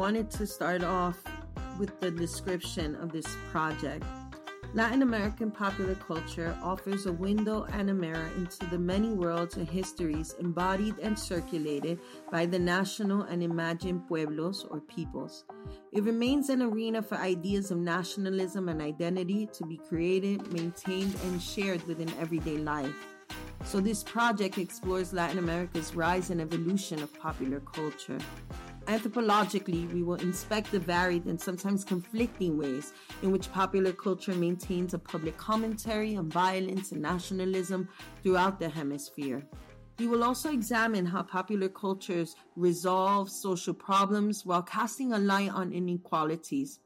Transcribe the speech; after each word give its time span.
wanted 0.00 0.30
to 0.30 0.46
start 0.46 0.82
off 0.82 1.22
with 1.78 2.00
the 2.00 2.10
description 2.10 2.94
of 3.02 3.12
this 3.12 3.26
project. 3.50 4.02
Latin 4.72 5.02
American 5.02 5.50
popular 5.50 5.94
culture 5.94 6.56
offers 6.62 7.04
a 7.04 7.12
window 7.12 7.66
and 7.74 7.90
a 7.90 7.92
mirror 7.92 8.30
into 8.34 8.64
the 8.70 8.78
many 8.78 9.10
worlds 9.10 9.58
and 9.58 9.68
histories 9.68 10.34
embodied 10.40 10.98
and 11.00 11.18
circulated 11.18 12.00
by 12.32 12.46
the 12.46 12.58
national 12.58 13.24
and 13.24 13.42
imagined 13.42 14.08
pueblos 14.08 14.64
or 14.70 14.80
peoples. 14.80 15.44
It 15.92 16.02
remains 16.02 16.48
an 16.48 16.62
arena 16.62 17.02
for 17.02 17.16
ideas 17.16 17.70
of 17.70 17.76
nationalism 17.76 18.70
and 18.70 18.80
identity 18.80 19.50
to 19.52 19.66
be 19.66 19.76
created, 19.76 20.50
maintained, 20.50 21.14
and 21.24 21.42
shared 21.42 21.86
within 21.86 22.10
everyday 22.18 22.56
life. 22.56 22.96
So, 23.66 23.80
this 23.80 24.02
project 24.02 24.56
explores 24.56 25.12
Latin 25.12 25.38
America's 25.38 25.94
rise 25.94 26.30
and 26.30 26.40
evolution 26.40 27.02
of 27.02 27.12
popular 27.20 27.60
culture. 27.60 28.18
Anthropologically, 28.90 29.88
we 29.94 30.02
will 30.02 30.16
inspect 30.16 30.72
the 30.72 30.80
varied 30.80 31.26
and 31.26 31.40
sometimes 31.40 31.84
conflicting 31.84 32.58
ways 32.58 32.92
in 33.22 33.30
which 33.30 33.52
popular 33.52 33.92
culture 33.92 34.34
maintains 34.34 34.94
a 34.94 34.98
public 34.98 35.36
commentary 35.36 36.16
on 36.16 36.28
violence 36.28 36.90
and 36.90 37.00
nationalism 37.00 37.88
throughout 38.24 38.58
the 38.58 38.68
hemisphere. 38.68 39.46
We 40.00 40.08
will 40.08 40.24
also 40.24 40.50
examine 40.50 41.06
how 41.06 41.22
popular 41.22 41.68
cultures 41.68 42.34
resolve 42.56 43.30
social 43.30 43.74
problems 43.74 44.44
while 44.44 44.62
casting 44.62 45.12
a 45.12 45.18
light 45.20 45.52
on 45.52 45.72
inequalities. 45.72 46.80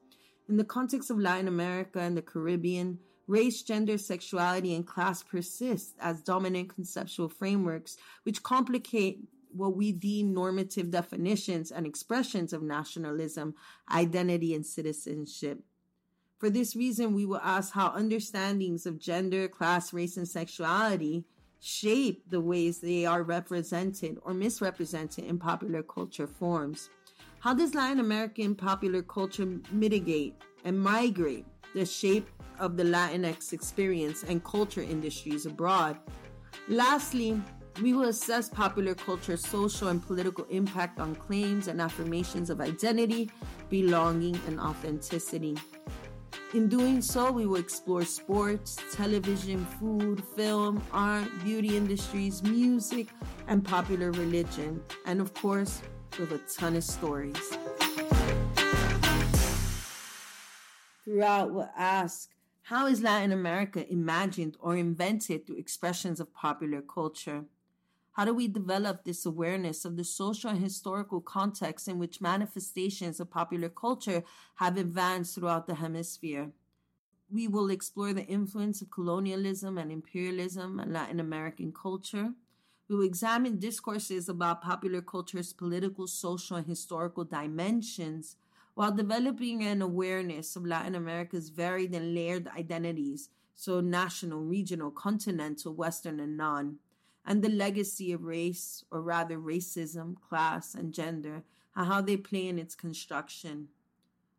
In 0.50 0.58
the 0.58 0.64
context 0.64 1.10
of 1.10 1.18
Latin 1.18 1.48
America 1.48 2.00
and 2.00 2.14
the 2.14 2.20
Caribbean, 2.20 2.98
race, 3.28 3.62
gender, 3.62 3.96
sexuality, 3.96 4.74
and 4.74 4.86
class 4.86 5.22
persist 5.22 5.94
as 6.00 6.20
dominant 6.20 6.68
conceptual 6.68 7.30
frameworks 7.30 7.96
which 8.24 8.42
complicate 8.42 9.20
what 9.55 9.77
we 9.77 9.92
deem 9.92 10.34
normative 10.34 10.91
definitions 10.91 11.70
and 11.70 11.86
expressions 11.86 12.52
of 12.52 12.62
nationalism, 12.62 13.55
identity, 13.91 14.55
and 14.55 14.66
citizenship. 14.66 15.62
For 16.38 16.50
this 16.50 16.77
reason, 16.77 17.14
we 17.14 17.24
will 17.24 17.41
ask 17.42 17.72
how 17.72 17.88
understandings 17.88 18.86
of 18.86 18.98
gender, 18.98 19.48
class, 19.48 19.92
race, 19.92 20.16
and 20.16 20.28
sexuality 20.28 21.24
shape 21.61 22.28
the 22.28 22.41
ways 22.41 22.80
they 22.80 23.06
are 23.06 23.22
represented 23.22 24.19
or 24.22 24.34
misrepresented 24.34 25.24
in 25.24 25.38
popular 25.38 25.83
culture 25.83 26.27
forms. 26.27 26.91
How 27.39 27.55
does 27.55 27.74
Latin 27.74 28.00
American 28.00 28.55
popular 28.55 29.02
culture 29.02 29.46
mitigate 29.70 30.34
and 30.64 30.78
migrate 30.78 31.46
the 31.74 31.86
shape 31.86 32.28
of 32.58 32.77
the 32.77 32.84
Latinx 32.84 33.52
experience 33.52 34.24
and 34.24 34.44
culture 34.44 34.83
industries 34.83 35.46
abroad? 35.46 35.96
Lastly, 36.68 37.41
we 37.83 37.92
will 37.92 38.08
assess 38.08 38.48
popular 38.48 38.94
culture's 38.94 39.47
social 39.47 39.89
and 39.89 40.05
political 40.05 40.44
impact 40.50 41.00
on 41.00 41.14
claims 41.17 41.69
and 41.69 41.80
affirmations 41.80 42.50
of 42.50 42.61
identity, 42.61 43.30
belonging, 43.69 44.41
and 44.47 44.61
authenticity. 44.61 45.56
In 46.52 46.69
doing 46.69 47.02
so, 47.02 47.33
we 47.33 47.47
will 47.47 47.56
explore 47.56 48.05
sports, 48.05 48.78
television, 48.92 49.64
food, 49.80 50.22
film, 50.36 50.80
art, 50.92 51.28
beauty 51.42 51.77
industries, 51.77 52.45
music, 52.45 53.08
and 53.48 53.64
popular 53.64 54.12
religion. 54.12 54.80
And 55.05 55.20
of 55.20 55.34
course, 55.34 55.83
with 56.19 56.30
a 56.30 56.39
ton 56.56 56.77
of 56.77 56.84
stories. 56.84 57.36
Throughout, 61.05 61.52
we'll 61.52 61.70
ask 61.77 62.30
how 62.62 62.86
is 62.86 63.02
Latin 63.02 63.33
America 63.33 63.86
imagined 63.92 64.56
or 64.58 64.77
invented 64.77 65.47
through 65.47 65.58
expressions 65.58 66.19
of 66.19 66.33
popular 66.33 66.80
culture? 66.80 67.45
How 68.14 68.25
do 68.25 68.33
we 68.33 68.47
develop 68.47 69.02
this 69.02 69.27
awareness 69.27 69.85
of 69.85 69.97
the 69.97 70.05
social 70.05 70.48
and 70.51 70.61
historical 70.61 71.20
context 71.20 71.89
in 71.89 71.98
which 71.98 72.20
manifestations 72.20 73.19
of 73.19 73.29
popular 73.29 73.69
culture 73.69 74.23
have 74.55 74.77
advanced 74.77 75.35
throughout 75.35 75.67
the 75.67 75.75
hemisphere? 75.75 76.53
We 77.29 77.48
will 77.48 77.70
explore 77.70 78.13
the 78.13 78.24
influence 78.27 78.80
of 78.80 78.92
colonialism 78.92 79.79
and 79.79 79.91
imperialism 79.91 80.79
on 80.79 80.92
Latin 80.92 81.19
American 81.19 81.73
culture. 81.73 82.35
We 82.89 82.95
will 82.95 83.05
examine 83.05 83.58
discourses 83.58 84.29
about 84.29 84.63
popular 84.63 85.03
culture's 85.03 85.53
political, 85.53 86.07
social, 86.07 86.57
and 86.57 86.67
historical 86.69 87.24
dimensions 87.24 88.36
while 88.74 88.92
developing 88.92 89.64
an 89.64 89.83
awareness 89.83 90.55
of 90.55 90.64
Latin 90.64 90.95
America's 90.95 91.48
varied 91.48 91.92
and 91.92 92.14
layered 92.14 92.47
identities, 92.57 93.30
so 93.57 93.80
national, 93.80 94.42
regional, 94.42 94.92
continental, 94.92 95.74
Western, 95.74 96.20
and 96.20 96.36
non 96.36 96.79
and 97.27 97.42
the 97.42 97.48
legacy 97.48 98.12
of 98.12 98.24
race, 98.24 98.85
or 98.90 99.01
rather 99.01 99.39
racism, 99.39 100.14
class, 100.20 100.74
and 100.74 100.92
gender, 100.92 101.42
and 101.74 101.86
how 101.86 102.01
they 102.01 102.17
play 102.17 102.48
in 102.48 102.58
its 102.58 102.74
construction. 102.74 103.68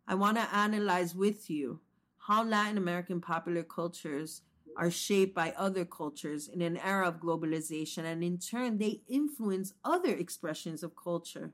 I 0.08 0.16
want 0.16 0.38
to 0.38 0.56
analyze 0.56 1.16
with 1.16 1.50
you 1.50 1.80
how 2.28 2.44
Latin 2.44 2.78
American 2.78 3.22
popular 3.22 3.64
cultures 3.64 4.42
are 4.78 4.92
shaped 4.92 5.34
by 5.34 5.54
other 5.58 5.86
cultures 5.86 6.48
in 6.48 6.62
an 6.62 6.78
era 6.78 7.08
of 7.08 7.20
globalization, 7.20 8.04
and 8.04 8.24
in 8.24 8.38
turn, 8.38 8.78
they 8.78 9.02
influence 9.08 9.74
other 9.84 10.14
expressions 10.14 10.84
of 10.84 10.96
culture. 10.96 11.54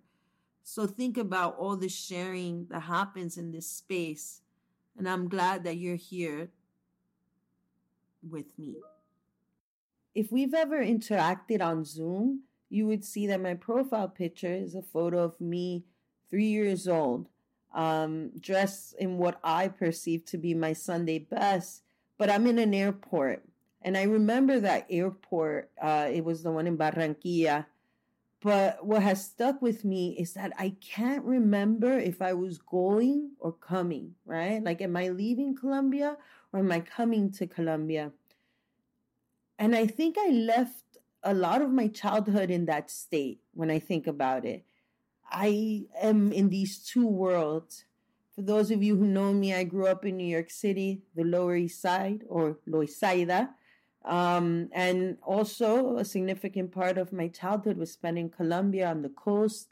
So 0.63 0.85
think 0.85 1.17
about 1.17 1.57
all 1.57 1.77
the 1.77 1.89
sharing 1.89 2.65
that 2.69 2.81
happens 2.81 3.37
in 3.37 3.51
this 3.51 3.67
space, 3.67 4.41
and 4.97 5.07
I'm 5.07 5.29
glad 5.29 5.63
that 5.63 5.77
you're 5.77 5.95
here 5.95 6.49
with 8.29 8.57
me 8.57 8.75
if 10.13 10.31
we've 10.31 10.53
ever 10.53 10.83
interacted 10.83 11.61
on 11.61 11.85
Zoom, 11.85 12.41
you 12.69 12.87
would 12.87 13.03
see 13.03 13.27
that 13.27 13.41
my 13.41 13.53
profile 13.53 14.07
picture 14.07 14.53
is 14.53 14.75
a 14.75 14.81
photo 14.81 15.23
of 15.23 15.39
me 15.39 15.85
three 16.29 16.47
years 16.47 16.87
old, 16.87 17.27
um, 17.73 18.31
dressed 18.39 18.95
in 18.97 19.17
what 19.17 19.39
I 19.43 19.67
perceive 19.67 20.25
to 20.25 20.37
be 20.37 20.53
my 20.53 20.73
Sunday 20.73 21.19
best, 21.19 21.83
but 22.17 22.29
I'm 22.29 22.47
in 22.47 22.59
an 22.59 22.73
airport. 22.73 23.43
And 23.81 23.97
I 23.97 24.03
remember 24.03 24.59
that 24.59 24.85
airport, 24.89 25.71
uh, 25.81 26.07
it 26.11 26.23
was 26.23 26.43
the 26.43 26.51
one 26.51 26.67
in 26.67 26.77
Barranquilla. 26.77 27.65
But 28.41 28.85
what 28.85 29.03
has 29.03 29.23
stuck 29.23 29.61
with 29.61 29.85
me 29.85 30.15
is 30.17 30.33
that 30.33 30.51
I 30.57 30.75
can't 30.81 31.23
remember 31.23 31.99
if 31.99 32.21
I 32.21 32.33
was 32.33 32.57
going 32.57 33.31
or 33.39 33.51
coming, 33.51 34.15
right? 34.25 34.63
Like, 34.63 34.81
am 34.81 34.95
I 34.97 35.09
leaving 35.09 35.55
Colombia 35.55 36.17
or 36.51 36.59
am 36.59 36.71
I 36.71 36.79
coming 36.79 37.31
to 37.33 37.45
Colombia? 37.45 38.11
And 39.61 39.75
I 39.75 39.85
think 39.85 40.15
I 40.19 40.29
left 40.29 40.97
a 41.21 41.35
lot 41.35 41.61
of 41.61 41.69
my 41.71 41.87
childhood 41.87 42.49
in 42.49 42.65
that 42.65 42.89
state 42.89 43.41
when 43.53 43.69
I 43.69 43.77
think 43.77 44.07
about 44.07 44.43
it. 44.43 44.65
I 45.29 45.83
am 46.01 46.31
in 46.31 46.49
these 46.49 46.79
two 46.79 47.05
worlds. 47.05 47.85
For 48.33 48.41
those 48.41 48.71
of 48.71 48.81
you 48.81 48.95
who 48.97 49.05
know 49.05 49.31
me, 49.31 49.53
I 49.53 49.63
grew 49.65 49.85
up 49.85 50.03
in 50.03 50.17
New 50.17 50.25
York 50.25 50.49
City, 50.49 51.03
the 51.15 51.23
Lower 51.23 51.55
East 51.55 51.79
Side 51.79 52.23
or 52.27 52.57
Loisaida. 52.67 53.49
Um, 54.03 54.69
and 54.71 55.19
also, 55.21 55.97
a 55.97 56.05
significant 56.05 56.71
part 56.71 56.97
of 56.97 57.13
my 57.13 57.27
childhood 57.27 57.77
was 57.77 57.91
spent 57.91 58.17
in 58.17 58.29
Colombia 58.29 58.87
on 58.89 59.03
the 59.03 59.09
coast, 59.09 59.69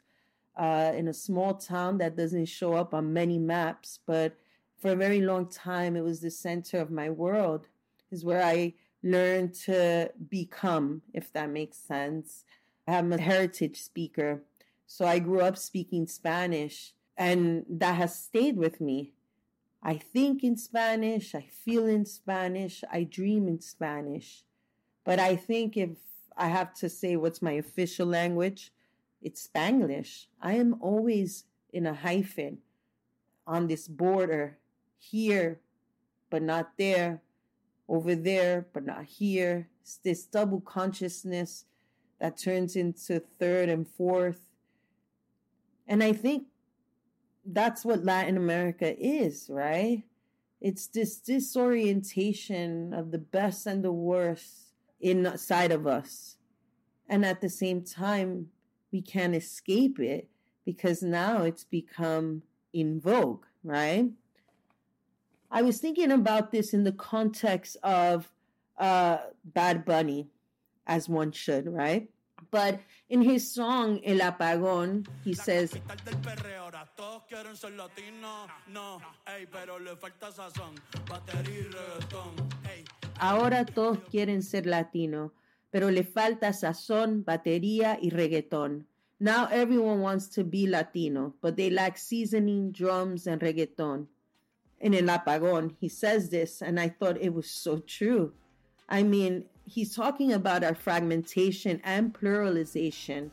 uh, 0.56 0.92
in 0.94 1.08
a 1.08 1.12
small 1.12 1.54
town 1.54 1.98
that 1.98 2.16
doesn't 2.16 2.46
show 2.46 2.74
up 2.74 2.94
on 2.94 3.12
many 3.12 3.40
maps. 3.40 3.98
But 4.06 4.36
for 4.78 4.92
a 4.92 4.96
very 4.96 5.20
long 5.20 5.48
time, 5.48 5.96
it 5.96 6.04
was 6.04 6.20
the 6.20 6.30
center 6.30 6.78
of 6.78 6.92
my 6.92 7.10
world, 7.10 7.66
is 8.12 8.24
where 8.24 8.44
I 8.44 8.74
learn 9.02 9.52
to 9.64 10.10
become, 10.28 11.02
if 11.14 11.32
that 11.32 11.50
makes 11.50 11.78
sense. 11.78 12.44
I'm 12.86 13.12
a 13.12 13.20
heritage 13.20 13.80
speaker. 13.80 14.42
So 14.86 15.06
I 15.06 15.18
grew 15.20 15.40
up 15.40 15.56
speaking 15.56 16.06
Spanish, 16.06 16.94
and 17.16 17.64
that 17.68 17.94
has 17.94 18.18
stayed 18.18 18.56
with 18.56 18.80
me. 18.80 19.12
I 19.82 19.94
think 19.94 20.44
in 20.44 20.56
Spanish, 20.56 21.34
I 21.34 21.42
feel 21.42 21.86
in 21.86 22.04
Spanish, 22.04 22.84
I 22.92 23.04
dream 23.04 23.48
in 23.48 23.60
Spanish. 23.60 24.44
But 25.04 25.18
I 25.18 25.36
think 25.36 25.76
if 25.76 25.90
I 26.36 26.48
have 26.48 26.74
to 26.74 26.88
say 26.88 27.16
what's 27.16 27.40
my 27.40 27.52
official 27.52 28.06
language, 28.06 28.72
it's 29.22 29.46
Spanglish. 29.46 30.26
I 30.42 30.54
am 30.54 30.76
always 30.80 31.44
in 31.72 31.86
a 31.86 31.94
hyphen 31.94 32.58
on 33.46 33.68
this 33.68 33.88
border, 33.88 34.58
here, 34.98 35.60
but 36.28 36.42
not 36.42 36.76
there, 36.76 37.22
over 37.90 38.14
there, 38.14 38.68
but 38.72 38.86
not 38.86 39.04
here. 39.04 39.68
It's 39.82 39.96
this 39.96 40.24
double 40.24 40.60
consciousness 40.60 41.64
that 42.20 42.38
turns 42.38 42.76
into 42.76 43.18
third 43.18 43.68
and 43.68 43.86
fourth. 43.86 44.40
And 45.88 46.02
I 46.02 46.12
think 46.12 46.44
that's 47.44 47.84
what 47.84 48.04
Latin 48.04 48.36
America 48.36 48.94
is, 48.96 49.48
right? 49.50 50.04
It's 50.60 50.86
this 50.86 51.16
disorientation 51.16 52.94
of 52.94 53.10
the 53.10 53.18
best 53.18 53.66
and 53.66 53.82
the 53.82 53.92
worst 53.92 54.72
inside 55.00 55.72
of 55.72 55.86
us. 55.86 56.36
And 57.08 57.24
at 57.24 57.40
the 57.40 57.48
same 57.48 57.82
time, 57.82 58.50
we 58.92 59.02
can't 59.02 59.34
escape 59.34 59.98
it 59.98 60.28
because 60.64 61.02
now 61.02 61.42
it's 61.42 61.64
become 61.64 62.42
in 62.72 63.00
vogue, 63.00 63.44
right? 63.64 64.10
I 65.50 65.62
was 65.62 65.78
thinking 65.78 66.12
about 66.12 66.52
this 66.52 66.72
in 66.72 66.84
the 66.84 66.92
context 66.92 67.76
of 67.82 68.30
uh, 68.78 69.18
Bad 69.44 69.84
Bunny, 69.84 70.28
as 70.86 71.08
one 71.08 71.32
should, 71.32 71.66
right? 71.66 72.08
But 72.50 72.80
in 73.08 73.22
his 73.22 73.50
song 73.52 74.00
El 74.04 74.18
Apagón, 74.18 75.06
he 75.24 75.34
says, 75.34 75.74
Ahora 83.18 83.64
todos 83.64 83.98
quieren 84.10 84.42
ser 84.42 84.66
latino, 84.66 85.32
pero 85.70 85.90
le 85.90 86.04
falta 86.04 86.52
sazón, 86.52 87.24
batería 87.24 87.98
y 88.00 88.10
reggaetón. 88.10 88.86
Now 89.22 89.48
everyone 89.52 90.00
wants 90.00 90.28
to 90.28 90.44
be 90.44 90.66
Latino, 90.66 91.34
but 91.42 91.54
they 91.54 91.68
lack 91.68 91.98
seasoning, 91.98 92.72
drums, 92.72 93.26
and 93.26 93.38
reggaeton. 93.42 94.06
In 94.80 94.94
El 94.94 95.18
Apagón, 95.18 95.74
he 95.78 95.88
says 95.88 96.30
this, 96.30 96.62
and 96.62 96.80
I 96.80 96.88
thought 96.88 97.20
it 97.20 97.34
was 97.34 97.50
so 97.50 97.80
true. 97.80 98.32
I 98.88 99.02
mean, 99.02 99.44
he's 99.66 99.94
talking 99.94 100.32
about 100.32 100.64
our 100.64 100.74
fragmentation 100.74 101.80
and 101.84 102.14
pluralization, 102.14 103.30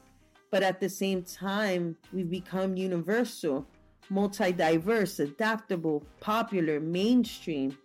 but 0.51 0.61
at 0.61 0.79
the 0.79 0.89
same 0.89 1.23
time, 1.23 1.95
we've 2.11 2.29
become 2.29 2.75
universal, 2.75 3.65
multi 4.09 4.51
diverse, 4.51 5.19
adaptable, 5.19 6.03
popular, 6.19 6.79
mainstream. 6.79 7.77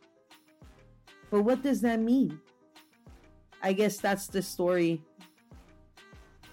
But 1.31 1.43
what 1.43 1.62
does 1.62 1.81
that 1.82 2.00
mean? 2.00 2.41
I 3.62 3.73
guess 3.73 3.99
that's 3.99 4.26
the 4.26 4.43
story 4.43 5.03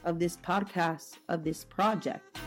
of 0.05 0.19
this 0.19 0.37
podcast, 0.37 1.17
of 1.27 1.43
this 1.43 1.65
project. 1.65 2.37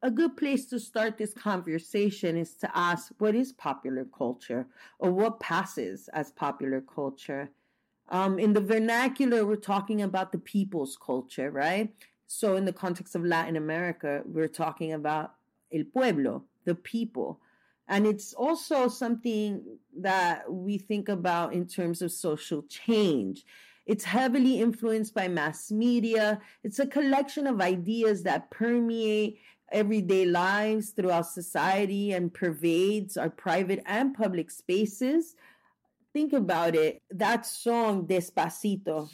A 0.00 0.12
good 0.12 0.36
place 0.36 0.66
to 0.66 0.78
start 0.78 1.18
this 1.18 1.34
conversation 1.34 2.36
is 2.36 2.54
to 2.58 2.70
ask 2.72 3.12
what 3.18 3.34
is 3.34 3.52
popular 3.52 4.04
culture 4.04 4.64
or 5.00 5.10
what 5.10 5.40
passes 5.40 6.08
as 6.12 6.30
popular 6.30 6.80
culture. 6.80 7.50
Um, 8.08 8.38
in 8.38 8.52
the 8.52 8.60
vernacular, 8.60 9.44
we're 9.44 9.56
talking 9.56 10.02
about 10.02 10.30
the 10.30 10.38
people's 10.38 10.96
culture, 11.04 11.50
right? 11.50 11.92
So, 12.28 12.54
in 12.54 12.64
the 12.64 12.72
context 12.72 13.16
of 13.16 13.24
Latin 13.24 13.56
America, 13.56 14.22
we're 14.24 14.46
talking 14.46 14.92
about 14.92 15.34
el 15.74 15.82
pueblo, 15.82 16.44
the 16.64 16.76
people. 16.76 17.40
And 17.88 18.06
it's 18.06 18.34
also 18.34 18.86
something 18.86 19.64
that 19.98 20.50
we 20.50 20.78
think 20.78 21.08
about 21.08 21.54
in 21.54 21.66
terms 21.66 22.02
of 22.02 22.12
social 22.12 22.62
change. 22.68 23.44
It's 23.84 24.04
heavily 24.04 24.60
influenced 24.60 25.14
by 25.14 25.28
mass 25.28 25.72
media. 25.72 26.40
It's 26.62 26.78
a 26.78 26.86
collection 26.86 27.46
of 27.46 27.62
ideas 27.62 28.22
that 28.24 28.50
permeate 28.50 29.40
everyday 29.72 30.24
lives 30.24 30.90
throughout 30.90 31.26
society 31.26 32.12
and 32.12 32.32
pervades 32.32 33.16
our 33.16 33.30
private 33.30 33.82
and 33.86 34.14
public 34.14 34.50
spaces. 34.50 35.34
Think 36.12 36.32
about 36.32 36.74
it. 36.74 37.02
That 37.10 37.46
song, 37.46 38.06
Despacito. 38.06 39.08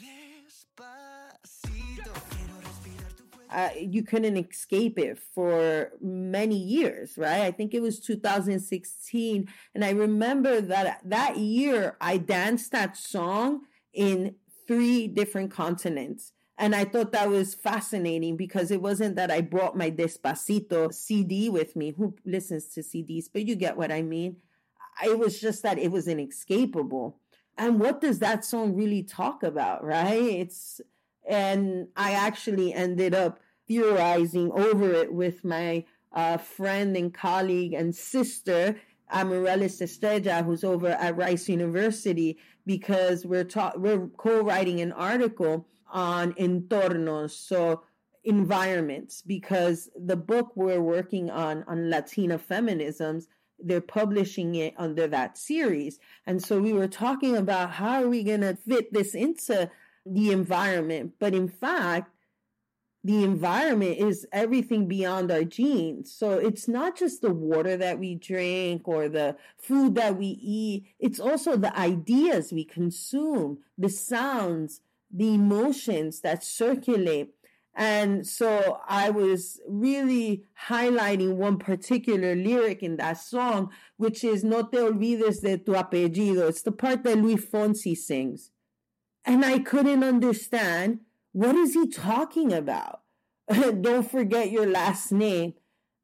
Uh, 3.49 3.69
you 3.79 4.03
couldn't 4.03 4.35
escape 4.35 4.99
it 4.99 5.17
for 5.33 5.93
many 6.01 6.57
years, 6.57 7.17
right? 7.17 7.41
I 7.43 7.51
think 7.51 7.73
it 7.73 7.81
was 7.81 8.01
2016. 8.01 9.47
And 9.73 9.85
I 9.85 9.91
remember 9.91 10.59
that 10.59 10.99
that 11.05 11.37
year 11.37 11.95
I 12.01 12.17
danced 12.17 12.73
that 12.73 12.97
song 12.97 13.61
in 13.93 14.35
three 14.67 15.07
different 15.07 15.51
continents. 15.51 16.33
And 16.57 16.73
I 16.73 16.85
thought 16.85 17.11
that 17.11 17.29
was 17.29 17.53
fascinating 17.53 18.37
because 18.37 18.71
it 18.71 18.81
wasn't 18.81 19.15
that 19.17 19.29
I 19.29 19.41
brought 19.41 19.75
my 19.75 19.91
Despacito 19.91 20.93
CD 20.93 21.49
with 21.49 21.75
me. 21.75 21.91
Who 21.91 22.15
listens 22.25 22.67
to 22.69 22.81
CDs? 22.81 23.25
But 23.31 23.45
you 23.45 23.55
get 23.55 23.75
what 23.75 23.91
I 23.91 24.01
mean. 24.01 24.37
It 25.03 25.19
was 25.19 25.41
just 25.41 25.63
that 25.63 25.77
it 25.77 25.91
was 25.91 26.07
inescapable. 26.07 27.19
And 27.57 27.79
what 27.79 27.99
does 27.99 28.19
that 28.19 28.45
song 28.45 28.75
really 28.75 29.03
talk 29.03 29.43
about, 29.43 29.83
right? 29.83 30.21
It's, 30.21 30.79
and 31.27 31.89
I 31.97 32.11
actually 32.11 32.73
ended 32.73 33.13
up 33.13 33.39
theorizing 33.67 34.51
over 34.53 34.93
it 34.93 35.13
with 35.13 35.43
my 35.43 35.83
uh, 36.13 36.37
friend 36.37 36.95
and 36.95 37.13
colleague 37.13 37.73
and 37.73 37.93
sister 37.93 38.77
Amaryllis 39.11 39.81
Estrella, 39.81 40.43
who's 40.43 40.63
over 40.63 40.89
at 40.89 41.15
Rice 41.15 41.47
University, 41.47 42.37
because 42.65 43.25
we're 43.25 43.43
ta- 43.43 43.73
we're 43.75 44.07
co-writing 44.17 44.81
an 44.81 44.91
article 44.91 45.67
on 45.91 46.33
entornos, 46.33 47.31
so 47.31 47.83
environments, 48.23 49.21
because 49.21 49.89
the 49.95 50.15
book 50.15 50.51
we're 50.55 50.81
working 50.81 51.29
on 51.29 51.63
on 51.67 51.89
Latina 51.89 52.39
feminisms, 52.39 53.27
they're 53.59 53.81
publishing 53.81 54.55
it 54.55 54.73
under 54.77 55.07
that 55.07 55.37
series, 55.37 55.99
and 56.25 56.43
so 56.43 56.59
we 56.59 56.73
were 56.73 56.87
talking 56.87 57.37
about 57.37 57.71
how 57.71 58.03
are 58.03 58.09
we 58.09 58.23
going 58.23 58.41
to 58.41 58.55
fit 58.55 58.91
this 58.91 59.15
into 59.15 59.69
the 60.05 60.31
environment, 60.31 61.13
but 61.19 61.33
in 61.33 61.47
fact 61.47 62.11
the 63.05 63.23
environment 63.23 63.99
is 63.99 64.25
everything 64.31 64.87
beyond 64.87 65.31
our 65.31 65.43
genes. 65.43 66.11
So 66.11 66.39
it's 66.39 66.67
not 66.67 66.97
just 66.97 67.21
the 67.21 67.31
water 67.31 67.77
that 67.77 67.99
we 67.99 68.15
drink 68.15 68.87
or 68.87 69.07
the 69.07 69.37
food 69.59 69.93
that 69.93 70.17
we 70.17 70.25
eat. 70.25 70.87
It's 70.99 71.19
also 71.19 71.55
the 71.55 71.77
ideas 71.77 72.51
we 72.51 72.65
consume, 72.65 73.59
the 73.77 73.89
sounds, 73.89 74.81
the 75.11 75.33
emotions 75.33 76.21
that 76.21 76.43
circulate. 76.43 77.33
And 77.75 78.25
so 78.25 78.79
I 78.87 79.09
was 79.09 79.59
really 79.67 80.45
highlighting 80.67 81.35
one 81.35 81.57
particular 81.57 82.33
lyric 82.35 82.81
in 82.81 82.95
that 82.97 83.17
song, 83.17 83.69
which 83.97 84.23
is 84.23 84.43
No 84.43 84.63
te 84.63 84.77
olvides 84.77 85.41
de 85.41 85.57
tu 85.57 85.73
apellido. 85.73 86.47
It's 86.47 86.61
the 86.61 86.71
part 86.71 87.03
that 87.03 87.17
Luis 87.17 87.45
Fonsi 87.45 87.95
sings. 87.97 88.51
And 89.25 89.43
I 89.43 89.59
couldn't 89.59 90.03
understand 90.03 90.99
what 91.33 91.55
is 91.55 91.73
he 91.73 91.87
talking 91.87 92.53
about? 92.53 93.01
Don't 93.81 94.09
forget 94.09 94.51
your 94.51 94.67
last 94.67 95.11
name. 95.11 95.55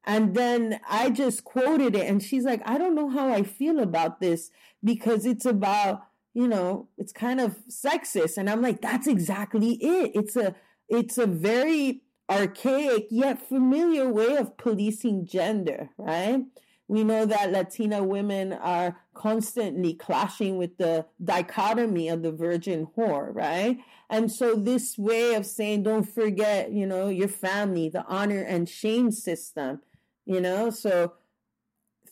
And 0.04 0.36
then 0.36 0.80
I 0.90 1.10
just 1.10 1.44
quoted 1.44 1.96
it, 1.96 2.08
and 2.08 2.22
she's 2.22 2.44
like, 2.44 2.62
I 2.66 2.78
don't 2.78 2.96
know 2.96 3.10
how 3.10 3.32
I 3.32 3.44
feel 3.44 3.80
about 3.80 4.20
this 4.20 4.50
because 4.84 5.26
it's 5.26 5.46
about, 5.46 6.02
you 6.34 6.48
know, 6.48 6.88
it's 6.98 7.12
kind 7.12 7.40
of 7.40 7.58
sexist. 7.68 8.38
And 8.38 8.50
I'm 8.50 8.62
like, 8.62 8.82
that's 8.82 9.08
exactly 9.08 9.74
it. 9.74 10.12
It's 10.16 10.36
a 10.36 10.56
it's 10.90 11.18
a 11.18 11.28
very 11.28 12.02
archaic 12.30 13.08
yet 13.10 13.48
familiar 13.48 14.10
way 14.10 14.38
of 14.38 14.58
policing 14.58 15.26
gender, 15.26 15.90
right? 15.98 16.44
We 16.88 17.06
know 17.06 17.26
that 17.26 17.52
Latina 17.52 18.04
women 18.04 18.52
are 18.52 18.98
constantly 19.14 19.94
clashing 19.94 20.58
with 20.58 20.78
the 20.78 21.06
dichotomy 21.24 22.10
of 22.10 22.22
the 22.22 22.34
virgin 22.34 22.88
whore, 22.98 23.34
right? 23.34 23.80
And 24.10 24.30
so 24.30 24.56
this 24.56 24.98
way 24.98 25.36
of 25.36 25.46
saying, 25.46 25.84
don't 25.84 26.04
forget, 26.04 26.74
you 26.74 26.86
know, 26.86 27.08
your 27.08 27.30
family, 27.30 27.88
the 27.88 28.04
honor 28.08 28.42
and 28.42 28.68
shame 28.68 29.12
system, 29.12 29.82
you 30.26 30.42
know, 30.42 30.70
so 30.70 31.14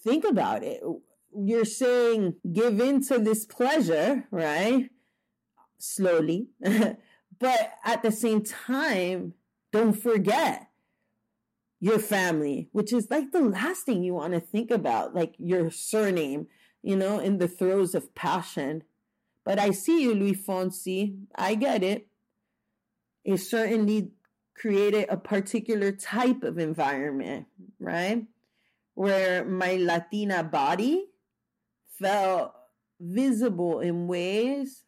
think 0.01 0.23
about 0.23 0.63
it. 0.63 0.81
You're 1.35 1.65
saying 1.65 2.35
give 2.51 2.79
in 2.79 3.05
to 3.07 3.19
this 3.19 3.45
pleasure, 3.45 4.25
right? 4.31 4.89
Slowly. 5.77 6.47
but 6.61 7.73
at 7.85 8.03
the 8.03 8.11
same 8.11 8.43
time, 8.43 9.33
don't 9.71 9.93
forget 9.93 10.69
your 11.79 11.99
family, 11.99 12.69
which 12.71 12.91
is 12.91 13.07
like 13.09 13.31
the 13.31 13.41
last 13.41 13.85
thing 13.85 14.03
you 14.03 14.13
want 14.13 14.33
to 14.33 14.39
think 14.39 14.69
about, 14.71 15.15
like 15.15 15.35
your 15.37 15.71
surname, 15.71 16.47
you 16.81 16.95
know, 16.95 17.19
in 17.19 17.37
the 17.37 17.47
throes 17.47 17.95
of 17.95 18.13
passion. 18.15 18.83
But 19.45 19.59
I 19.59 19.71
see 19.71 20.03
you, 20.03 20.13
Luis 20.13 20.45
Fonsi. 20.45 21.17
I 21.35 21.55
get 21.55 21.83
it. 21.83 22.07
It 23.23 23.37
certainly 23.37 24.11
created 24.55 25.05
a 25.09 25.17
particular 25.17 25.91
type 25.91 26.43
of 26.43 26.57
environment, 26.57 27.47
right? 27.79 28.25
Where 28.95 29.45
my 29.45 29.75
Latina 29.75 30.43
body 30.43 31.05
felt 31.99 32.53
visible 32.99 33.79
in 33.79 34.07
ways 34.07 34.83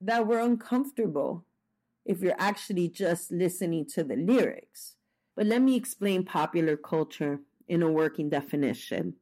that 0.00 0.26
were 0.26 0.40
uncomfortable 0.40 1.44
if 2.04 2.20
you're 2.20 2.34
actually 2.38 2.88
just 2.88 3.30
listening 3.30 3.86
to 3.86 4.02
the 4.02 4.16
lyrics. 4.16 4.96
But 5.36 5.46
let 5.46 5.62
me 5.62 5.76
explain 5.76 6.24
popular 6.24 6.76
culture 6.76 7.40
in 7.68 7.82
a 7.82 7.90
working 7.90 8.28
definition. 8.28 9.14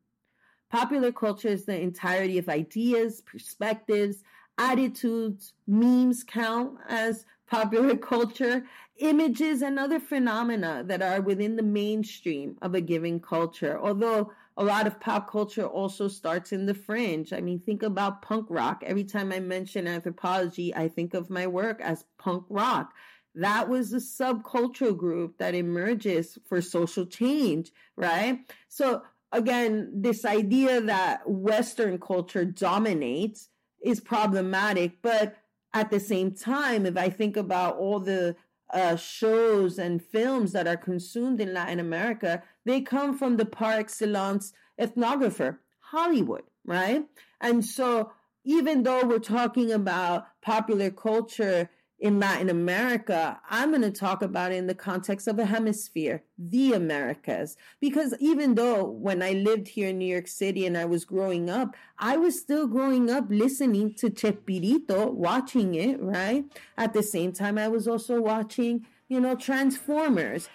Popular 0.71 1.13
culture 1.13 1.49
is 1.49 1.65
the 1.65 1.81
entirety 1.81 2.39
of 2.39 2.49
ideas, 2.49 3.21
perspectives, 3.21 4.23
attitudes, 4.57 5.53
memes 5.67 6.25
count 6.25 6.79
as 6.89 7.27
popular 7.47 7.97
culture, 8.15 8.65
images, 8.99 9.63
and 9.63 9.79
other 9.79 10.01
phenomena 10.01 10.85
that 10.87 11.03
are 11.03 11.21
within 11.21 11.57
the 11.57 11.63
mainstream 11.63 12.57
of 12.63 12.75
a 12.75 12.81
given 12.81 13.21
culture. 13.21 13.79
Although 13.81 14.33
a 14.61 14.65
lot 14.65 14.87
of 14.87 15.01
pop 15.01 15.25
culture 15.31 15.67
also 15.81 16.07
starts 16.09 16.53
in 16.53 16.67
the 16.67 16.75
fringe. 16.75 17.33
I 17.33 17.41
mean, 17.41 17.61
think 17.61 17.83
about 17.83 18.21
punk 18.29 18.47
rock. 18.51 18.79
Every 18.85 19.05
time 19.05 19.33
I 19.33 19.41
mention 19.41 19.87
anthropology, 19.87 20.69
I 20.75 20.87
think 20.89 21.15
of 21.15 21.31
my 21.39 21.47
work 21.47 21.79
as 21.81 22.05
punk 22.25 22.45
rock. 22.51 22.93
That 23.35 23.69
was 23.69 23.87
a 23.93 24.03
subcultural 24.21 24.97
group 25.05 25.39
that 25.39 25.55
emerges 25.55 26.39
for 26.49 26.61
social 26.61 27.07
change, 27.07 27.73
right? 27.97 28.35
So 28.69 29.03
again, 29.33 29.73
this 30.07 30.25
idea 30.25 30.81
that 30.83 31.23
Western 31.27 31.99
culture 31.99 32.45
dominates 32.45 33.49
is 33.83 34.01
problematic, 34.01 34.91
but 35.01 35.27
At 35.73 35.91
the 35.91 36.01
same 36.01 36.35
time, 36.35 36.85
if 36.85 36.97
I 36.97 37.11
think 37.11 37.37
about 37.37 37.77
all 37.77 38.01
the 38.01 38.35
uh, 38.73 38.97
shows 38.97 39.79
and 39.79 40.03
films 40.03 40.53
that 40.53 40.67
are 40.67 40.77
consumed 40.77 41.41
in 41.41 41.55
Latin 41.55 41.81
America, 41.81 42.43
they 42.65 42.81
come 42.81 43.17
from 43.17 43.37
the 43.37 43.45
par 43.45 43.73
excellence 43.73 44.53
ethnographer, 44.81 45.59
Hollywood, 45.81 46.43
right? 46.65 47.05
And 47.41 47.65
so 47.65 48.13
even 48.45 48.83
though 48.83 49.05
we're 49.05 49.19
talking 49.19 49.73
about 49.73 50.27
popular 50.41 50.91
culture 50.91 51.69
in 52.01 52.19
Latin 52.19 52.49
America, 52.49 53.39
I'm 53.51 53.71
going 53.71 53.83
to 53.83 53.91
talk 53.91 54.23
about 54.23 54.53
it 54.53 54.57
in 54.57 54.67
the 54.67 54.75
context 54.75 55.29
of 55.29 55.39
a 55.39 55.45
hemisphere, 55.45 56.23
the 56.39 56.73
Americas. 56.73 57.59
Because 57.79 58.15
even 58.21 58.55
though 58.55 58.85
when 58.85 59.23
I 59.23 59.33
lived 59.33 59.69
here 59.69 59.91
in 59.91 59.99
New 59.99 60.11
York 60.11 60.27
City 60.27 60.65
and 60.65 60.79
I 60.79 60.87
was 60.87 61.05
growing 61.05 61.51
up, 61.51 61.77
I 61.99 62.17
was 62.17 62.41
still 62.41 62.67
growing 62.67 63.11
up 63.11 63.27
listening 63.29 63.95
to 63.97 64.09
Chespirito, 64.09 65.13
watching 65.13 65.75
it, 65.75 66.01
right? 66.01 66.45
At 66.79 66.95
the 66.95 67.03
same 67.03 67.33
time, 67.33 67.59
I 67.59 67.69
was 67.69 67.87
also 67.87 68.21
watching, 68.23 68.87
you 69.09 69.21
know, 69.21 69.35
Transformers. 69.35 70.49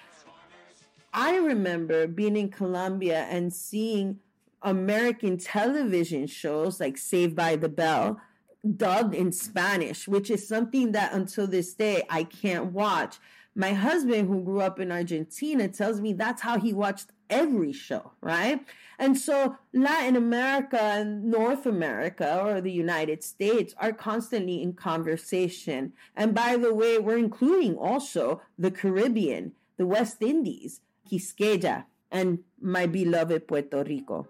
I 1.14 1.38
remember 1.38 2.08
being 2.08 2.36
in 2.36 2.50
Colombia 2.50 3.28
and 3.30 3.54
seeing 3.54 4.20
American 4.64 5.38
television 5.38 6.26
shows 6.26 6.80
like 6.80 6.98
Saved 6.98 7.36
by 7.36 7.56
the 7.56 7.70
Bell 7.70 8.20
dubbed 8.66 9.14
in 9.14 9.32
Spanish, 9.32 10.08
which 10.08 10.30
is 10.30 10.48
something 10.48 10.92
that 10.94 11.14
until 11.14 11.48
this 11.48 11.74
day 11.74 12.04
I 12.10 12.24
can't 12.24 12.72
watch. 12.72 13.18
My 13.56 13.74
husband, 13.74 14.28
who 14.28 14.44
grew 14.44 14.60
up 14.60 14.80
in 14.80 14.92
Argentina, 14.92 15.70
tells 15.70 16.02
me 16.02 16.12
that's 16.12 16.42
how 16.42 16.60
he 16.60 16.74
watched 16.74 17.12
every 17.30 17.72
show, 17.72 18.12
right? 18.22 18.60
And 19.00 19.18
so 19.18 19.56
Latin 19.74 20.16
America 20.16 20.82
and 20.82 21.26
North 21.26 21.66
America 21.66 22.42
or 22.42 22.60
the 22.60 22.72
United 22.72 23.24
States 23.24 23.74
are 23.78 23.94
constantly 23.94 24.62
in 24.62 24.74
conversation. 24.74 25.94
And 26.16 26.34
by 26.34 26.58
the 26.58 26.74
way, 26.74 26.98
we're 26.98 27.18
including 27.18 27.78
also 27.78 28.42
the 28.58 28.72
Caribbean, 28.72 29.54
the 29.78 29.88
West 29.88 30.22
Indies, 30.22 30.82
Quisqueya, 31.10 31.86
and 32.12 32.40
my 32.62 32.86
beloved 32.86 33.48
Puerto 33.48 33.84
Rico. 33.84 34.28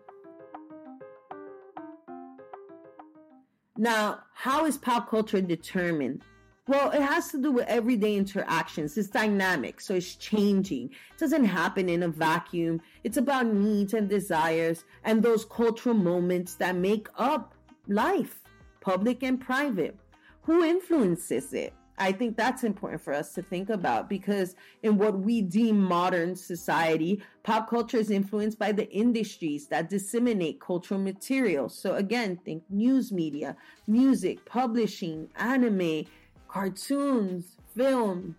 Now, 3.78 4.20
how 4.34 4.66
is 4.66 4.78
pop 4.78 5.10
culture 5.10 5.42
determined? 5.42 6.22
Well, 6.68 6.92
it 6.92 7.02
has 7.02 7.30
to 7.32 7.42
do 7.42 7.52
with 7.52 7.68
everyday 7.68 8.16
interactions. 8.16 8.98
It's 8.98 9.10
dynamic, 9.10 9.80
so 9.82 9.94
it's 9.96 10.16
changing. 10.16 10.90
It 11.14 11.20
doesn't 11.20 11.46
happen 11.46 11.90
in 11.90 12.02
a 12.04 12.08
vacuum. 12.08 12.82
It's 13.04 13.18
about 13.18 13.48
needs 13.48 13.94
and 13.94 14.10
desires 14.10 14.84
and 15.04 15.22
those 15.22 15.46
cultural 15.46 15.94
moments 15.94 16.56
that 16.56 16.76
make 16.76 17.08
up 17.18 17.54
life, 17.88 18.42
public 18.82 19.22
and 19.22 19.40
private. 19.40 19.96
Who 20.44 20.64
influences 20.64 21.54
it? 21.54 21.74
I 21.98 22.12
think 22.12 22.36
that's 22.36 22.64
important 22.64 23.02
for 23.02 23.14
us 23.14 23.34
to 23.34 23.42
think 23.42 23.70
about 23.70 24.10
because 24.10 24.56
in 24.84 24.98
what 24.98 25.20
we 25.20 25.42
deem 25.42 25.82
modern 25.82 26.36
society, 26.36 27.22
pop 27.44 27.70
culture 27.70 27.98
is 27.98 28.12
influenced 28.12 28.60
by 28.60 28.74
the 28.74 28.90
industries 28.92 29.68
that 29.68 29.90
disseminate 29.90 30.60
cultural 30.60 31.00
material. 31.00 31.70
So 31.70 31.96
again, 31.96 32.38
think 32.44 32.64
news 32.70 33.14
media, 33.14 33.56
music, 33.88 34.44
publishing, 34.46 35.30
anime, 35.38 36.06
cartoons, 36.50 37.56
film. 37.76 38.36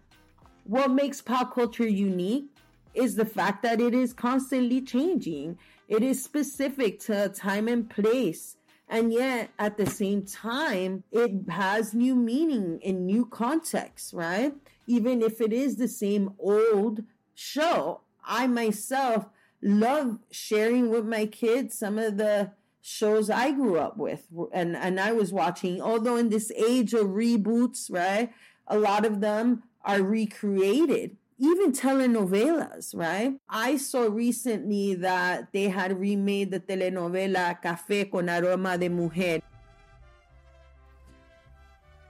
What 0.65 0.91
makes 0.91 1.23
pop 1.23 1.55
culture 1.55 1.89
unique 1.89 2.47
is 2.93 3.15
the 3.15 3.27
fact 3.27 3.63
that 3.63 3.81
it 3.81 3.95
is 3.95 4.13
constantly 4.13 4.83
changing. 4.83 5.59
It 5.89 6.03
is 6.03 6.23
specific 6.23 6.99
to 7.01 7.25
a 7.25 7.29
time 7.29 7.69
and 7.69 7.89
place 7.89 8.57
and 8.89 9.13
yet, 9.13 9.51
at 9.59 9.77
the 9.77 9.87
same 9.87 10.23
time, 10.23 11.03
it 11.11 11.33
has 11.49 11.93
new 11.93 12.15
meaning 12.15 12.79
in 12.83 13.05
new 13.05 13.27
contexts, 13.27 14.15
right? 14.15 14.55
Even 14.87 15.23
if 15.23 15.41
it 15.41 15.53
is 15.53 15.77
the 15.77 15.89
same 15.89 16.35
old 16.39 17.03
show, 17.35 18.03
I 18.25 18.47
myself 18.47 19.27
love 19.61 20.19
sharing 20.31 20.91
with 20.91 21.05
my 21.05 21.27
kids 21.27 21.77
some 21.77 21.99
of 21.99 22.17
the 22.17 22.53
shows 22.81 23.29
I 23.29 23.51
grew 23.51 23.79
up 23.79 23.97
with 23.97 24.29
and, 24.53 24.77
and 24.77 25.01
I 25.01 25.11
was 25.11 25.33
watching. 25.33 25.83
Although 25.83 26.17
in 26.17 26.29
this 26.29 26.53
age 26.53 26.95
of 26.95 27.09
reboots, 27.09 27.91
right, 27.91 28.33
a 28.69 28.79
lot 28.79 29.05
of 29.05 29.21
them 29.21 29.65
are 29.85 30.03
recreated 30.03 31.17
even 31.39 31.73
telenovelas, 31.73 32.95
right? 32.95 33.35
I 33.49 33.77
saw 33.77 34.09
recently 34.09 34.95
that 34.97 35.53
they 35.53 35.69
had 35.69 35.99
remade 35.99 36.51
the 36.51 36.61
telenovela 36.61 37.61
Café 37.63 38.11
con 38.11 38.31
Aroma 38.31 38.79
de 38.79 38.89
Mujer, 38.89 39.41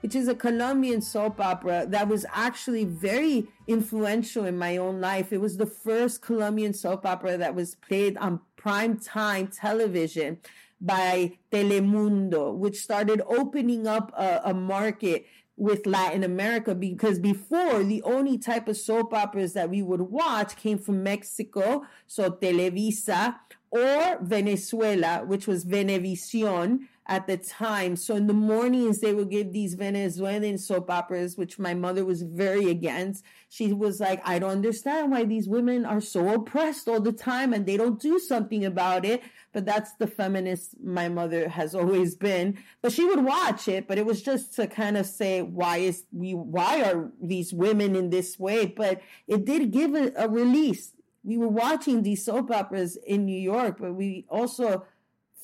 which 0.01 0.15
is 0.15 0.29
a 0.29 0.35
Colombian 0.35 1.01
soap 1.01 1.41
opera 1.41 1.85
that 1.89 2.07
was 2.07 2.25
actually 2.31 2.85
very 2.85 3.47
influential 3.67 4.45
in 4.45 4.57
my 4.57 4.77
own 4.77 5.01
life. 5.01 5.33
It 5.33 5.41
was 5.41 5.57
the 5.57 5.65
first 5.65 6.21
Colombian 6.21 6.73
soap 6.73 7.05
opera 7.05 7.37
that 7.37 7.53
was 7.53 7.75
played 7.75 8.15
on 8.17 8.39
prime 8.55 8.97
time 8.97 9.47
television 9.47 10.37
by 10.79 11.37
Telemundo, 11.51 12.53
which 12.53 12.77
started 12.77 13.21
opening 13.27 13.87
up 13.87 14.13
a, 14.15 14.41
a 14.45 14.53
market 14.53 15.25
with 15.57 15.87
Latin 15.87 16.23
America 16.23 16.75
because 16.75 17.17
before 17.17 17.83
the 17.83 18.01
only 18.03 18.37
type 18.37 18.67
of 18.67 18.77
soap 18.77 19.13
operas 19.13 19.53
that 19.53 19.69
we 19.69 19.81
would 19.81 20.01
watch 20.01 20.55
came 20.55 20.77
from 20.77 21.03
Mexico, 21.03 21.83
so 22.05 22.29
Televisa, 22.29 23.35
or 23.71 24.19
Venezuela, 24.21 25.23
which 25.25 25.47
was 25.47 25.65
Venevisión 25.65 26.87
at 27.07 27.25
the 27.25 27.37
time. 27.37 27.95
So 27.95 28.15
in 28.15 28.27
the 28.27 28.33
mornings, 28.33 28.99
they 28.99 29.13
would 29.13 29.29
give 29.31 29.53
these 29.53 29.75
Venezuelan 29.75 30.57
soap 30.57 30.89
operas, 30.89 31.37
which 31.37 31.57
my 31.57 31.73
mother 31.73 32.03
was 32.03 32.21
very 32.21 32.69
against. 32.69 33.23
She 33.47 33.71
was 33.71 34.01
like, 34.01 34.21
I 34.27 34.39
don't 34.39 34.51
understand 34.51 35.11
why 35.11 35.23
these 35.23 35.47
women 35.47 35.85
are 35.85 36.01
so 36.01 36.33
oppressed 36.33 36.89
all 36.89 36.99
the 36.99 37.13
time 37.13 37.53
and 37.53 37.65
they 37.65 37.77
don't 37.77 37.99
do 37.99 38.19
something 38.19 38.65
about 38.65 39.05
it. 39.05 39.23
But 39.53 39.65
that's 39.65 39.93
the 39.93 40.07
feminist 40.07 40.75
my 40.83 41.07
mother 41.07 41.47
has 41.47 41.73
always 41.73 42.15
been. 42.15 42.57
But 42.81 42.91
she 42.91 43.05
would 43.05 43.23
watch 43.23 43.69
it, 43.69 43.87
but 43.87 43.97
it 43.97 44.05
was 44.05 44.21
just 44.21 44.53
to 44.55 44.67
kind 44.67 44.97
of 44.97 45.05
say, 45.05 45.41
why 45.41 45.77
is 45.77 46.03
we, 46.11 46.33
why 46.33 46.83
are 46.83 47.09
these 47.21 47.53
women 47.53 47.95
in 47.95 48.09
this 48.09 48.37
way? 48.37 48.65
But 48.65 49.01
it 49.27 49.45
did 49.45 49.71
give 49.71 49.95
a, 49.95 50.11
a 50.17 50.27
release. 50.27 50.91
We 51.23 51.37
were 51.37 51.47
watching 51.47 52.03
these 52.03 52.23
soap 52.25 52.51
operas 52.51 52.97
in 52.97 53.25
New 53.25 53.39
York, 53.39 53.77
but 53.79 53.93
we 53.93 54.25
also 54.29 54.85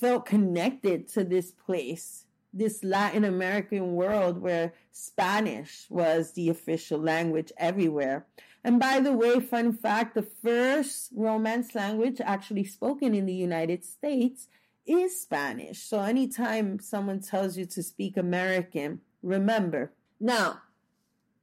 felt 0.03 0.25
connected 0.25 1.07
to 1.07 1.23
this 1.23 1.51
place, 1.51 2.25
this 2.53 2.83
Latin 2.83 3.23
American 3.23 3.93
world 3.93 4.37
where 4.37 4.73
Spanish 4.91 5.85
was 5.89 6.33
the 6.33 6.49
official 6.49 6.99
language 6.99 7.53
everywhere. 7.55 8.25
And 8.65 8.81
by 8.81 8.99
the 8.99 9.13
way, 9.13 9.39
fun 9.39 9.71
fact 9.71 10.13
the 10.13 10.27
first 10.43 11.09
Romance 11.15 11.73
language 11.73 12.19
actually 12.19 12.65
spoken 12.65 13.15
in 13.15 13.25
the 13.25 13.33
United 13.33 13.85
States 13.85 14.49
is 14.85 15.21
Spanish. 15.21 15.81
So 15.81 16.01
anytime 16.01 16.79
someone 16.79 17.21
tells 17.21 17.57
you 17.57 17.65
to 17.67 17.81
speak 17.81 18.17
American, 18.17 18.99
remember. 19.21 19.93
Now, 20.19 20.63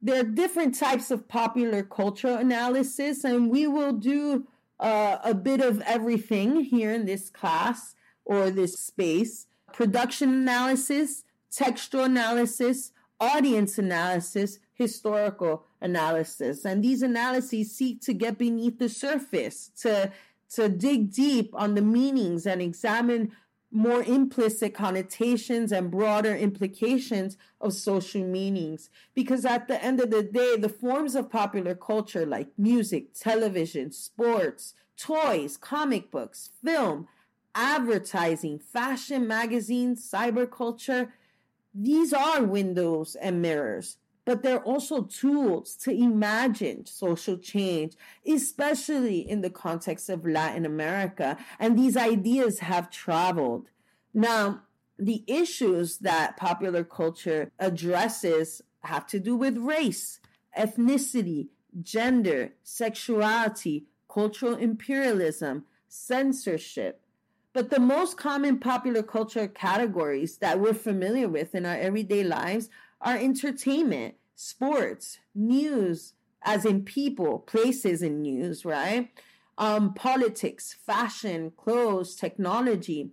there 0.02 0.20
are 0.20 0.24
different 0.42 0.78
types 0.78 1.10
of 1.10 1.28
popular 1.28 1.82
culture 1.82 2.36
analysis, 2.36 3.24
and 3.24 3.50
we 3.50 3.66
will 3.66 3.94
do 3.94 4.46
uh, 4.78 5.16
a 5.24 5.32
bit 5.32 5.62
of 5.62 5.80
everything 5.86 6.60
here 6.60 6.92
in 6.92 7.06
this 7.06 7.30
class 7.30 7.94
or 8.30 8.48
this 8.48 8.78
space 8.78 9.48
production 9.72 10.32
analysis, 10.32 11.24
textual 11.50 12.04
analysis, 12.04 12.92
audience 13.18 13.76
analysis, 13.76 14.60
historical 14.72 15.64
analysis. 15.80 16.64
And 16.64 16.82
these 16.82 17.02
analyses 17.02 17.74
seek 17.76 18.00
to 18.02 18.12
get 18.12 18.38
beneath 18.38 18.78
the 18.78 18.88
surface, 18.88 19.70
to, 19.80 20.12
to 20.54 20.68
dig 20.68 21.12
deep 21.12 21.50
on 21.54 21.74
the 21.74 21.82
meanings 21.82 22.46
and 22.46 22.62
examine 22.62 23.32
more 23.72 24.02
implicit 24.02 24.74
connotations 24.74 25.72
and 25.72 25.90
broader 25.90 26.34
implications 26.34 27.36
of 27.60 27.72
social 27.72 28.22
meanings. 28.22 28.90
Because 29.12 29.44
at 29.44 29.66
the 29.66 29.82
end 29.82 30.00
of 30.00 30.10
the 30.10 30.22
day, 30.22 30.56
the 30.56 30.68
forms 30.68 31.16
of 31.16 31.30
popular 31.30 31.74
culture 31.74 32.26
like 32.26 32.48
music, 32.56 33.12
television, 33.14 33.90
sports, 33.90 34.74
toys, 34.96 35.56
comic 35.56 36.10
books, 36.12 36.50
film, 36.64 37.08
advertising, 37.54 38.58
fashion 38.58 39.26
magazines, 39.26 40.08
cyber 40.08 40.50
culture. 40.50 41.12
These 41.74 42.12
are 42.12 42.42
windows 42.42 43.16
and 43.16 43.42
mirrors, 43.42 43.96
but 44.24 44.42
they're 44.42 44.62
also 44.62 45.02
tools 45.02 45.76
to 45.76 45.90
imagine 45.90 46.86
social 46.86 47.38
change, 47.38 47.94
especially 48.26 49.18
in 49.28 49.40
the 49.40 49.50
context 49.50 50.08
of 50.08 50.26
Latin 50.26 50.66
America. 50.66 51.36
And 51.58 51.78
these 51.78 51.96
ideas 51.96 52.60
have 52.60 52.90
traveled. 52.90 53.68
Now, 54.12 54.62
the 54.98 55.24
issues 55.26 55.98
that 55.98 56.36
popular 56.36 56.84
culture 56.84 57.50
addresses 57.58 58.62
have 58.82 59.06
to 59.08 59.18
do 59.18 59.34
with 59.36 59.56
race, 59.56 60.20
ethnicity, 60.58 61.48
gender, 61.82 62.52
sexuality, 62.62 63.86
cultural 64.08 64.56
imperialism, 64.56 65.64
censorship, 65.88 66.99
but 67.52 67.70
the 67.70 67.80
most 67.80 68.16
common 68.16 68.58
popular 68.58 69.02
culture 69.02 69.48
categories 69.48 70.38
that 70.38 70.60
we're 70.60 70.74
familiar 70.74 71.28
with 71.28 71.54
in 71.54 71.66
our 71.66 71.76
everyday 71.76 72.22
lives 72.22 72.68
are 73.00 73.16
entertainment, 73.16 74.14
sports, 74.36 75.18
news, 75.34 76.14
as 76.42 76.64
in 76.64 76.84
people, 76.84 77.38
places 77.40 78.02
in 78.02 78.22
news, 78.22 78.64
right? 78.64 79.10
Um, 79.58 79.94
politics, 79.94 80.76
fashion, 80.86 81.52
clothes, 81.56 82.14
technology. 82.14 83.10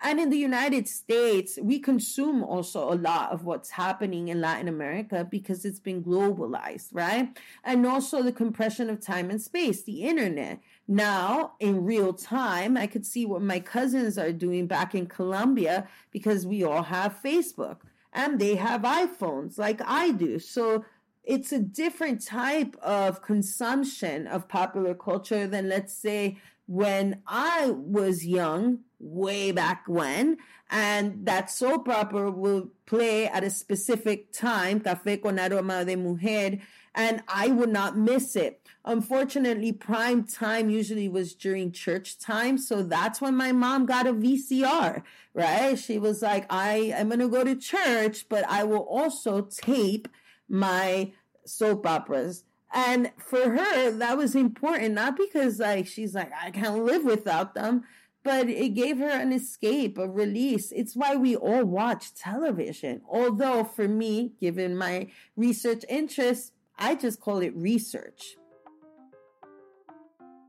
And 0.00 0.20
in 0.20 0.30
the 0.30 0.38
United 0.38 0.86
States, 0.86 1.58
we 1.60 1.80
consume 1.80 2.44
also 2.44 2.92
a 2.92 2.94
lot 2.94 3.32
of 3.32 3.44
what's 3.44 3.70
happening 3.70 4.28
in 4.28 4.40
Latin 4.40 4.68
America 4.68 5.26
because 5.28 5.64
it's 5.64 5.80
been 5.80 6.04
globalized, 6.04 6.90
right? 6.92 7.36
And 7.64 7.84
also 7.84 8.22
the 8.22 8.32
compression 8.32 8.90
of 8.90 9.00
time 9.00 9.28
and 9.30 9.42
space, 9.42 9.82
the 9.82 10.04
internet. 10.04 10.60
Now, 10.90 11.52
in 11.60 11.84
real 11.84 12.14
time, 12.14 12.78
I 12.78 12.86
could 12.86 13.04
see 13.04 13.26
what 13.26 13.42
my 13.42 13.60
cousins 13.60 14.16
are 14.16 14.32
doing 14.32 14.66
back 14.66 14.94
in 14.94 15.06
Colombia 15.06 15.86
because 16.10 16.46
we 16.46 16.64
all 16.64 16.84
have 16.84 17.20
Facebook 17.22 17.80
and 18.14 18.38
they 18.38 18.56
have 18.56 18.82
iPhones 18.82 19.58
like 19.58 19.82
I 19.84 20.12
do. 20.12 20.38
So 20.38 20.86
it's 21.24 21.52
a 21.52 21.58
different 21.58 22.24
type 22.24 22.74
of 22.82 23.20
consumption 23.20 24.26
of 24.26 24.48
popular 24.48 24.94
culture 24.94 25.46
than, 25.46 25.68
let's 25.68 25.92
say, 25.92 26.38
when 26.64 27.22
I 27.26 27.70
was 27.70 28.24
young, 28.24 28.80
way 28.98 29.52
back 29.52 29.84
when, 29.86 30.38
and 30.70 31.26
that 31.26 31.50
soap 31.50 31.88
opera 31.88 32.30
will 32.30 32.70
play 32.86 33.26
at 33.26 33.44
a 33.44 33.50
specific 33.50 34.32
time, 34.32 34.80
Café 34.80 35.22
con 35.22 35.38
Aroma 35.38 35.84
de 35.84 35.96
Mujer, 35.96 36.58
and 36.94 37.22
I 37.28 37.48
would 37.48 37.70
not 37.70 37.96
miss 37.96 38.36
it. 38.36 38.57
Unfortunately, 38.88 39.70
prime 39.70 40.24
time 40.24 40.70
usually 40.70 41.08
was 41.08 41.34
during 41.34 41.70
church 41.70 42.18
time, 42.18 42.58
so 42.58 42.82
that's 42.82 43.20
when 43.20 43.36
my 43.36 43.52
mom 43.52 43.86
got 43.86 44.06
a 44.06 44.12
VCR, 44.12 45.02
right? 45.34 45.78
She 45.78 45.98
was 45.98 46.22
like, 46.22 46.46
I 46.50 46.92
am 46.96 47.08
going 47.08 47.20
to 47.20 47.28
go 47.28 47.44
to 47.44 47.54
church, 47.54 48.28
but 48.28 48.44
I 48.48 48.64
will 48.64 48.78
also 48.78 49.42
tape 49.42 50.08
my 50.48 51.12
soap 51.44 51.86
operas 51.86 52.44
and 52.72 53.10
for 53.16 53.50
her, 53.50 53.90
that 53.90 54.16
was 54.16 54.34
important, 54.34 54.94
not 54.94 55.16
because 55.16 55.58
like 55.58 55.86
she's 55.86 56.14
like, 56.14 56.30
I 56.40 56.50
can't 56.50 56.84
live 56.84 57.04
without 57.04 57.54
them, 57.54 57.84
but 58.22 58.48
it 58.48 58.70
gave 58.70 58.98
her 58.98 59.08
an 59.08 59.32
escape, 59.32 59.96
a 59.96 60.08
release. 60.08 60.70
It's 60.72 60.94
why 60.94 61.16
we 61.16 61.34
all 61.34 61.64
watch 61.64 62.14
television. 62.14 63.00
Although 63.08 63.64
for 63.64 63.88
me, 63.88 64.32
given 64.40 64.76
my 64.76 65.08
research 65.36 65.84
interests, 65.88 66.52
I 66.78 66.94
just 66.94 67.20
call 67.20 67.40
it 67.40 67.56
research. 67.56 68.37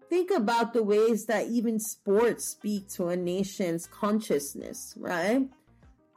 Think 0.10 0.32
about 0.32 0.74
the 0.74 0.84
ways 0.84 1.26
that 1.28 1.48
even 1.48 1.80
sports 1.80 2.46
speak 2.46 2.90
to 2.90 3.10
a 3.10 3.16
nation's 3.16 3.86
consciousness, 3.86 4.96
right? 4.98 5.48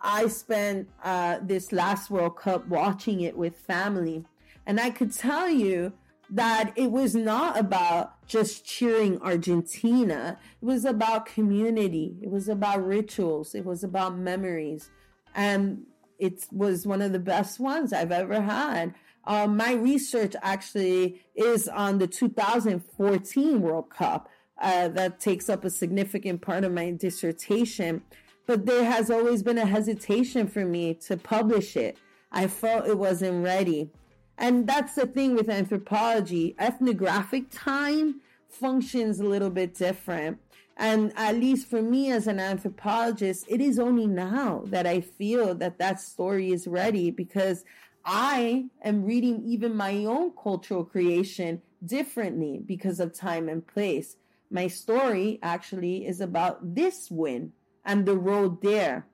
I 0.01 0.27
spent 0.29 0.89
uh, 1.05 1.39
this 1.43 1.73
last 1.73 2.11
World 2.11 2.37
Cup 2.37 2.67
watching 2.69 3.21
it 3.21 3.37
with 3.37 3.57
family 3.57 4.25
and 4.67 4.81
I 4.81 4.91
could 4.91 5.13
tell 5.13 5.49
you 5.49 5.93
that 6.31 6.73
it 6.77 6.91
was 6.91 7.15
not 7.15 7.59
about 7.59 8.27
just 8.27 8.65
cheering 8.65 9.21
Argentina. 9.21 10.39
It 10.61 10.65
was 10.65 10.85
about 10.85 11.27
community. 11.27 12.17
It 12.23 12.31
was 12.31 12.49
about 12.49 12.87
rituals. 12.87 13.55
It 13.55 13.67
was 13.67 13.85
about 13.85 14.17
memories. 14.17 14.91
And 15.35 15.83
it 16.19 16.47
was 16.51 16.87
one 16.87 17.03
of 17.03 17.13
the 17.13 17.19
best 17.19 17.61
ones 17.61 17.93
I've 17.93 18.13
ever 18.13 18.41
had. 18.41 18.95
Um, 19.25 19.57
my 19.57 19.73
research 19.73 20.35
actually 20.43 21.23
is 21.35 21.69
on 21.69 21.99
the 21.99 22.07
2014 22.07 23.61
World 23.61 23.91
Cup. 23.91 24.29
Uh, 24.61 24.87
that 24.89 25.19
takes 25.19 25.49
up 25.49 25.65
a 25.65 25.71
significant 25.71 26.41
part 26.41 26.63
of 26.63 26.73
my 26.73 26.93
dissertation. 26.93 28.03
But 28.47 28.67
there 28.67 28.85
has 28.85 29.11
always 29.11 29.43
been 29.43 29.59
a 29.59 29.67
hesitation 29.67 30.47
for 30.47 30.65
me 30.65 30.95
to 31.07 31.17
publish 31.17 31.77
it. 31.77 31.97
I 32.31 32.47
felt 32.47 32.87
it 32.87 32.99
wasn't 32.99 33.45
ready. 33.45 33.91
And 34.39 34.67
that's 34.67 34.95
the 34.95 35.07
thing 35.07 35.35
with 35.35 35.49
anthropology. 35.49 36.55
Ethnographic 36.59 37.47
time 37.51 38.21
functions 38.49 39.21
a 39.21 39.25
little 39.25 39.51
bit 39.51 39.75
different. 39.75 40.39
And 40.77 41.13
at 41.17 41.37
least 41.37 41.69
for 41.69 41.83
me 41.83 42.11
as 42.11 42.27
an 42.27 42.41
anthropologist, 42.41 43.45
it 43.49 43.61
is 43.61 43.79
only 43.79 44.07
now 44.07 44.63
that 44.67 44.87
I 44.87 45.01
feel 45.01 45.55
that 45.57 45.79
that 45.79 46.01
story 46.01 46.51
is 46.51 46.67
ready 46.67 47.11
because 47.11 47.65
I 48.05 48.67
am 48.83 49.05
reading 49.05 49.43
even 49.45 49.77
my 49.77 50.05
own 50.05 50.33
cultural 50.41 50.85
creation 50.85 51.63
differently 51.85 52.61
because 52.65 53.01
of 53.01 53.15
time 53.15 53.49
and 53.49 53.67
place. 53.67 54.17
My 54.51 54.69
story 54.69 55.39
actually 55.43 56.07
is 56.07 56.21
about 56.21 56.75
this 56.75 57.11
win 57.11 57.53
and 57.85 58.07
the 58.07 58.17
road 58.17 58.63
there. 58.63 59.07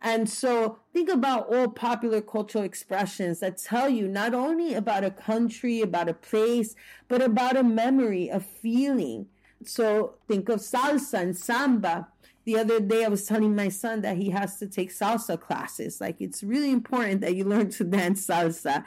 And 0.00 0.28
so 0.28 0.80
think 0.92 1.08
about 1.08 1.54
all 1.54 1.68
popular 1.68 2.20
cultural 2.20 2.64
expressions 2.64 3.38
that 3.38 3.58
tell 3.58 3.88
you 3.88 4.08
not 4.08 4.34
only 4.34 4.74
about 4.74 5.04
a 5.04 5.12
country, 5.12 5.80
about 5.80 6.08
a 6.08 6.14
place, 6.14 6.74
but 7.06 7.22
about 7.22 7.56
a 7.56 7.62
memory, 7.62 8.28
a 8.28 8.40
feeling. 8.40 9.26
So 9.64 10.14
think 10.26 10.48
of 10.48 10.58
salsa 10.58 11.20
and 11.20 11.36
samba. 11.36 12.08
The 12.44 12.58
other 12.58 12.80
day 12.80 13.04
I 13.04 13.08
was 13.08 13.26
telling 13.26 13.54
my 13.54 13.68
son 13.68 14.00
that 14.02 14.16
he 14.16 14.30
has 14.30 14.58
to 14.58 14.66
take 14.66 14.92
salsa 14.92 15.40
classes. 15.40 16.00
Like 16.00 16.20
it's 16.20 16.42
really 16.42 16.70
important 16.70 17.20
that 17.20 17.34
you 17.34 17.44
learn 17.44 17.70
to 17.70 17.84
dance 17.98 18.26
salsa. 18.26 18.84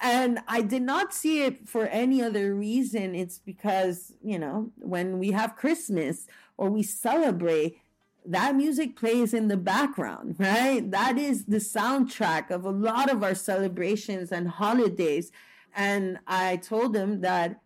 And 0.00 0.40
I 0.46 0.62
did 0.62 0.82
not 0.82 1.12
see 1.12 1.42
it 1.42 1.68
for 1.68 1.86
any 1.86 2.22
other 2.22 2.54
reason. 2.54 3.14
It's 3.14 3.38
because, 3.38 4.12
you 4.22 4.38
know, 4.38 4.70
when 4.76 5.18
we 5.18 5.32
have 5.32 5.56
Christmas 5.56 6.26
or 6.56 6.70
we 6.70 6.82
celebrate, 6.82 7.78
that 8.24 8.54
music 8.54 8.94
plays 8.94 9.32
in 9.32 9.48
the 9.48 9.56
background, 9.56 10.36
right? 10.38 10.88
That 10.90 11.18
is 11.18 11.46
the 11.46 11.56
soundtrack 11.56 12.50
of 12.50 12.64
a 12.64 12.70
lot 12.70 13.10
of 13.10 13.22
our 13.22 13.34
celebrations 13.34 14.30
and 14.30 14.48
holidays. 14.48 15.32
And 15.74 16.18
I 16.26 16.56
told 16.56 16.94
him 16.94 17.20
that 17.22 17.60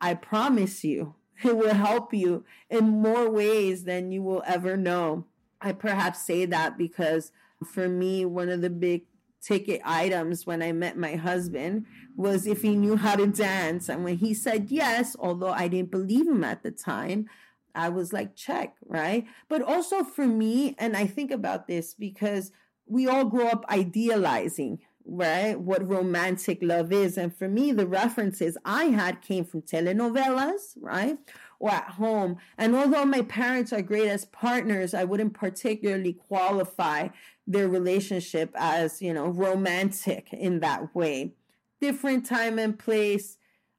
I 0.00 0.14
promise 0.14 0.84
you, 0.84 1.14
it 1.44 1.56
will 1.56 1.74
help 1.74 2.12
you 2.12 2.44
in 2.70 2.88
more 2.88 3.30
ways 3.30 3.84
than 3.84 4.12
you 4.12 4.22
will 4.22 4.42
ever 4.46 4.76
know. 4.76 5.24
I 5.60 5.72
perhaps 5.72 6.24
say 6.24 6.44
that 6.46 6.78
because 6.78 7.32
for 7.64 7.88
me, 7.88 8.24
one 8.24 8.48
of 8.48 8.60
the 8.60 8.70
big 8.70 9.04
ticket 9.40 9.80
items 9.84 10.46
when 10.46 10.62
I 10.62 10.72
met 10.72 10.96
my 10.96 11.16
husband 11.16 11.86
was 12.16 12.46
if 12.46 12.62
he 12.62 12.74
knew 12.76 12.96
how 12.96 13.16
to 13.16 13.26
dance. 13.26 13.88
And 13.88 14.04
when 14.04 14.18
he 14.18 14.34
said 14.34 14.70
yes, 14.70 15.16
although 15.18 15.50
I 15.50 15.68
didn't 15.68 15.90
believe 15.90 16.26
him 16.26 16.44
at 16.44 16.62
the 16.62 16.70
time, 16.70 17.28
I 17.74 17.88
was 17.88 18.12
like, 18.12 18.34
check, 18.34 18.74
right? 18.86 19.26
But 19.48 19.62
also 19.62 20.02
for 20.02 20.26
me, 20.26 20.74
and 20.78 20.96
I 20.96 21.06
think 21.06 21.30
about 21.30 21.68
this 21.68 21.94
because 21.94 22.50
we 22.86 23.06
all 23.06 23.24
grow 23.24 23.46
up 23.48 23.64
idealizing, 23.68 24.80
right? 25.08 25.58
What 25.58 25.88
romantic 25.88 26.58
love 26.60 26.92
is. 26.92 27.16
And 27.16 27.34
for 27.34 27.48
me, 27.48 27.72
the 27.72 27.86
references 27.86 28.56
I 28.64 28.84
had 28.84 29.22
came 29.22 29.44
from 29.44 29.62
telenovelas, 29.62 30.76
right? 30.80 31.18
Or 31.58 31.70
at 31.70 31.90
home. 31.90 32.36
And 32.56 32.76
although 32.76 33.04
my 33.04 33.22
parents 33.22 33.72
are 33.72 33.82
great 33.82 34.08
as 34.08 34.24
partners, 34.26 34.94
I 34.94 35.04
wouldn't 35.04 35.34
particularly 35.34 36.12
qualify 36.12 37.08
their 37.46 37.68
relationship 37.68 38.50
as, 38.54 39.00
you 39.00 39.14
know, 39.14 39.28
romantic 39.28 40.32
in 40.32 40.60
that 40.60 40.94
way. 40.94 41.34
Different 41.80 42.26
time 42.26 42.58
and 42.58 42.78
place 42.78 43.38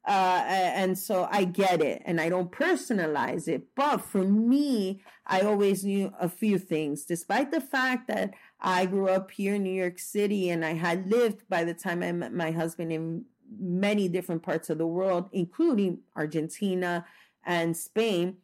uh, 0.09 0.43
and 0.47 0.97
so 0.97 1.27
I 1.29 1.43
get 1.43 1.81
it 1.81 2.01
and 2.05 2.19
I 2.19 2.29
don't 2.29 2.51
personalize 2.51 3.47
it. 3.47 3.75
But 3.75 3.99
for 3.99 4.23
me, 4.23 5.01
I 5.27 5.41
always 5.41 5.83
knew 5.83 6.11
a 6.19 6.27
few 6.27 6.57
things, 6.57 7.05
despite 7.05 7.51
the 7.51 7.61
fact 7.61 8.07
that 8.07 8.33
I 8.61 8.85
grew 8.85 9.07
up 9.07 9.31
here 9.31 9.55
in 9.55 9.63
New 9.63 9.73
York 9.73 9.99
City 9.99 10.49
and 10.49 10.65
I 10.65 10.73
had 10.73 11.09
lived 11.09 11.47
by 11.49 11.63
the 11.63 11.73
time 11.73 12.03
I 12.03 12.11
met 12.11 12.33
my 12.33 12.51
husband 12.51 12.91
in 12.91 13.25
many 13.57 14.07
different 14.07 14.43
parts 14.43 14.69
of 14.69 14.77
the 14.77 14.87
world, 14.87 15.29
including 15.31 15.99
Argentina 16.15 17.05
and 17.45 17.75
Spain. 17.75 18.37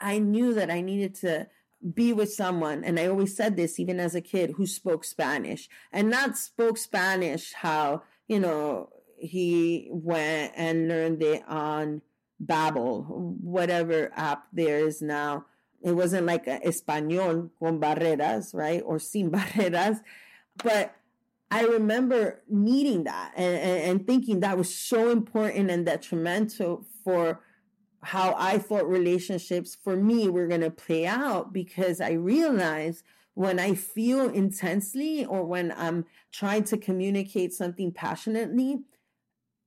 I 0.00 0.18
knew 0.18 0.54
that 0.54 0.70
I 0.70 0.80
needed 0.80 1.14
to 1.16 1.48
be 1.94 2.12
with 2.12 2.32
someone, 2.32 2.82
and 2.82 2.98
I 2.98 3.06
always 3.06 3.36
said 3.36 3.56
this 3.56 3.78
even 3.78 4.00
as 4.00 4.14
a 4.14 4.20
kid, 4.20 4.52
who 4.56 4.66
spoke 4.66 5.04
Spanish 5.04 5.68
and 5.92 6.10
not 6.10 6.36
spoke 6.36 6.76
Spanish 6.76 7.52
how, 7.52 8.02
you 8.26 8.40
know, 8.40 8.90
he 9.16 9.88
went 9.90 10.52
and 10.56 10.88
learned 10.88 11.22
it 11.22 11.42
on 11.46 12.02
Babbel, 12.44 13.04
whatever 13.40 14.10
app 14.16 14.44
there 14.52 14.78
is 14.78 15.02
now. 15.02 15.46
It 15.82 15.92
wasn't 15.92 16.26
like 16.26 16.46
a 16.46 16.66
Espanol 16.66 17.50
con 17.58 17.78
barreras, 17.78 18.52
right? 18.54 18.82
Or 18.84 18.98
sin 18.98 19.30
barreras. 19.30 20.00
But 20.62 20.94
I 21.50 21.62
remember 21.64 22.42
needing 22.48 23.04
that 23.04 23.32
and, 23.36 23.56
and, 23.56 23.82
and 23.82 24.06
thinking 24.06 24.40
that 24.40 24.58
was 24.58 24.74
so 24.74 25.10
important 25.10 25.70
and 25.70 25.86
detrimental 25.86 26.84
for 27.04 27.40
how 28.02 28.34
I 28.38 28.58
thought 28.58 28.88
relationships 28.88 29.76
for 29.82 29.96
me 29.96 30.28
were 30.28 30.46
going 30.46 30.60
to 30.60 30.70
play 30.70 31.06
out 31.06 31.52
because 31.52 32.00
I 32.00 32.12
realized 32.12 33.02
when 33.34 33.58
I 33.58 33.74
feel 33.74 34.28
intensely 34.28 35.24
or 35.24 35.44
when 35.44 35.72
I'm 35.76 36.04
trying 36.32 36.64
to 36.64 36.76
communicate 36.76 37.52
something 37.52 37.92
passionately, 37.92 38.80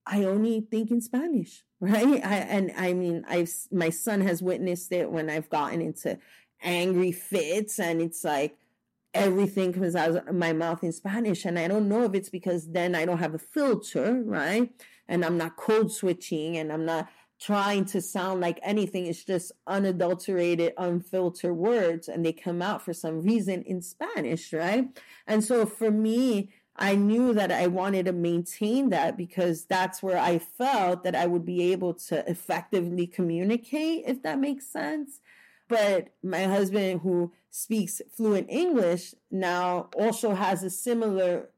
I 0.06 0.24
only 0.24 0.62
think 0.62 0.92
in 0.92 1.02
Spanish, 1.02 1.64
right? 1.82 2.24
I, 2.24 2.36
and 2.36 2.72
I 2.78 2.94
mean, 2.94 3.26
I've, 3.28 3.52
my 3.72 3.90
son 3.90 4.22
has 4.22 4.42
witnessed 4.42 4.92
it 4.92 5.12
when 5.12 5.30
I've 5.30 5.50
gotten 5.50 5.82
into 5.82 6.18
angry 6.62 7.12
fits 7.12 7.80
and 7.80 8.02
it's 8.02 8.24
like, 8.24 8.56
everything 9.14 9.74
comes 9.74 9.96
out 9.96 10.28
of 10.28 10.34
my 10.34 10.54
mouth 10.54 10.84
in 10.84 10.92
Spanish. 10.92 11.44
And 11.44 11.60
I 11.60 11.68
don't 11.68 11.90
know 11.90 12.04
if 12.04 12.14
it's 12.14 12.30
because 12.30 12.72
then 12.72 12.96
I 12.96 13.06
don't 13.06 13.18
have 13.18 13.34
a 13.34 13.40
filter, 13.40 14.22
right? 14.24 14.72
And 15.08 15.26
I'm 15.26 15.38
not 15.38 15.58
code 15.58 15.92
switching 15.92 16.56
and 16.56 16.72
I'm 16.72 16.86
not 16.86 17.10
trying 17.42 17.84
to 17.86 18.00
sound 18.00 18.40
like 18.40 18.60
anything. 18.62 19.08
It's 19.08 19.24
just 19.24 19.52
unadulterated, 19.66 20.74
unfiltered 20.78 21.56
words, 21.56 22.08
and 22.08 22.24
they 22.24 22.32
come 22.32 22.62
out 22.62 22.84
for 22.84 22.94
some 22.94 23.22
reason 23.22 23.64
in 23.64 23.82
Spanish, 23.82 24.54
right? 24.54 24.88
And 25.26 25.44
so 25.44 25.66
for 25.66 25.90
me, 25.90 26.52
I 26.82 26.96
knew 26.96 27.32
that 27.36 27.52
I 27.52 27.68
wanted 27.68 28.08
to 28.08 28.12
maintain 28.12 28.90
that 28.90 29.16
because 29.16 29.66
that's 29.66 30.02
where 30.02 30.18
I 30.18 30.40
felt 30.40 31.04
that 31.04 31.16
I 31.16 31.28
would 31.28 31.46
be 31.46 31.72
able 31.72 31.94
to 32.10 32.28
effectively 32.28 33.06
communicate, 33.06 34.06
if 34.08 34.24
that 34.24 34.40
makes 34.40 34.66
sense. 34.66 35.22
But 35.70 36.10
my 36.24 36.46
husband, 36.46 37.02
who 37.02 37.34
speaks 37.52 38.02
fluent 38.12 38.50
English, 38.50 39.14
now 39.30 39.90
also 39.96 40.34
has 40.34 40.64
a 40.64 40.72
similar 40.72 41.50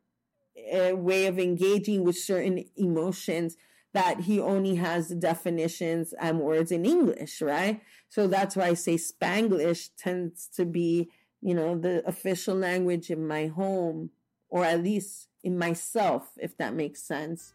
uh, 0.73 0.95
way 0.95 1.25
of 1.27 1.39
engaging 1.39 2.03
with 2.03 2.17
certain 2.17 2.65
emotions 2.75 3.57
that 3.93 4.21
he 4.21 4.39
only 4.41 4.75
has 4.75 5.09
definitions 5.09 6.13
and 6.19 6.39
words 6.41 6.71
in 6.71 6.85
English, 6.85 7.41
right? 7.41 7.81
So 8.09 8.27
that's 8.27 8.55
why 8.55 8.67
I 8.67 8.73
say 8.73 8.95
Spanglish 8.95 9.91
tends 9.97 10.47
to 10.55 10.65
be, 10.65 11.09
you 11.41 11.53
know, 11.53 11.77
the 11.77 12.05
official 12.07 12.55
language 12.55 13.09
in 13.09 13.27
my 13.27 13.47
home, 13.47 14.09
or 14.53 14.63
at 14.63 14.83
least 14.83 15.29
in 15.43 15.57
myself, 15.57 16.29
if 16.37 16.55
that 16.57 16.75
makes 16.75 17.01
sense. 17.01 17.53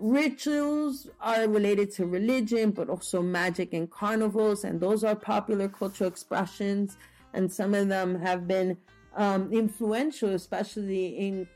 Rituals 0.00 1.08
are 1.20 1.48
related 1.48 1.90
to 1.94 2.06
religion, 2.06 2.70
but 2.70 2.88
also 2.88 3.20
magic 3.20 3.72
and 3.72 3.90
carnivals, 3.90 4.62
and 4.62 4.80
those 4.80 5.02
are 5.02 5.16
popular 5.16 5.68
cultural 5.68 6.06
expressions. 6.06 6.96
And 7.34 7.52
some 7.52 7.74
of 7.74 7.88
them 7.88 8.20
have 8.20 8.46
been 8.46 8.76
um, 9.16 9.52
influential, 9.52 10.28
especially 10.28 11.06
in 11.18 11.48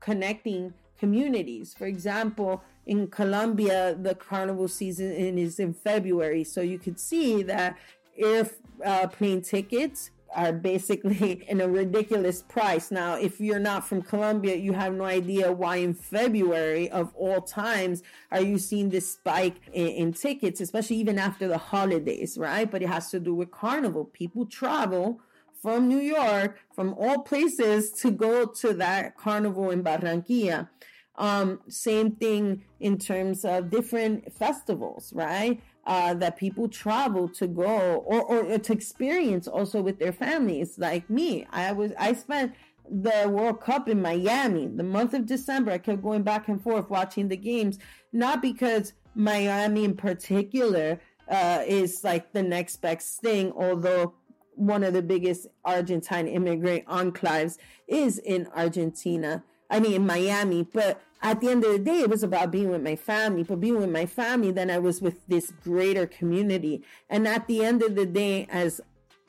connecting 0.00 0.74
communities. 0.98 1.72
For 1.72 1.86
example, 1.86 2.62
in 2.84 3.08
Colombia, 3.08 3.96
the 3.98 4.14
carnival 4.14 4.68
season 4.68 5.38
is 5.38 5.58
in 5.58 5.72
February. 5.72 6.44
So 6.44 6.60
you 6.60 6.78
could 6.78 7.00
see 7.00 7.42
that 7.44 7.78
airplane 8.18 8.56
uh, 8.84 9.06
plane 9.08 9.42
tickets 9.42 10.10
are 10.34 10.52
basically 10.52 11.44
in 11.48 11.60
a 11.60 11.68
ridiculous 11.68 12.42
price. 12.42 12.90
Now, 12.90 13.14
if 13.14 13.40
you're 13.40 13.58
not 13.58 13.86
from 13.86 14.02
Colombia, 14.02 14.56
you 14.56 14.72
have 14.72 14.94
no 14.94 15.04
idea 15.04 15.52
why 15.52 15.76
in 15.76 15.94
February 15.94 16.90
of 16.90 17.14
all 17.14 17.40
times 17.40 18.02
are 18.30 18.40
you 18.40 18.58
seeing 18.58 18.90
this 18.90 19.12
spike 19.12 19.56
in, 19.72 19.88
in, 19.88 20.12
tickets, 20.12 20.60
especially 20.60 20.96
even 20.96 21.18
after 21.18 21.48
the 21.48 21.58
holidays, 21.58 22.38
right? 22.38 22.70
But 22.70 22.82
it 22.82 22.88
has 22.88 23.10
to 23.10 23.20
do 23.20 23.34
with 23.34 23.50
carnival. 23.50 24.04
People 24.04 24.46
travel 24.46 25.20
from 25.60 25.88
New 25.88 25.98
York, 25.98 26.58
from 26.74 26.94
all 26.94 27.22
places 27.22 27.92
to 27.92 28.10
go 28.10 28.46
to 28.46 28.72
that 28.74 29.16
carnival 29.16 29.70
in 29.70 29.82
Barranquilla. 29.82 30.68
Um, 31.16 31.60
same 31.68 32.12
thing 32.12 32.64
in 32.78 32.96
terms 32.96 33.44
of 33.44 33.68
different 33.68 34.32
festivals, 34.32 35.12
right? 35.14 35.60
Uh, 35.86 36.12
that 36.12 36.36
people 36.36 36.68
travel 36.68 37.26
to 37.26 37.46
go 37.46 38.04
or, 38.06 38.20
or 38.20 38.58
to 38.58 38.72
experience 38.72 39.48
also 39.48 39.80
with 39.80 39.98
their 39.98 40.12
families. 40.12 40.78
Like 40.78 41.08
me, 41.08 41.46
I 41.50 41.72
was, 41.72 41.92
I 41.98 42.12
spent 42.12 42.52
the 42.90 43.28
World 43.28 43.60
Cup 43.60 43.88
in 43.88 44.02
Miami, 44.02 44.66
the 44.66 44.82
month 44.82 45.14
of 45.14 45.26
December. 45.26 45.72
I 45.72 45.78
kept 45.78 46.02
going 46.02 46.22
back 46.22 46.48
and 46.48 46.62
forth 46.62 46.90
watching 46.90 47.28
the 47.28 47.36
games, 47.36 47.78
not 48.12 48.42
because 48.42 48.92
Miami 49.14 49.84
in 49.84 49.96
particular 49.96 51.00
uh, 51.28 51.62
is 51.66 52.04
like 52.04 52.32
the 52.32 52.42
next 52.42 52.76
best 52.76 53.20
thing, 53.20 53.52
although 53.52 54.14
one 54.54 54.84
of 54.84 54.92
the 54.92 55.02
biggest 55.02 55.46
Argentine 55.64 56.26
immigrant 56.26 56.84
enclaves 56.86 57.56
is 57.88 58.18
in 58.18 58.46
Argentina. 58.54 59.42
I 59.70 59.80
mean, 59.80 59.92
in 59.92 60.06
Miami, 60.06 60.64
but 60.64 61.00
at 61.22 61.40
the 61.40 61.48
end 61.48 61.64
of 61.64 61.72
the 61.72 61.78
day, 61.78 62.00
it 62.00 62.10
was 62.10 62.22
about 62.22 62.50
being 62.50 62.70
with 62.70 62.82
my 62.82 62.96
family. 62.96 63.42
But 63.42 63.60
being 63.60 63.78
with 63.78 63.90
my 63.90 64.06
family, 64.06 64.50
then 64.50 64.70
I 64.70 64.78
was 64.78 65.00
with 65.00 65.26
this 65.28 65.52
greater 65.62 66.06
community. 66.06 66.82
And 67.08 67.28
at 67.28 67.46
the 67.46 67.64
end 67.64 67.82
of 67.82 67.94
the 67.94 68.06
day, 68.06 68.46
as 68.50 68.80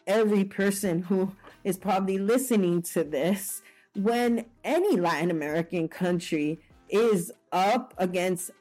every 0.07 0.43
person 0.43 1.03
who 1.03 1.33
is 1.63 1.77
probably 1.77 2.17
listening 2.17 2.81
to 2.81 3.03
this, 3.03 3.61
when 3.95 4.45
any 4.63 4.95
Latin 4.95 5.29
American 5.29 5.89
country 5.89 6.59
is 6.89 7.31
up 7.51 7.93
against, 7.97 8.51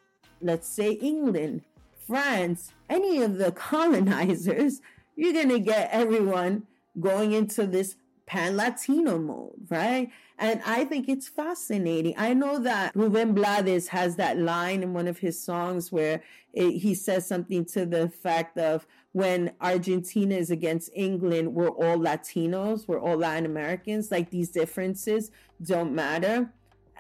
let's 0.41 0.69
say, 0.69 0.93
England, 0.93 1.63
France, 2.07 2.73
any 2.89 3.23
of 3.23 3.39
the 3.39 3.53
colonizers, 3.53 4.81
you're 5.15 5.33
going 5.33 5.49
to 5.51 5.61
get 5.61 5.89
everyone 5.93 6.65
going 6.99 7.33
into 7.33 7.67
this 7.67 7.95
pan 8.31 8.57
Latino 8.57 9.19
mode, 9.19 9.67
right? 9.71 10.09
And 10.39 10.63
I 10.65 10.85
think 10.85 11.09
it's 11.09 11.27
fascinating. 11.27 12.15
I 12.17 12.33
know 12.33 12.61
that 12.61 12.95
Ruben 12.95 13.35
Blades 13.35 13.89
has 13.89 14.15
that 14.17 14.39
line 14.39 14.85
in 14.85 14.95
one 14.95 15.09
of 15.09 15.19
his 15.19 15.43
songs 15.43 15.91
where 15.91 16.23
it, 16.53 16.79
he 16.79 16.95
says 16.95 17.27
something 17.27 17.65
to 17.67 17.85
the 17.85 18.09
fact 18.09 18.57
of 18.57 18.87
when 19.11 19.51
Argentina 19.61 20.37
is 20.37 20.53
against 20.53 20.91
England, 20.95 21.55
we're 21.55 21.71
all 21.71 21.99
Latinos, 21.99 22.87
we're 22.87 23.01
all 23.01 23.17
Latin 23.17 23.47
Americans, 23.47 24.13
like 24.13 24.31
these 24.31 24.51
differences 24.51 25.33
don't 25.61 25.93
matter. 25.93 26.53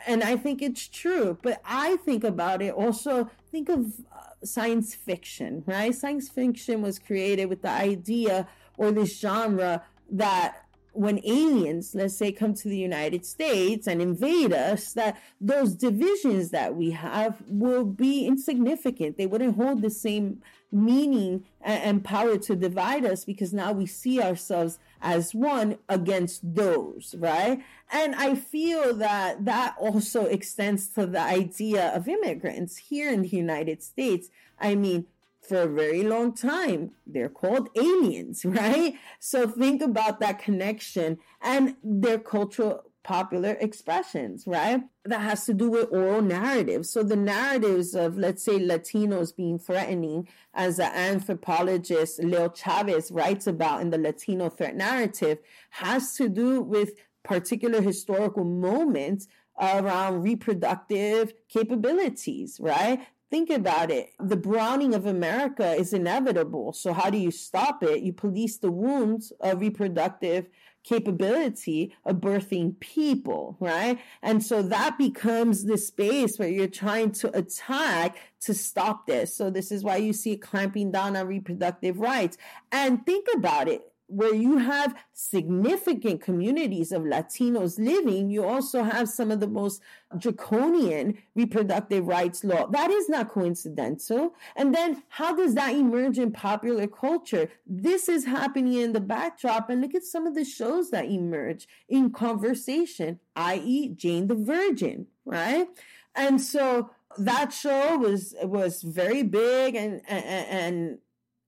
And 0.09 0.25
I 0.25 0.37
think 0.37 0.61
it's 0.61 0.89
true. 0.89 1.39
But 1.43 1.61
I 1.65 1.99
think 1.99 2.25
about 2.25 2.61
it 2.61 2.75
also, 2.75 3.31
think 3.53 3.69
of 3.69 3.87
uh, 4.13 4.45
science 4.45 4.97
fiction, 4.97 5.63
right? 5.65 5.95
Science 5.95 6.29
fiction 6.29 6.83
was 6.83 6.99
created 6.99 7.45
with 7.45 7.63
the 7.63 7.71
idea 7.71 8.49
or 8.77 8.91
this 8.91 9.17
genre 9.21 9.85
that 10.11 10.65
when 10.93 11.21
aliens, 11.25 11.95
let's 11.95 12.17
say, 12.17 12.33
come 12.33 12.55
to 12.55 12.69
the 12.69 12.77
United 12.77 13.25
States 13.25 13.87
and 13.87 14.03
invade 14.03 14.53
us, 14.53 14.93
that 14.95 15.21
those 15.41 15.75
divisions 15.75 16.51
that 16.51 16.75
we 16.75 16.91
have 16.91 17.43
will 17.49 17.85
be 17.85 18.27
insignificant. 18.27 19.17
They 19.17 19.27
wouldn't 19.27 19.57
hold 19.57 19.83
the 19.83 19.91
same 19.91 20.43
meaning 20.73 21.45
and 21.61 22.05
power 22.05 22.39
to 22.39 22.55
divide 22.55 23.05
us 23.05 23.25
because 23.25 23.53
now 23.53 23.73
we 23.73 23.87
see 23.87 24.21
ourselves 24.23 24.79
as 25.03 25.35
one 25.35 25.79
against 25.89 26.55
those, 26.55 27.15
right? 27.19 27.63
And 27.91 28.15
I 28.15 28.35
feel 28.35 28.95
that 28.97 29.45
that 29.45 29.75
also 29.79 30.27
extends 30.27 30.89
to 30.91 31.07
the 31.07 31.21
idea 31.21 31.89
of 31.95 32.09
immigrants 32.09 32.77
here 32.77 33.13
in 33.13 33.23
the 33.23 33.29
United 33.29 33.83
States. 33.83 34.29
I 34.61 34.75
mean, 34.75 35.07
for 35.51 35.63
a 35.63 35.67
very 35.67 36.05
long 36.05 36.33
time. 36.33 36.93
They're 37.07 37.29
called 37.29 37.69
aliens, 37.77 38.45
right? 38.45 38.95
So 39.19 39.49
think 39.49 39.83
about 39.83 40.21
that 40.21 40.39
connection 40.39 41.19
and 41.43 41.75
their 41.83 42.19
cultural 42.21 42.85
popular 43.03 43.57
expressions, 43.61 44.47
right? 44.47 44.83
That 45.05 45.23
has 45.23 45.45
to 45.47 45.55
do 45.55 45.71
with 45.71 45.89
oral 45.91 46.23
narratives. 46.23 46.91
So 46.91 47.03
the 47.03 47.17
narratives 47.17 47.95
of, 47.97 48.17
let's 48.17 48.45
say, 48.45 48.61
Latinos 48.61 49.35
being 49.35 49.59
threatening, 49.59 50.29
as 50.55 50.77
the 50.77 50.85
anthropologist 50.97 52.23
Leo 52.23 52.49
Chavez 52.51 53.11
writes 53.11 53.49
about 53.49 53.81
in 53.81 53.91
the 53.91 53.99
Latino 53.99 54.51
threat 54.51 54.77
narrative, 54.77 55.39
has 55.71 56.15
to 56.15 56.29
do 56.29 56.61
with 56.61 56.93
particular 57.25 57.83
historical 57.83 58.45
moments 58.45 59.27
around 59.61 60.23
reproductive 60.23 61.33
capabilities, 61.49 62.59
right? 62.61 63.01
Think 63.31 63.49
about 63.49 63.93
it. 63.93 64.11
The 64.19 64.37
browning 64.37 64.93
of 64.93 65.07
America 65.07 65.73
is 65.75 65.93
inevitable. 65.93 66.73
So, 66.73 66.93
how 66.93 67.11
do 67.11 67.19
you 67.19 67.31
stop 67.31 67.81
it? 67.85 68.03
You 68.03 68.13
police 68.13 68.59
the 68.59 68.73
wounds 68.73 69.33
of 69.41 69.61
reproductive 69.61 70.49
capability 70.83 71.95
of 72.05 72.17
birthing 72.17 72.81
people, 72.81 73.57
right? 73.61 74.01
And 74.23 74.43
so 74.43 74.63
that 74.63 74.99
becomes 74.99 75.65
the 75.65 75.79
space 75.79 76.39
where 76.39 76.49
you're 76.49 76.67
trying 76.67 77.13
to 77.13 77.37
attack 77.37 78.17
to 78.41 78.55
stop 78.55 79.07
this. 79.07 79.37
So, 79.37 79.49
this 79.49 79.71
is 79.71 79.85
why 79.85 79.99
you 79.99 80.13
see 80.13 80.37
clamping 80.37 80.91
down 80.91 81.17
on 81.17 81.29
reproductive 81.29 82.01
rights. 82.01 82.37
And 82.73 83.07
think 83.07 83.29
about 83.33 83.69
it 83.69 83.90
where 84.11 84.35
you 84.35 84.59
have 84.59 84.95
significant 85.13 86.21
communities 86.21 86.91
of 86.93 87.03
Latinos 87.03 87.79
living, 87.79 88.29
you 88.29 88.45
also 88.45 88.83
have 88.83 89.09
some 89.09 89.31
of 89.31 89.41
the 89.41 89.47
most 89.47 89.81
draconian 90.19 91.17
reproductive 91.35 92.07
rights 92.07 92.43
law. 92.43 92.67
That 92.67 92.91
is 92.91 93.09
not 93.09 93.29
coincidental. 93.29 94.35
And 94.57 94.75
then 94.75 95.03
how 95.09 95.35
does 95.35 95.55
that 95.55 95.75
emerge 95.75 96.19
in 96.19 96.33
popular 96.33 96.87
culture? 96.87 97.49
This 97.67 98.09
is 98.09 98.25
happening 98.25 98.75
in 98.75 98.93
the 98.93 99.01
backdrop. 99.01 99.71
And 99.71 99.81
look 99.81 99.95
at 99.95 100.05
some 100.05 100.27
of 100.27 100.35
the 100.35 100.45
shows 100.45 100.91
that 100.91 101.07
emerge 101.07 101.69
in 101.89 102.11
conversation, 102.11 103.21
i.e., 103.37 103.89
Jane 103.95 104.27
the 104.27 104.35
Virgin, 104.35 105.07
right? 105.25 105.69
And 106.15 106.41
so 106.41 106.91
that 107.19 107.53
show 107.53 107.99
was 107.99 108.35
was 108.43 108.83
very 108.83 109.23
big 109.23 109.75
and 109.75 110.01
and, 110.09 110.25
and 110.25 110.99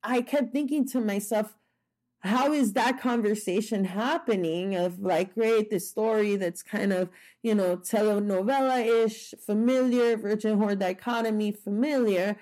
I 0.03 0.23
kept 0.23 0.53
thinking 0.53 0.87
to 0.89 1.01
myself, 1.01 1.55
how 2.23 2.53
is 2.53 2.73
that 2.75 3.01
conversation 3.01 3.85
happening 3.85 4.77
of 4.77 5.01
like 5.01 5.35
great 5.35 5.71
the 5.71 5.81
story 5.81 6.37
that's 6.37 6.63
kind 6.63 6.93
of 6.93 7.09
you 7.43 7.55
know 7.55 7.77
telenovela-ish 7.77 9.35
familiar 9.45 10.17
virgin 10.17 10.59
whore 10.59 10.79
dichotomy 10.79 11.51
familiar 11.51 12.37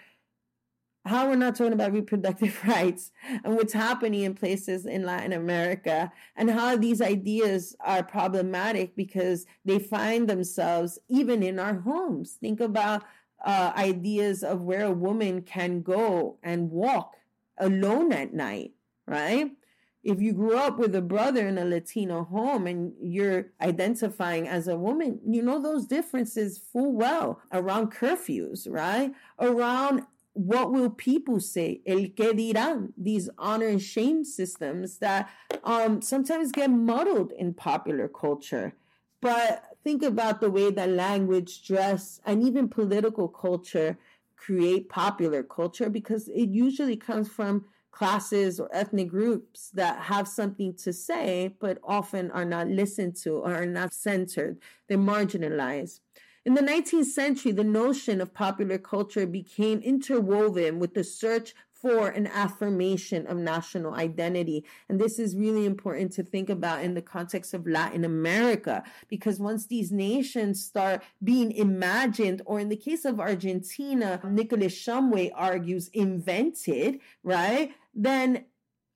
how 1.07 1.29
we're 1.29 1.37
not 1.37 1.57
talking 1.57 1.73
about 1.73 1.93
reproductive 1.93 2.59
rights 2.66 3.11
and 3.45 3.57
what's 3.57 3.73
happening 3.73 4.23
in 4.23 4.35
places 4.35 4.85
in 4.85 5.05
Latin 5.05 5.33
America 5.33 6.12
and 6.37 6.51
how 6.51 6.77
these 6.77 7.01
ideas 7.01 7.75
are 7.81 8.03
problematic 8.03 8.95
because 8.95 9.47
they 9.64 9.79
find 9.79 10.29
themselves 10.29 10.99
even 11.09 11.43
in 11.43 11.59
our 11.59 11.81
homes. 11.81 12.37
Think 12.38 12.61
about 12.61 13.03
uh, 13.45 13.73
ideas 13.77 14.43
of 14.43 14.61
where 14.61 14.85
a 14.85 14.93
woman 14.93 15.40
can 15.40 15.81
go 15.81 16.38
and 16.43 16.71
walk 16.71 17.16
alone 17.59 18.12
at 18.12 18.35
night, 18.35 18.73
right? 19.07 19.53
If 20.02 20.20
you 20.20 20.32
grew 20.32 20.56
up 20.56 20.78
with 20.78 20.94
a 20.94 21.02
brother 21.02 21.46
in 21.46 21.58
a 21.58 21.64
Latino 21.64 22.24
home 22.24 22.66
and 22.66 22.92
you're 23.02 23.48
identifying 23.60 24.48
as 24.48 24.66
a 24.66 24.76
woman, 24.76 25.20
you 25.26 25.42
know 25.42 25.60
those 25.60 25.86
differences 25.86 26.58
full 26.58 26.92
well 26.92 27.40
around 27.52 27.92
curfews, 27.92 28.66
right? 28.70 29.12
Around 29.38 30.06
what 30.32 30.72
will 30.72 30.90
people 30.90 31.40
say? 31.40 31.80
El 31.86 32.08
que 32.16 32.32
dirán? 32.32 32.92
These 32.96 33.28
honor 33.36 33.66
and 33.66 33.82
shame 33.82 34.24
systems 34.24 34.98
that 34.98 35.28
um, 35.64 36.00
sometimes 36.00 36.52
get 36.52 36.70
muddled 36.70 37.32
in 37.32 37.52
popular 37.52 38.08
culture. 38.08 38.74
But 39.20 39.64
think 39.84 40.02
about 40.02 40.40
the 40.40 40.50
way 40.50 40.70
that 40.70 40.88
language, 40.88 41.66
dress, 41.66 42.20
and 42.24 42.42
even 42.42 42.68
political 42.68 43.28
culture 43.28 43.98
create 44.36 44.88
popular 44.88 45.42
culture 45.42 45.90
because 45.90 46.28
it 46.28 46.48
usually 46.48 46.96
comes 46.96 47.28
from 47.28 47.66
classes 47.90 48.61
or 48.61 48.68
ethnic 48.72 49.09
groups 49.09 49.70
that 49.70 50.00
have 50.03 50.29
something 50.29 50.74
to 50.74 50.92
say, 50.92 51.55
but 51.59 51.79
often 51.85 52.31
are 52.31 52.44
not 52.44 52.68
listened 52.68 53.16
to 53.16 53.37
or 53.37 53.55
are 53.55 53.66
not 53.66 53.92
centered. 53.92 54.59
They're 54.88 54.98
marginalized. 54.98 56.00
In 56.46 56.55
the 56.55 56.62
19th 56.62 57.05
century, 57.05 57.53
the 57.53 57.64
notion 57.64 58.20
of 58.20 58.33
popular 58.33 58.79
culture 58.79 59.26
became 59.26 59.81
interwoven 59.81 60.79
with 60.79 60.94
the 60.94 61.05
search 61.05 61.55
for 61.81 62.09
an 62.09 62.27
affirmation 62.27 63.27
of 63.27 63.37
national 63.38 63.95
identity. 63.95 64.64
And 64.88 65.01
this 65.01 65.19
is 65.19 65.37
really 65.37 65.64
important 65.64 66.12
to 66.12 66.23
think 66.23 66.51
about 66.51 66.85
in 66.85 66.95
the 66.95 67.03
context 67.03 67.55
of 67.55 67.66
Latin 67.66 68.05
America, 68.05 68.83
because 69.09 69.40
once 69.40 69.66
these 69.66 69.90
nations 69.90 70.62
start 70.62 71.03
being 71.25 71.53
imagined, 71.53 72.43
or 72.45 72.61
in 72.61 72.69
the 72.69 72.77
case 72.77 73.05
of 73.05 73.19
Argentina, 73.19 74.21
Nicolas 74.29 74.75
Shumway 74.75 75.31
argues 75.35 75.88
invented, 75.88 77.01
right? 77.23 77.73
Then 77.95 78.45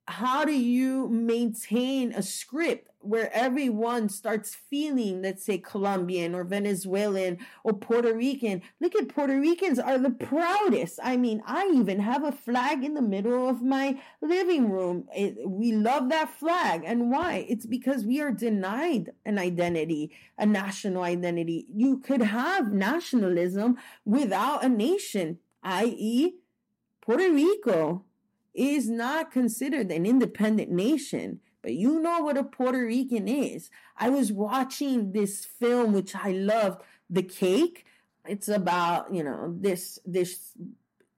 how 0.07 0.45
do 0.45 0.53
you 0.53 1.07
maintain 1.09 2.13
a 2.13 2.21
script 2.21 2.89
where 2.99 3.31
everyone 3.33 4.09
starts 4.09 4.55
feeling, 4.55 5.21
let's 5.21 5.43
say, 5.43 5.57
Colombian 5.57 6.35
or 6.35 6.43
Venezuelan 6.43 7.39
or 7.63 7.73
Puerto 7.73 8.13
Rican? 8.13 8.61
Look 8.79 8.95
at 8.95 9.09
Puerto 9.09 9.39
Ricans 9.39 9.79
are 9.79 9.97
the 9.97 10.11
proudest. 10.11 10.99
I 11.03 11.17
mean, 11.17 11.41
I 11.45 11.71
even 11.73 11.99
have 11.99 12.23
a 12.23 12.31
flag 12.31 12.83
in 12.83 12.93
the 12.93 13.01
middle 13.01 13.49
of 13.49 13.63
my 13.63 13.99
living 14.21 14.69
room. 14.69 15.07
It, 15.15 15.37
we 15.47 15.71
love 15.71 16.09
that 16.09 16.29
flag. 16.29 16.83
And 16.85 17.09
why? 17.09 17.45
It's 17.49 17.65
because 17.65 18.05
we 18.05 18.21
are 18.21 18.31
denied 18.31 19.11
an 19.25 19.39
identity, 19.39 20.11
a 20.37 20.45
national 20.45 21.01
identity. 21.01 21.65
You 21.73 21.97
could 21.97 22.21
have 22.21 22.71
nationalism 22.71 23.77
without 24.05 24.63
a 24.63 24.69
nation, 24.69 25.39
i.e., 25.63 26.35
Puerto 27.01 27.31
Rico 27.31 28.04
is 28.55 28.89
not 28.89 29.31
considered 29.31 29.91
an 29.91 30.05
independent 30.05 30.71
nation, 30.71 31.39
but 31.61 31.73
you 31.73 31.99
know 31.99 32.21
what 32.21 32.37
a 32.37 32.43
Puerto 32.43 32.85
Rican 32.85 33.27
is. 33.27 33.69
I 33.97 34.09
was 34.09 34.31
watching 34.31 35.11
this 35.11 35.45
film, 35.45 35.93
which 35.93 36.15
I 36.15 36.31
loved, 36.31 36.81
The 37.09 37.23
Cake. 37.23 37.85
It's 38.27 38.47
about, 38.47 39.13
you 39.13 39.23
know, 39.23 39.53
this, 39.59 39.99
this 40.05 40.51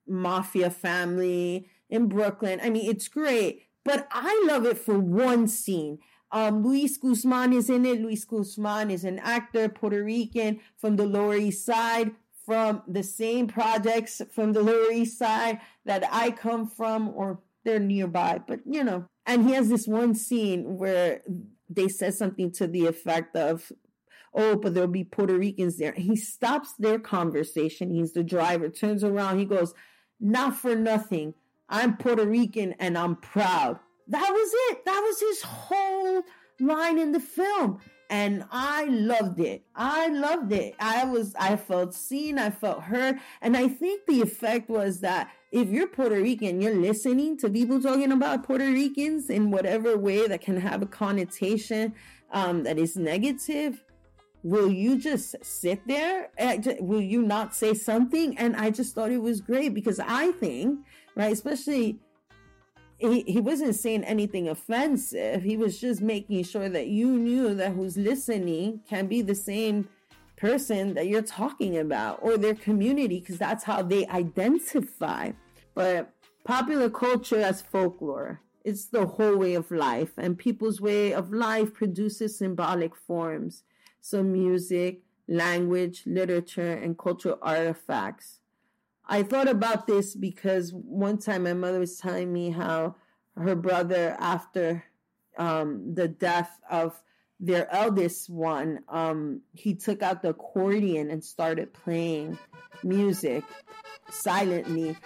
mafia 0.06 0.70
family 0.70 1.68
in 1.88 2.08
Brooklyn. 2.08 2.60
I 2.62 2.70
mean, 2.70 2.90
it's 2.90 3.08
great, 3.08 3.66
but 3.84 4.08
I 4.10 4.44
love 4.46 4.66
it 4.66 4.78
for 4.78 4.98
one 4.98 5.48
scene. 5.48 5.98
Um, 6.30 6.62
Luis 6.62 6.96
Guzman 6.98 7.52
is 7.52 7.70
in 7.70 7.86
it. 7.86 8.00
Luis 8.00 8.24
Guzman 8.24 8.90
is 8.90 9.04
an 9.04 9.18
actor, 9.20 9.68
Puerto 9.68 10.02
Rican 10.02 10.60
from 10.76 10.96
the 10.96 11.06
Lower 11.06 11.36
East 11.36 11.64
Side, 11.64 12.12
from 12.44 12.82
the 12.88 13.02
same 13.02 13.46
projects 13.46 14.22
from 14.32 14.54
the 14.54 14.62
Lower 14.62 14.90
East 14.90 15.18
Side 15.18 15.60
that 15.88 16.04
I 16.12 16.30
come 16.30 16.66
from, 16.68 17.08
or 17.08 17.40
they're 17.64 17.80
nearby, 17.80 18.40
but 18.46 18.60
you 18.64 18.84
know. 18.84 19.06
And 19.26 19.48
he 19.48 19.54
has 19.54 19.68
this 19.68 19.86
one 19.86 20.14
scene 20.14 20.78
where 20.78 21.22
they 21.68 21.88
said 21.88 22.14
something 22.14 22.52
to 22.52 22.66
the 22.66 22.86
effect 22.86 23.34
of, 23.34 23.72
Oh, 24.34 24.56
but 24.56 24.74
there'll 24.74 24.88
be 24.88 25.04
Puerto 25.04 25.36
Ricans 25.36 25.78
there. 25.78 25.92
he 25.92 26.14
stops 26.14 26.74
their 26.78 26.98
conversation. 26.98 27.90
He's 27.90 28.12
the 28.12 28.22
driver, 28.22 28.68
turns 28.68 29.02
around, 29.02 29.38
he 29.38 29.44
goes, 29.44 29.74
Not 30.20 30.54
for 30.54 30.76
nothing. 30.76 31.34
I'm 31.68 31.96
Puerto 31.96 32.26
Rican 32.26 32.74
and 32.78 32.96
I'm 32.96 33.16
proud. 33.16 33.78
That 34.06 34.30
was 34.30 34.50
it. 34.70 34.84
That 34.84 35.00
was 35.00 35.20
his 35.20 35.42
whole 35.42 36.22
line 36.60 36.98
in 36.98 37.12
the 37.12 37.20
film 37.20 37.80
and 38.10 38.44
I 38.50 38.84
loved 38.84 39.40
it. 39.40 39.64
I 39.74 40.08
loved 40.08 40.52
it. 40.52 40.74
I 40.80 41.04
was, 41.04 41.34
I 41.38 41.56
felt 41.56 41.94
seen, 41.94 42.38
I 42.38 42.50
felt 42.50 42.84
heard. 42.84 43.18
And 43.42 43.56
I 43.56 43.68
think 43.68 44.06
the 44.06 44.22
effect 44.22 44.70
was 44.70 45.00
that 45.00 45.30
if 45.50 45.68
you're 45.70 45.86
Puerto 45.86 46.16
Rican, 46.16 46.60
you're 46.60 46.74
listening 46.74 47.36
to 47.38 47.48
people 47.48 47.80
talking 47.80 48.12
about 48.12 48.44
Puerto 48.44 48.66
Ricans 48.66 49.30
in 49.30 49.50
whatever 49.50 49.96
way 49.96 50.26
that 50.26 50.42
can 50.42 50.60
have 50.60 50.82
a 50.82 50.86
connotation 50.86 51.94
um, 52.32 52.64
that 52.64 52.78
is 52.78 52.96
negative. 52.96 53.82
Will 54.42 54.70
you 54.70 54.98
just 54.98 55.36
sit 55.42 55.86
there? 55.86 56.28
Will 56.80 57.00
you 57.00 57.22
not 57.22 57.54
say 57.56 57.74
something? 57.74 58.36
And 58.38 58.56
I 58.56 58.70
just 58.70 58.94
thought 58.94 59.10
it 59.10 59.22
was 59.22 59.40
great 59.40 59.74
because 59.74 59.98
I 59.98 60.32
think, 60.32 60.80
right, 61.16 61.32
especially 61.32 61.98
he, 62.98 63.22
he 63.22 63.40
wasn't 63.40 63.74
saying 63.74 64.04
anything 64.04 64.48
offensive. 64.48 65.42
He 65.42 65.56
was 65.56 65.80
just 65.80 66.02
making 66.02 66.44
sure 66.44 66.68
that 66.68 66.88
you 66.88 67.08
knew 67.08 67.54
that 67.54 67.72
who's 67.72 67.96
listening 67.96 68.80
can 68.88 69.06
be 69.06 69.22
the 69.22 69.34
same 69.34 69.88
person 70.38 70.94
that 70.94 71.08
you're 71.08 71.22
talking 71.22 71.76
about 71.76 72.18
or 72.22 72.38
their 72.38 72.54
community 72.54 73.20
because 73.20 73.38
that's 73.38 73.64
how 73.64 73.82
they 73.82 74.06
identify. 74.06 75.32
But 75.74 76.12
popular 76.44 76.90
culture 76.90 77.40
as 77.40 77.62
folklore, 77.62 78.40
it's 78.64 78.86
the 78.86 79.06
whole 79.06 79.36
way 79.36 79.54
of 79.54 79.70
life, 79.70 80.12
and 80.18 80.38
people's 80.38 80.80
way 80.80 81.12
of 81.12 81.32
life 81.32 81.72
produces 81.72 82.38
symbolic 82.38 82.94
forms. 82.94 83.62
So, 84.00 84.22
music, 84.22 85.02
language, 85.26 86.02
literature, 86.06 86.72
and 86.72 86.98
cultural 86.98 87.38
artifacts 87.42 88.40
I 89.08 89.22
thought 89.22 89.48
about 89.48 89.86
this 89.86 90.14
because 90.14 90.72
one 90.72 91.16
time 91.16 91.44
my 91.44 91.54
mother 91.54 91.80
was 91.80 91.98
telling 91.98 92.30
me 92.30 92.50
how 92.50 92.96
her 93.36 93.54
brother, 93.54 94.14
after 94.20 94.84
um, 95.38 95.94
the 95.94 96.08
death 96.08 96.60
of 96.70 97.00
their 97.40 97.72
eldest 97.72 98.28
one, 98.28 98.80
um, 98.88 99.42
he 99.54 99.74
took 99.74 100.02
out 100.02 100.22
the 100.22 100.30
accordion 100.30 101.10
and 101.10 101.22
started 101.22 101.72
playing 101.72 102.38
music 102.82 103.44
silently. 104.10 104.96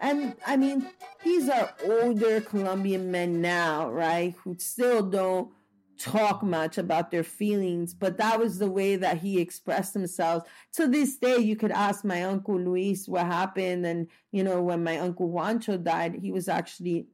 And 0.00 0.36
I 0.46 0.56
mean, 0.56 0.86
these 1.22 1.48
are 1.48 1.72
older 1.84 2.40
Colombian 2.40 3.10
men 3.10 3.40
now, 3.40 3.90
right? 3.90 4.34
Who 4.44 4.56
still 4.58 5.02
don't 5.02 5.50
talk 5.98 6.42
much 6.42 6.76
about 6.76 7.10
their 7.10 7.24
feelings, 7.24 7.94
but 7.94 8.18
that 8.18 8.38
was 8.38 8.58
the 8.58 8.70
way 8.70 8.96
that 8.96 9.18
he 9.18 9.40
expressed 9.40 9.94
himself. 9.94 10.46
To 10.74 10.86
this 10.86 11.16
day, 11.16 11.38
you 11.38 11.56
could 11.56 11.70
ask 11.70 12.04
my 12.04 12.24
uncle 12.24 12.58
Luis 12.58 13.08
what 13.08 13.24
happened. 13.26 13.86
And, 13.86 14.08
you 14.32 14.44
know, 14.44 14.60
when 14.62 14.84
my 14.84 14.98
uncle 14.98 15.30
Juancho 15.30 15.82
died, 15.82 16.16
he 16.20 16.32
was 16.32 16.48
actually, 16.48 17.06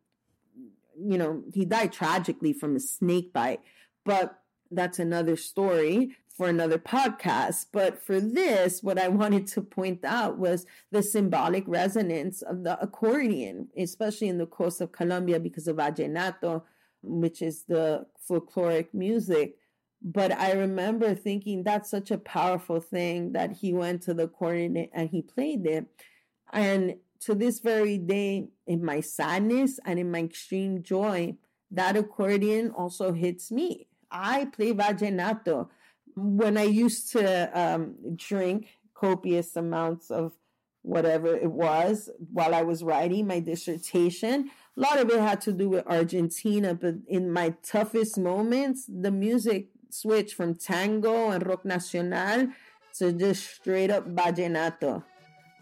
you 1.03 1.19
know, 1.19 1.43
he 1.53 1.65
died 1.65 1.93
tragically 1.93 2.53
from 2.53 2.77
a 2.77 2.81
snake 2.81 3.33
bite. 3.33 3.61
But 4.05 4.39
that's 4.71 4.99
another 4.99 5.37
story 5.37 6.17
for 6.37 6.49
another 6.49 6.79
podcast. 6.79 7.67
But 7.73 8.03
for 8.03 8.21
this, 8.21 8.83
what 8.83 8.99
I 8.99 9.09
wanted 9.21 9.47
to 9.49 9.63
point 9.63 10.05
out 10.05 10.39
was 10.39 10.67
the 10.91 11.03
symbolic 11.03 11.65
resonance 11.67 12.43
of 12.43 12.65
the 12.65 12.81
accordion, 12.81 13.69
especially 13.77 14.29
in 14.29 14.39
the 14.39 14.47
coast 14.47 14.81
of 14.81 14.93
Colombia 14.93 15.41
because 15.41 15.69
of 15.69 15.77
Vallenato 15.77 16.63
which 17.03 17.43
is 17.43 17.65
the 17.65 18.07
folkloric 18.29 18.89
music. 18.93 19.57
But 20.03 20.33
I 20.33 20.53
remember 20.53 21.15
thinking 21.15 21.63
that's 21.63 21.91
such 21.91 22.11
a 22.11 22.19
powerful 22.19 22.81
thing 22.81 23.33
that 23.33 23.53
he 23.53 23.73
went 23.73 24.03
to 24.03 24.15
the 24.15 24.25
accordion 24.25 24.89
and 24.93 25.11
he 25.11 25.23
played 25.23 25.67
it. 25.67 25.87
And 26.53 26.97
to 27.20 27.35
this 27.35 27.61
very 27.61 27.98
day, 27.98 28.48
in 28.66 28.85
my 28.85 29.00
sadness 29.00 29.78
and 29.85 29.98
in 29.98 30.11
my 30.11 30.20
extreme 30.20 30.83
joy, 30.83 31.37
that 31.70 31.96
accordion 31.96 32.70
also 32.70 33.12
hits 33.12 33.50
me. 33.50 33.87
I 34.11 34.46
play 34.46 34.72
vallenato. 34.72 35.68
When 36.16 36.56
I 36.56 36.64
used 36.64 37.12
to 37.12 37.59
um, 37.59 37.94
drink 38.16 38.68
copious 38.94 39.54
amounts 39.56 40.11
of 40.11 40.33
whatever 40.83 41.37
it 41.37 41.50
was 41.50 42.09
while 42.33 42.54
I 42.54 42.62
was 42.62 42.83
writing 42.83 43.26
my 43.26 43.40
dissertation, 43.40 44.50
a 44.76 44.80
lot 44.80 44.98
of 44.98 45.11
it 45.11 45.20
had 45.20 45.40
to 45.42 45.52
do 45.52 45.68
with 45.68 45.87
Argentina, 45.87 46.74
but 46.74 46.94
in 47.06 47.30
my 47.30 47.54
toughest 47.62 48.18
moments, 48.18 48.87
the 48.88 49.11
music 49.11 49.68
switched 49.90 50.35
from 50.35 50.54
tango 50.54 51.30
and 51.30 51.46
rock 51.46 51.64
nacional 51.64 52.48
to 52.94 53.12
just 53.12 53.54
straight 53.56 53.90
up 53.90 54.09
vallenato. 54.09 55.04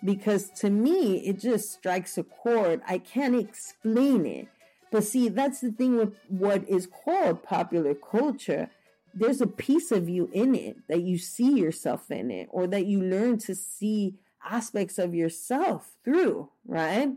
Because 0.04 0.50
to 0.60 0.70
me, 0.70 1.26
it 1.26 1.40
just 1.40 1.72
strikes 1.72 2.18
a 2.18 2.22
chord. 2.22 2.80
I 2.86 2.98
can't 2.98 3.34
explain 3.34 4.26
it. 4.26 4.48
But 4.90 5.04
see, 5.04 5.28
that's 5.28 5.60
the 5.60 5.70
thing 5.70 5.96
with 5.96 6.14
what 6.28 6.68
is 6.68 6.86
called 6.86 7.42
popular 7.42 7.94
culture. 7.94 8.70
There's 9.14 9.40
a 9.40 9.46
piece 9.46 9.90
of 9.90 10.08
you 10.08 10.30
in 10.32 10.54
it 10.54 10.76
that 10.88 11.02
you 11.02 11.18
see 11.18 11.58
yourself 11.58 12.10
in 12.10 12.30
it, 12.30 12.48
or 12.50 12.66
that 12.66 12.86
you 12.86 13.02
learn 13.02 13.38
to 13.38 13.54
see 13.54 14.14
aspects 14.44 14.98
of 14.98 15.14
yourself 15.14 15.96
through, 16.04 16.50
right? 16.66 17.10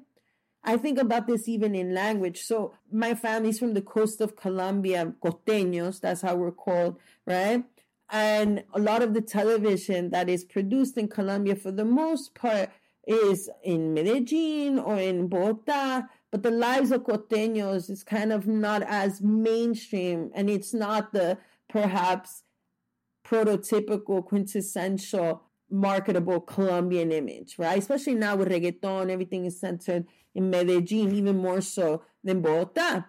I 0.63 0.78
think 0.78 1.00
about 1.00 1.28
this 1.28 1.48
even 1.48 1.74
in 1.74 1.94
language. 1.94 2.41
So 2.41 2.74
my 2.91 3.15
family's 3.15 3.60
from 3.60 3.74
the 3.74 3.82
coast 3.82 4.22
of 4.22 4.36
Colombia, 4.36 5.13
costeños, 5.24 6.00
that's 6.00 6.22
how 6.22 6.36
we're 6.36 6.52
called, 6.52 6.98
right? 7.26 7.63
And 8.12 8.65
a 8.74 8.80
lot 8.80 9.02
of 9.02 9.13
the 9.13 9.21
television 9.21 10.10
that 10.10 10.28
is 10.28 10.43
produced 10.43 10.97
in 10.97 11.08
Colombia, 11.08 11.56
for 11.56 11.71
the 11.71 11.86
most 11.86 12.36
part, 12.36 12.69
is 13.08 13.50
in 13.63 13.93
Medellin 13.93 14.78
or 14.78 15.00
in 15.00 15.28
Bogota. 15.28 16.04
But 16.30 16.43
the 16.43 16.52
lives 16.52 16.91
of 16.91 17.04
costeños 17.04 17.89
is 17.89 18.04
kind 18.04 18.34
of 18.34 18.47
not 18.47 18.84
as 18.84 19.21
mainstream, 19.21 20.30
and 20.36 20.50
it's 20.50 20.74
not 20.74 21.13
the 21.13 21.38
perhaps 21.69 22.43
prototypical, 23.26 24.26
quintessential, 24.26 25.43
marketable 25.69 26.41
Colombian 26.41 27.13
image, 27.13 27.56
right? 27.58 27.80
Especially 27.80 28.15
now 28.15 28.36
with 28.36 28.50
reggaeton, 28.50 29.10
everything 29.10 29.45
is 29.45 29.60
centered 29.60 30.06
in 30.36 30.50
Medellin, 30.50 31.15
even 31.15 31.38
more 31.38 31.62
so 31.62 32.04
than 32.24 32.41
Bogota. 32.41 33.06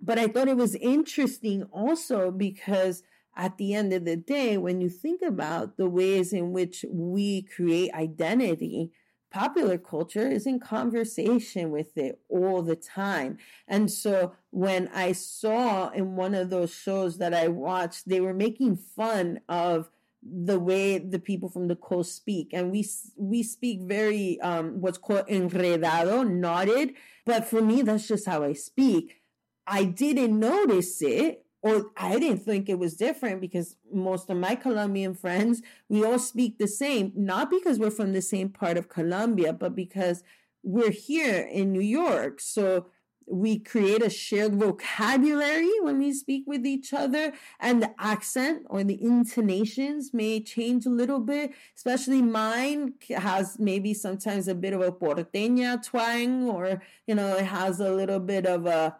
But 0.00 0.18
I 0.18 0.26
thought 0.26 0.48
it 0.48 0.56
was 0.56 0.74
interesting 0.74 1.64
also 1.64 2.30
because 2.30 3.02
at 3.36 3.58
the 3.58 3.74
end 3.74 3.92
of 3.92 4.04
the 4.04 4.16
day, 4.16 4.56
when 4.56 4.80
you 4.80 4.88
think 4.88 5.22
about 5.22 5.76
the 5.76 5.88
ways 5.88 6.32
in 6.32 6.52
which 6.52 6.84
we 6.90 7.42
create 7.42 7.92
identity, 7.92 8.92
popular 9.30 9.76
culture 9.76 10.26
is 10.26 10.46
in 10.46 10.58
conversation 10.58 11.70
with 11.70 11.98
it 11.98 12.20
all 12.28 12.62
the 12.62 12.76
time. 12.76 13.38
And 13.68 13.90
so 13.90 14.32
when 14.50 14.88
I 14.94 15.12
saw 15.12 15.90
in 15.90 16.16
one 16.16 16.34
of 16.34 16.48
those 16.50 16.74
shows 16.74 17.18
that 17.18 17.34
I 17.34 17.48
watched, 17.48 18.08
they 18.08 18.20
were 18.20 18.34
making 18.34 18.76
fun 18.76 19.40
of 19.48 19.90
the 20.22 20.58
way 20.58 20.98
the 20.98 21.18
people 21.18 21.48
from 21.48 21.68
the 21.68 21.76
coast 21.76 22.16
speak. 22.16 22.50
And 22.52 22.72
we 22.72 22.88
we 23.16 23.42
speak 23.42 23.82
very 23.82 24.40
um 24.40 24.80
what's 24.80 24.98
called 24.98 25.28
enredado 25.28 26.22
knotted 26.22 26.94
but 27.24 27.44
for 27.44 27.62
me 27.62 27.82
that's 27.82 28.08
just 28.08 28.26
how 28.26 28.42
i 28.42 28.52
speak. 28.52 29.20
I 29.66 29.84
didn't 29.84 30.38
notice 30.38 31.02
it 31.02 31.45
or 31.62 31.90
I 31.96 32.18
didn't 32.18 32.44
think 32.44 32.68
it 32.68 32.78
was 32.78 32.94
different 32.94 33.40
because 33.40 33.76
most 33.92 34.30
of 34.30 34.36
my 34.36 34.54
Colombian 34.54 35.14
friends, 35.14 35.62
we 35.88 36.04
all 36.04 36.18
speak 36.18 36.58
the 36.58 36.68
same, 36.68 37.12
not 37.16 37.50
because 37.50 37.78
we're 37.78 37.90
from 37.90 38.12
the 38.12 38.22
same 38.22 38.50
part 38.50 38.76
of 38.76 38.88
Colombia, 38.88 39.52
but 39.52 39.74
because 39.74 40.22
we're 40.62 40.90
here 40.90 41.40
in 41.40 41.72
New 41.72 41.80
York. 41.80 42.40
So 42.40 42.86
we 43.26 43.58
create 43.58 44.02
a 44.02 44.10
shared 44.10 44.54
vocabulary 44.54 45.70
when 45.80 45.98
we 45.98 46.12
speak 46.12 46.44
with 46.46 46.64
each 46.64 46.92
other 46.92 47.32
and 47.58 47.82
the 47.82 47.92
accent 47.98 48.64
or 48.70 48.84
the 48.84 49.02
intonations 49.02 50.14
may 50.14 50.40
change 50.40 50.86
a 50.86 50.90
little 50.90 51.18
bit 51.18 51.52
especially 51.76 52.22
mine 52.22 52.94
has 53.16 53.58
maybe 53.58 53.92
sometimes 53.92 54.46
a 54.46 54.54
bit 54.54 54.72
of 54.72 54.80
a 54.80 54.92
porteña 54.92 55.82
twang 55.84 56.48
or 56.48 56.80
you 57.06 57.14
know 57.14 57.36
it 57.36 57.44
has 57.44 57.80
a 57.80 57.90
little 57.90 58.20
bit 58.20 58.46
of 58.46 58.66
a 58.66 58.96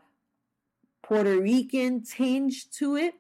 Puerto 1.07 1.41
Rican 1.41 2.03
tinge 2.03 2.69
to 2.71 2.97
it. 2.97 3.15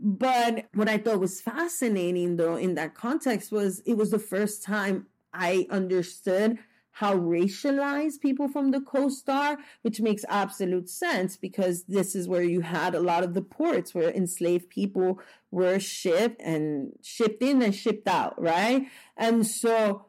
But 0.00 0.66
what 0.74 0.88
I 0.88 0.98
thought 0.98 1.20
was 1.20 1.40
fascinating, 1.40 2.36
though, 2.36 2.56
in 2.56 2.74
that 2.74 2.94
context 2.94 3.52
was 3.52 3.80
it 3.86 3.94
was 3.94 4.10
the 4.10 4.18
first 4.18 4.64
time 4.64 5.06
I 5.32 5.66
understood 5.70 6.58
how 6.90 7.16
racialized 7.16 8.20
people 8.20 8.48
from 8.48 8.72
the 8.72 8.80
coast 8.80 9.28
are, 9.28 9.56
which 9.82 10.00
makes 10.00 10.24
absolute 10.28 10.88
sense 10.88 11.36
because 11.36 11.84
this 11.84 12.16
is 12.16 12.26
where 12.26 12.42
you 12.42 12.60
had 12.60 12.92
a 12.92 13.00
lot 13.00 13.22
of 13.22 13.34
the 13.34 13.42
ports 13.42 13.94
where 13.94 14.10
enslaved 14.10 14.68
people 14.68 15.20
were 15.52 15.78
shipped 15.78 16.42
and 16.42 16.92
shipped 17.02 17.40
in 17.40 17.62
and 17.62 17.72
shipped 17.72 18.08
out, 18.08 18.40
right? 18.40 18.88
And 19.16 19.46
so 19.46 20.06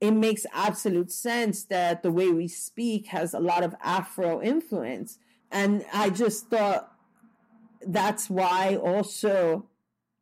it 0.00 0.12
makes 0.12 0.46
absolute 0.54 1.12
sense 1.12 1.64
that 1.64 2.02
the 2.02 2.10
way 2.10 2.30
we 2.30 2.48
speak 2.48 3.08
has 3.08 3.34
a 3.34 3.40
lot 3.40 3.62
of 3.62 3.74
Afro 3.82 4.40
influence. 4.40 5.18
And 5.54 5.84
I 5.92 6.10
just 6.10 6.50
thought 6.50 6.92
that's 7.86 8.28
why 8.28 8.76
also 8.76 9.68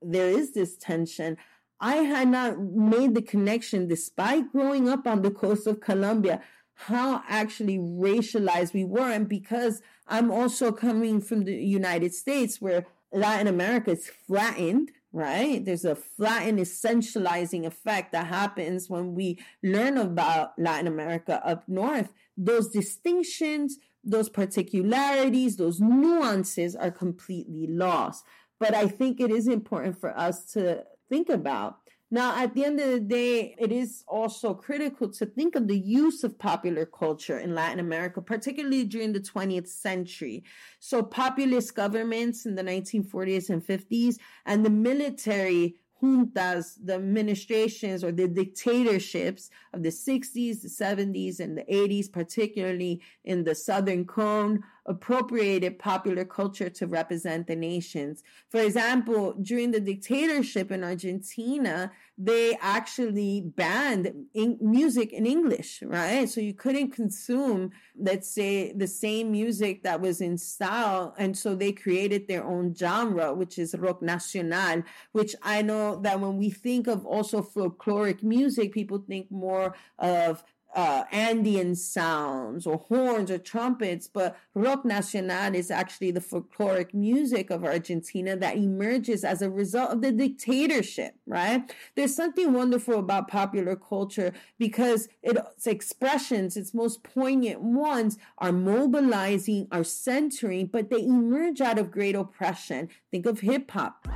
there 0.02 0.28
is 0.28 0.52
this 0.52 0.76
tension. 0.76 1.38
I 1.80 1.96
had 1.96 2.28
not 2.28 2.60
made 2.60 3.14
the 3.14 3.22
connection, 3.22 3.88
despite 3.88 4.52
growing 4.52 4.88
up 4.90 5.06
on 5.06 5.22
the 5.22 5.30
coast 5.30 5.66
of 5.66 5.80
Colombia, 5.80 6.42
how 6.74 7.22
actually 7.28 7.78
racialized 7.78 8.74
we 8.74 8.84
were. 8.84 9.10
And 9.10 9.26
because 9.26 9.80
I'm 10.06 10.30
also 10.30 10.70
coming 10.70 11.20
from 11.20 11.44
the 11.44 11.54
United 11.54 12.14
States, 12.14 12.60
where 12.60 12.84
Latin 13.10 13.46
America 13.46 13.92
is 13.92 14.08
flattened, 14.08 14.90
right? 15.12 15.64
There's 15.64 15.86
a 15.86 15.94
flattened 15.94 16.58
essentializing 16.58 17.64
effect 17.64 18.12
that 18.12 18.26
happens 18.26 18.90
when 18.90 19.14
we 19.14 19.38
learn 19.62 19.96
about 19.96 20.58
Latin 20.58 20.86
America 20.86 21.40
up 21.46 21.68
north. 21.68 22.12
Those 22.36 22.68
distinctions, 22.68 23.78
those 24.04 24.28
particularities, 24.28 25.56
those 25.56 25.80
nuances 25.80 26.74
are 26.74 26.90
completely 26.90 27.66
lost. 27.68 28.24
But 28.58 28.74
I 28.74 28.86
think 28.86 29.20
it 29.20 29.30
is 29.30 29.48
important 29.48 29.98
for 29.98 30.16
us 30.16 30.52
to 30.52 30.84
think 31.08 31.28
about. 31.28 31.76
Now, 32.12 32.36
at 32.36 32.52
the 32.52 32.64
end 32.66 32.78
of 32.78 32.90
the 32.90 33.00
day, 33.00 33.56
it 33.58 33.72
is 33.72 34.04
also 34.06 34.52
critical 34.52 35.08
to 35.12 35.24
think 35.24 35.54
of 35.54 35.66
the 35.66 35.78
use 35.78 36.22
of 36.24 36.38
popular 36.38 36.84
culture 36.84 37.38
in 37.38 37.54
Latin 37.54 37.80
America, 37.80 38.20
particularly 38.20 38.84
during 38.84 39.14
the 39.14 39.20
20th 39.20 39.68
century. 39.68 40.44
So, 40.78 41.02
populist 41.02 41.74
governments 41.74 42.44
in 42.44 42.54
the 42.54 42.62
1940s 42.62 43.48
and 43.48 43.66
50s 43.66 44.18
and 44.44 44.62
the 44.62 44.68
military 44.68 45.76
juntas, 46.02 46.78
the 46.84 46.94
administrations 46.94 48.02
or 48.02 48.12
the 48.12 48.28
dictatorships 48.28 49.50
of 49.72 49.82
the 49.82 49.90
60s, 49.90 50.62
the 50.62 50.68
70s, 50.68 51.40
and 51.40 51.56
the 51.56 51.64
80s, 51.64 52.10
particularly 52.10 53.00
in 53.24 53.44
the 53.44 53.54
Southern 53.54 54.04
Cone, 54.04 54.64
appropriated 54.86 55.78
popular 55.78 56.24
culture 56.24 56.68
to 56.68 56.86
represent 56.86 57.46
the 57.46 57.56
nations. 57.56 58.22
For 58.50 58.60
example, 58.60 59.34
during 59.40 59.70
the 59.70 59.80
dictatorship 59.80 60.70
in 60.70 60.82
Argentina, 60.82 61.92
they 62.18 62.56
actually 62.60 63.40
banned 63.40 64.12
in- 64.34 64.58
music 64.60 65.12
in 65.12 65.26
English, 65.26 65.82
right? 65.82 66.28
So 66.28 66.40
you 66.40 66.54
couldn't 66.54 66.90
consume, 66.90 67.70
let's 67.98 68.28
say, 68.28 68.72
the 68.72 68.86
same 68.86 69.32
music 69.32 69.82
that 69.84 70.00
was 70.00 70.20
in 70.20 70.36
style. 70.36 71.14
And 71.16 71.36
so 71.36 71.54
they 71.54 71.72
created 71.72 72.28
their 72.28 72.44
own 72.44 72.74
genre, 72.74 73.32
which 73.32 73.58
is 73.58 73.74
rock 73.78 74.02
nacional, 74.02 74.82
which 75.12 75.34
I 75.42 75.62
know 75.62 75.96
that 76.02 76.20
when 76.20 76.36
we 76.36 76.50
think 76.50 76.86
of 76.86 77.06
also 77.06 77.42
folkloric 77.42 78.22
music, 78.22 78.72
people 78.72 78.98
think 78.98 79.30
more 79.30 79.74
of 79.98 80.44
uh, 80.74 81.04
Andean 81.12 81.74
sounds 81.74 82.66
or 82.66 82.78
horns 82.78 83.30
or 83.30 83.38
trumpets, 83.38 84.08
but 84.08 84.36
rock 84.54 84.84
nacional 84.84 85.54
is 85.54 85.70
actually 85.70 86.10
the 86.10 86.20
folkloric 86.20 86.94
music 86.94 87.50
of 87.50 87.64
Argentina 87.64 88.36
that 88.36 88.56
emerges 88.56 89.24
as 89.24 89.42
a 89.42 89.50
result 89.50 89.90
of 89.90 90.00
the 90.00 90.12
dictatorship, 90.12 91.14
right? 91.26 91.70
There's 91.94 92.14
something 92.14 92.52
wonderful 92.52 92.98
about 92.98 93.28
popular 93.28 93.76
culture 93.76 94.32
because 94.58 95.08
its 95.22 95.66
expressions, 95.66 96.56
its 96.56 96.72
most 96.72 97.02
poignant 97.02 97.60
ones, 97.60 98.18
are 98.38 98.52
mobilizing, 98.52 99.68
are 99.70 99.84
centering, 99.84 100.66
but 100.66 100.90
they 100.90 101.02
emerge 101.02 101.60
out 101.60 101.78
of 101.78 101.90
great 101.90 102.14
oppression. 102.14 102.88
Think 103.10 103.26
of 103.26 103.40
hip 103.40 103.70
hop. 103.70 104.08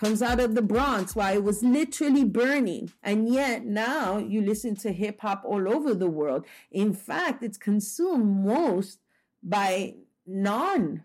Comes 0.00 0.22
out 0.22 0.40
of 0.40 0.54
the 0.54 0.62
Bronx 0.62 1.14
while 1.14 1.34
it 1.34 1.44
was 1.44 1.62
literally 1.62 2.24
burning. 2.24 2.90
And 3.02 3.28
yet 3.28 3.66
now 3.66 4.16
you 4.16 4.40
listen 4.40 4.74
to 4.76 4.92
hip 4.92 5.20
hop 5.20 5.42
all 5.44 5.68
over 5.68 5.92
the 5.92 6.08
world. 6.08 6.46
In 6.70 6.94
fact, 6.94 7.42
it's 7.42 7.58
consumed 7.58 8.42
most 8.42 9.00
by 9.42 9.96
non 10.26 11.04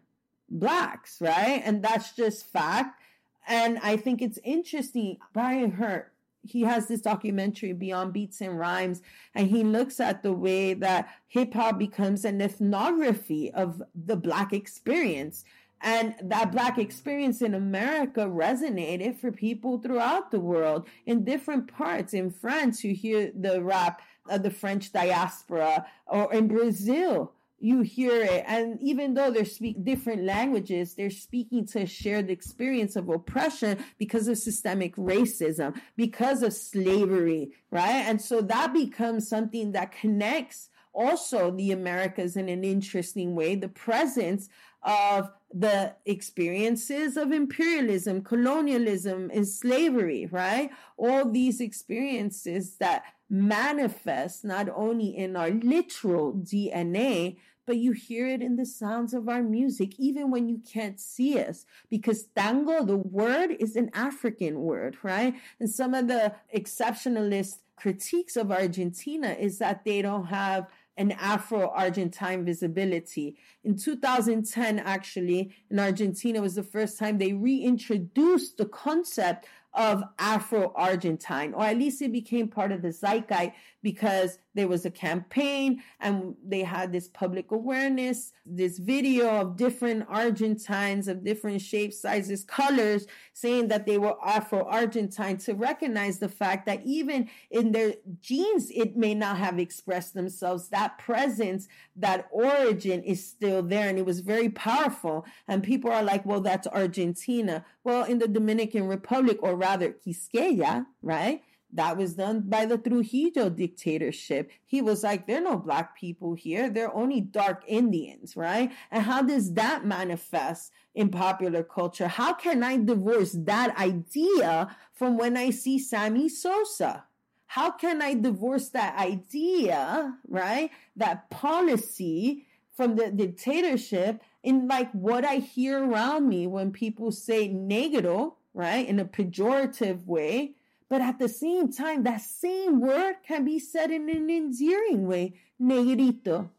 blacks, 0.49 1.17
right? 1.19 1.61
And 1.65 1.83
that's 1.83 2.15
just 2.15 2.45
fact. 2.45 3.01
And 3.45 3.79
I 3.83 3.97
think 3.97 4.21
it's 4.21 4.39
interesting. 4.45 5.17
Byron 5.33 5.71
Hurt, 5.71 6.13
he 6.41 6.61
has 6.61 6.87
this 6.87 7.01
documentary 7.01 7.73
beyond 7.73 8.13
beats 8.13 8.39
and 8.39 8.57
rhymes 8.57 9.01
and 9.33 9.49
he 9.49 9.63
looks 9.63 9.99
at 9.99 10.23
the 10.23 10.31
way 10.31 10.73
that 10.73 11.09
hip 11.27 11.53
hop 11.53 11.77
becomes 11.77 12.23
an 12.23 12.41
ethnography 12.41 13.51
of 13.51 13.83
the 13.93 14.15
black 14.15 14.53
experience 14.53 15.43
and 15.85 16.15
that 16.19 16.51
Black 16.51 16.79
experience 16.79 17.43
in 17.43 17.53
America 17.53 18.21
resonated 18.21 19.17
for 19.17 19.31
people 19.31 19.77
throughout 19.77 20.31
the 20.31 20.39
world 20.39 20.87
in 21.05 21.23
different 21.23 21.71
parts. 21.71 22.11
In 22.11 22.31
France, 22.31 22.83
you 22.83 22.95
hear 22.95 23.31
the 23.39 23.61
rap 23.61 24.01
of 24.27 24.41
the 24.41 24.49
French 24.49 24.91
diaspora, 24.91 25.85
or 26.07 26.33
in 26.33 26.47
Brazil, 26.47 27.33
you 27.59 27.81
hear 27.81 28.19
it. 28.19 28.43
And 28.47 28.81
even 28.81 29.13
though 29.13 29.29
they're 29.29 29.45
speak 29.45 29.83
different 29.83 30.23
languages, 30.23 30.95
they're 30.95 31.11
speaking 31.11 31.67
to 31.67 31.83
a 31.83 31.85
shared 31.85 32.31
experience 32.31 32.95
of 32.95 33.07
oppression 33.07 33.77
because 33.99 34.27
of 34.27 34.39
systemic 34.39 34.95
racism, 34.95 35.79
because 35.95 36.41
of 36.41 36.53
slavery, 36.53 37.51
right? 37.69 38.05
And 38.07 38.19
so 38.19 38.41
that 38.41 38.73
becomes 38.73 39.27
something 39.29 39.73
that 39.73 39.91
connects 39.91 40.69
also 40.93 41.51
the 41.51 41.71
Americas 41.71 42.35
in 42.35 42.49
an 42.49 42.63
interesting 42.63 43.35
way. 43.35 43.53
The 43.53 43.67
presence 43.67 44.49
of 44.81 45.31
the 45.57 45.95
experiences 46.05 47.15
of 47.15 47.31
imperialism, 47.31 48.21
colonialism, 48.21 49.31
and 49.33 49.47
slavery, 49.47 50.27
right? 50.29 50.69
All 50.97 51.31
these 51.31 51.61
experiences 51.61 52.75
that 52.79 53.03
manifest 53.29 54.43
not 54.43 54.67
only 54.75 55.15
in 55.15 55.37
our 55.37 55.49
literal 55.49 56.33
DNA, 56.33 57.37
but 57.65 57.77
you 57.77 57.93
hear 57.93 58.27
it 58.27 58.41
in 58.41 58.57
the 58.57 58.65
sounds 58.65 59.13
of 59.13 59.29
our 59.29 59.41
music, 59.41 59.97
even 59.97 60.29
when 60.29 60.49
you 60.49 60.59
can't 60.71 60.99
see 60.99 61.39
us. 61.39 61.65
Because 61.89 62.27
tango, 62.35 62.83
the 62.83 62.97
word, 62.97 63.51
is 63.57 63.77
an 63.77 63.89
African 63.93 64.59
word, 64.59 64.97
right? 65.03 65.35
And 65.61 65.69
some 65.69 65.93
of 65.93 66.09
the 66.09 66.35
exceptionalist 66.53 67.59
critiques 67.77 68.35
of 68.35 68.51
Argentina 68.51 69.29
is 69.39 69.57
that 69.59 69.85
they 69.85 70.01
don't 70.01 70.25
have 70.25 70.67
an 70.97 71.11
Afro 71.13 71.69
Argentine 71.69 72.45
visibility. 72.45 73.37
In 73.63 73.77
2010, 73.77 74.79
actually, 74.79 75.53
in 75.69 75.79
Argentina 75.79 76.41
was 76.41 76.55
the 76.55 76.63
first 76.63 76.97
time 76.97 77.17
they 77.17 77.33
reintroduced 77.33 78.57
the 78.57 78.65
concept 78.65 79.47
of 79.73 80.03
Afro 80.19 80.71
Argentine, 80.75 81.53
or 81.53 81.65
at 81.65 81.77
least 81.77 82.01
it 82.01 82.11
became 82.11 82.47
part 82.47 82.71
of 82.71 82.81
the 82.81 82.93
zeitgeist 82.93 83.51
because 83.85 84.39
there 84.55 84.67
was 84.67 84.83
a 84.83 84.89
campaign 84.89 85.79
and 85.99 86.33
they 86.43 86.63
had 86.63 86.91
this 86.91 87.07
public 87.07 87.51
awareness, 87.51 88.33
this 88.43 88.79
video 88.79 89.29
of 89.29 89.57
different 89.57 90.03
Argentines 90.09 91.07
of 91.07 91.23
different 91.23 91.61
shapes, 91.61 92.01
sizes, 92.01 92.43
colors, 92.43 93.05
saying 93.33 93.67
that 93.67 93.85
they 93.85 93.99
were 93.99 94.15
Afro 94.25 94.65
Argentine 94.65 95.37
to 95.37 95.53
recognize 95.53 96.17
the 96.17 96.27
fact 96.27 96.65
that 96.65 96.81
even 96.83 97.29
in 97.51 97.71
their 97.73 97.93
genes, 98.21 98.71
it 98.71 98.97
may 98.97 99.13
not 99.13 99.37
have 99.37 99.59
expressed 99.59 100.15
themselves. 100.15 100.69
That 100.69 100.97
presence, 100.97 101.67
that 101.95 102.27
origin 102.31 103.03
is 103.03 103.23
still 103.23 103.61
there. 103.61 103.87
And 103.87 103.99
it 103.99 104.05
was 104.07 104.21
very 104.21 104.49
powerful. 104.49 105.27
And 105.47 105.61
people 105.61 105.91
are 105.91 106.01
like, 106.01 106.25
well, 106.25 106.41
that's 106.41 106.65
Argentina. 106.65 107.63
Well, 107.83 108.05
in 108.05 108.17
the 108.17 108.27
Dominican 108.27 108.87
Republic, 108.87 109.37
or 109.43 109.55
rather 109.55 109.91
Quisqueya, 109.91 110.87
right? 111.03 111.43
That 111.75 111.97
was 111.97 112.13
done 112.13 112.43
by 112.47 112.65
the 112.65 112.77
Trujillo 112.77 113.49
dictatorship. 113.49 114.49
He 114.65 114.81
was 114.81 115.03
like, 115.03 115.27
there 115.27 115.39
are 115.39 115.43
no 115.43 115.57
black 115.57 115.97
people 115.97 116.33
here. 116.33 116.69
They're 116.69 116.95
only 116.95 117.19
dark 117.19 117.63
Indians, 117.67 118.37
right? 118.37 118.71
And 118.91 119.03
how 119.03 119.21
does 119.21 119.53
that 119.53 119.85
manifest 119.85 120.71
in 120.93 121.09
popular 121.09 121.63
culture? 121.63 122.07
How 122.07 122.33
can 122.33 122.63
I 122.63 122.77
divorce 122.77 123.33
that 123.33 123.77
idea 123.77 124.75
from 124.93 125.17
when 125.17 125.35
I 125.35 125.49
see 125.49 125.77
Sammy 125.77 126.29
Sosa? 126.29 127.03
How 127.47 127.71
can 127.71 128.01
I 128.01 128.13
divorce 128.13 128.69
that 128.69 128.97
idea, 128.97 130.17
right? 130.29 130.71
That 130.95 131.29
policy 131.29 132.47
from 132.71 132.95
the 132.95 133.11
dictatorship 133.11 134.21
in 134.43 134.67
like 134.69 134.91
what 134.93 135.25
I 135.25 135.35
hear 135.35 135.83
around 135.83 136.29
me 136.29 136.47
when 136.47 136.71
people 136.71 137.11
say 137.11 137.49
negative, 137.49 138.31
right? 138.53 138.87
In 138.87 138.99
a 138.99 139.05
pejorative 139.05 140.05
way 140.05 140.55
but 140.89 141.01
at 141.01 141.19
the 141.19 141.29
same 141.29 141.71
time, 141.71 142.03
that 142.03 142.21
same 142.21 142.79
word 142.79 143.15
can 143.27 143.43
be 143.45 143.59
said 143.59 143.91
in 143.91 144.09
an 144.09 144.29
endearing 144.29 145.07
way, 145.07 145.33
negrito. 145.59 146.49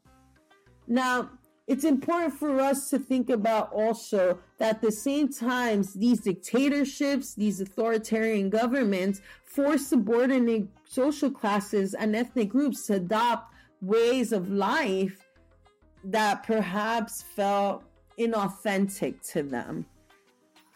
Now, 0.87 1.31
it's 1.67 1.85
important 1.85 2.35
for 2.35 2.61
us 2.61 2.91
to 2.91 2.99
think 2.99 3.29
about 3.29 3.73
also 3.73 4.39
that 4.59 4.77
at 4.77 4.83
the 4.83 4.93
same 4.93 5.29
times, 5.29 5.95
these 5.95 6.21
dictatorships, 6.21 7.35
these 7.35 7.61
authoritarian 7.61 8.51
governments 8.51 9.21
force 9.45 9.89
subordinate 9.89 10.69
social 10.85 11.31
classes 11.31 11.95
and 11.95 12.15
ethnic 12.15 12.51
groups 12.51 12.87
to 12.87 12.95
adopt 12.95 13.53
ways 13.81 14.33
of 14.33 14.49
life 14.49 15.27
that 16.05 16.45
perhaps 16.45 17.23
felt 17.23 17.83
inauthentic 18.19 19.21
to 19.33 19.43
them. 19.43 19.87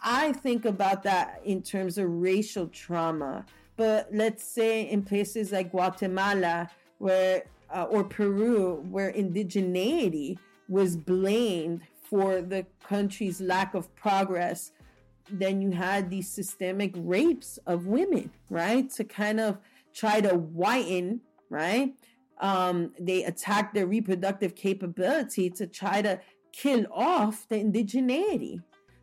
I 0.03 0.33
think 0.33 0.65
about 0.65 1.03
that 1.05 1.41
in 1.45 1.63
terms 1.63 1.99
of 1.99 2.09
racial 2.09 2.69
trauma. 2.69 3.45
But 3.77 4.09
let's 4.13 4.45
say 4.45 4.89
in 4.89 5.03
places 5.03 5.53
like 5.53 5.71
Guatemala, 5.71 6.71
where 6.99 7.45
uh, 7.75 7.85
or 7.85 8.05
Peru, 8.05 8.85
where 8.91 9.13
indigeneity 9.13 10.39
was 10.69 10.97
blamed 10.97 11.83
for 12.03 12.43
the 12.43 12.67
country's 12.83 13.41
lack 13.41 13.75
of 13.75 13.95
progress, 13.95 14.73
then 15.31 15.61
you 15.63 15.71
had 15.71 16.11
these 16.11 16.29
systemic 16.29 16.93
rapes 16.97 17.59
of 17.67 17.87
women, 17.87 18.31
right? 18.49 18.91
To 18.91 19.05
kind 19.05 19.39
of 19.41 19.59
try 19.95 20.21
to 20.21 20.37
whiten, 20.37 21.21
right? 21.49 21.95
Um, 22.41 22.93
they 22.99 23.25
attacked 23.25 23.75
their 23.75 23.87
reproductive 23.87 24.55
capability 24.55 25.51
to 25.51 25.67
try 25.67 26.03
to 26.03 26.21
kill 26.53 26.87
off 26.93 27.47
the 27.49 27.57
indigeneity, 27.57 28.63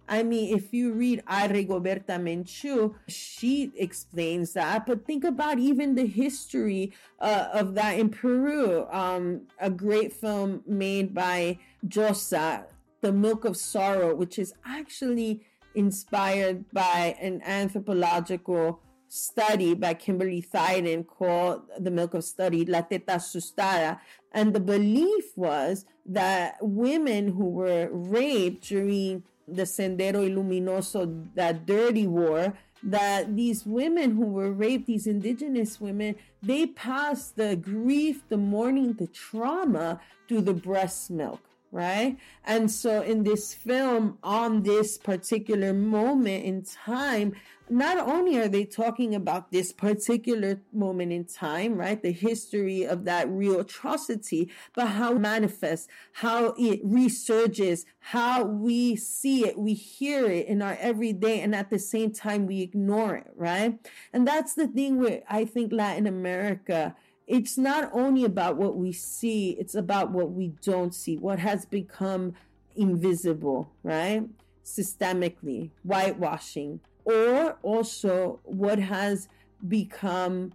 I 0.09 0.23
mean, 0.23 0.55
if 0.55 0.73
you 0.73 0.93
read 0.93 1.19
A. 1.27 1.47
Menchú, 1.49 2.95
she 3.07 3.71
explains 3.75 4.53
that. 4.53 4.85
But 4.85 5.05
think 5.05 5.23
about 5.23 5.59
even 5.59 5.95
the 5.95 6.05
history 6.05 6.93
uh, 7.19 7.49
of 7.53 7.75
that 7.75 7.99
in 7.99 8.09
Peru. 8.09 8.87
Um, 8.89 9.41
a 9.59 9.69
great 9.69 10.13
film 10.13 10.63
made 10.65 11.13
by 11.13 11.59
Llosa, 11.85 12.65
The 13.01 13.11
Milk 13.11 13.45
of 13.45 13.57
Sorrow, 13.57 14.15
which 14.15 14.39
is 14.39 14.53
actually 14.65 15.45
inspired 15.75 16.65
by 16.71 17.15
an 17.21 17.41
anthropological 17.45 18.81
study 19.09 19.73
by 19.73 19.93
Kimberly 19.93 20.41
Theidon 20.41 21.03
called 21.05 21.63
The 21.79 21.91
Milk 21.91 22.13
of 22.13 22.23
Study, 22.23 22.65
La 22.65 22.81
Teta 22.81 23.13
Asustada. 23.13 23.99
And 24.31 24.53
the 24.53 24.59
belief 24.59 25.25
was 25.35 25.85
that 26.05 26.57
women 26.61 27.29
who 27.29 27.49
were 27.49 27.89
raped 27.91 28.67
during 28.67 29.23
the 29.47 29.63
Sendero 29.63 30.29
Luminoso, 30.29 31.27
that 31.35 31.65
dirty 31.65 32.07
war, 32.07 32.53
that 32.83 33.35
these 33.35 33.65
women 33.65 34.15
who 34.15 34.25
were 34.25 34.51
raped, 34.51 34.87
these 34.87 35.07
indigenous 35.07 35.81
women, 35.81 36.15
they 36.43 36.67
passed 36.67 37.35
the 37.35 37.55
grief, 37.55 38.21
the 38.29 38.37
mourning, 38.37 38.93
the 38.93 39.07
trauma 39.07 39.99
through 40.27 40.41
the 40.41 40.53
breast 40.53 41.09
milk 41.09 41.41
right? 41.71 42.17
And 42.45 42.71
so 42.71 43.01
in 43.01 43.23
this 43.23 43.53
film, 43.53 44.17
on 44.23 44.63
this 44.63 44.97
particular 44.97 45.73
moment 45.73 46.45
in 46.45 46.63
time, 46.63 47.35
not 47.69 47.97
only 47.97 48.37
are 48.37 48.47
they 48.47 48.65
talking 48.65 49.13
about 49.13 49.51
this 49.51 49.71
particular 49.71 50.61
moment 50.71 51.11
in 51.11 51.25
time, 51.25 51.77
right? 51.77 52.01
The 52.01 52.11
history 52.11 52.83
of 52.83 53.05
that 53.05 53.29
real 53.29 53.59
atrocity, 53.59 54.51
but 54.73 54.87
how 54.87 55.13
it 55.13 55.19
manifests, 55.19 55.87
how 56.13 56.53
it 56.57 56.85
resurges, 56.85 57.85
how 57.99 58.43
we 58.43 58.95
see 58.95 59.45
it, 59.45 59.57
we 59.57 59.73
hear 59.73 60.25
it 60.25 60.47
in 60.47 60.61
our 60.61 60.77
everyday, 60.79 61.41
and 61.41 61.53
at 61.55 61.69
the 61.69 61.79
same 61.79 62.11
time, 62.11 62.47
we 62.47 62.61
ignore 62.61 63.15
it, 63.15 63.31
right? 63.35 63.79
And 64.13 64.27
that's 64.27 64.53
the 64.53 64.67
thing 64.67 64.97
with, 64.97 65.23
I 65.29 65.45
think, 65.45 65.71
Latin 65.71 66.07
America 66.07 66.95
it's 67.27 67.57
not 67.57 67.89
only 67.91 68.23
about 68.23 68.55
what 68.55 68.77
we 68.77 68.93
see, 68.93 69.49
it's 69.59 69.75
about 69.75 70.11
what 70.11 70.31
we 70.31 70.53
don't 70.63 70.95
see, 70.95 71.17
what 71.17 71.39
has 71.39 71.65
become 71.65 72.33
invisible, 72.75 73.69
right? 73.83 74.23
Systemically, 74.63 75.71
whitewashing, 75.83 76.79
or 77.07 77.57
also 77.63 78.39
what 78.43 78.79
has 78.79 79.29
become 79.67 80.53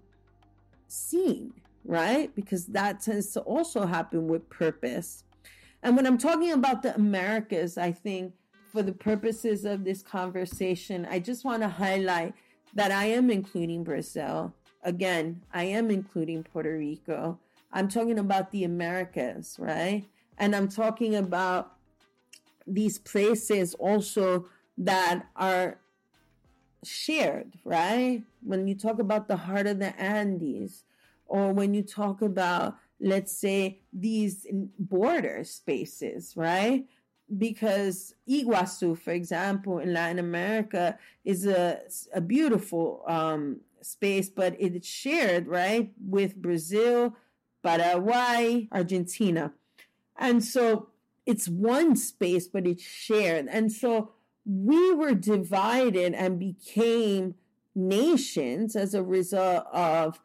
seen, 0.89 1.53
right? 1.85 2.35
Because 2.35 2.67
that 2.67 3.01
tends 3.01 3.33
to 3.33 3.41
also 3.41 3.87
happen 3.87 4.29
with 4.29 4.49
purpose. 4.49 5.25
And 5.83 5.97
when 5.97 6.07
I'm 6.07 6.19
talking 6.19 6.53
about 6.53 6.83
the 6.83 6.95
Americas, 6.95 7.79
I 7.79 7.93
think 7.93 8.35
for 8.73 8.83
the 8.83 8.93
purposes 8.93 9.65
of 9.65 9.85
this 9.85 10.03
conversation, 10.03 11.07
I 11.11 11.19
just 11.19 11.45
want 11.45 11.63
to 11.63 11.69
highlight 11.69 12.35
that 12.75 12.91
I 12.91 13.07
am 13.07 13.31
including 13.31 13.85
Brazil 13.85 14.55
Again, 14.83 15.43
I 15.53 15.65
am 15.65 15.91
including 15.91 16.43
Puerto 16.43 16.77
Rico. 16.77 17.39
I'm 17.73 17.89
talking 17.89 18.19
about 18.19 18.51
the 18.51 18.65
Americas, 18.65 19.57
right? 19.59 20.05
And 20.39 20.57
I'm 20.57 20.69
talking 20.69 21.15
about 21.15 21.77
these 22.67 22.99
places 22.99 23.75
also 23.75 24.47
that 24.79 25.27
are 25.37 25.79
shared, 26.85 27.59
right? 27.65 28.23
When 28.43 28.67
you 28.67 28.75
talk 28.75 28.99
about 28.99 29.29
the 29.29 29.37
heart 29.37 29.67
of 29.67 29.79
the 29.79 29.99
Andes, 30.01 30.85
or 31.27 31.53
when 31.53 31.75
you 31.75 31.83
talk 31.83 32.23
about, 32.23 32.77
let's 33.01 33.33
say, 33.33 33.81
these 33.93 34.47
border 34.79 35.45
spaces, 35.45 36.35
right? 36.37 36.85
Because 37.39 38.15
Iguazu, 38.29 38.99
for 38.99 39.13
example, 39.13 39.79
in 39.79 39.93
Latin 39.95 40.19
America, 40.19 40.99
is 41.25 41.47
a, 41.47 41.81
a 42.13 42.21
beautiful 42.21 43.03
um, 43.07 43.61
space, 43.81 44.29
but 44.29 44.57
it's 44.59 44.87
shared, 44.87 45.47
right, 45.47 45.93
with 46.07 46.37
Brazil, 46.37 47.17
Paraguay, 47.63 48.69
Argentina. 48.73 49.53
And 50.17 50.45
so 50.45 50.89
it's 51.25 51.49
one 51.49 51.97
space, 51.97 52.47
but 52.47 52.67
it's 52.67 52.83
shared. 52.83 53.49
And 53.49 53.73
so 53.73 54.13
we 54.45 54.93
were 54.93 55.15
divided 55.15 56.15
and 56.15 56.39
became 56.39 57.35
nations 57.75 58.77
as 58.77 58.95
a 58.95 59.03
result 59.03 59.67
of 59.73 60.21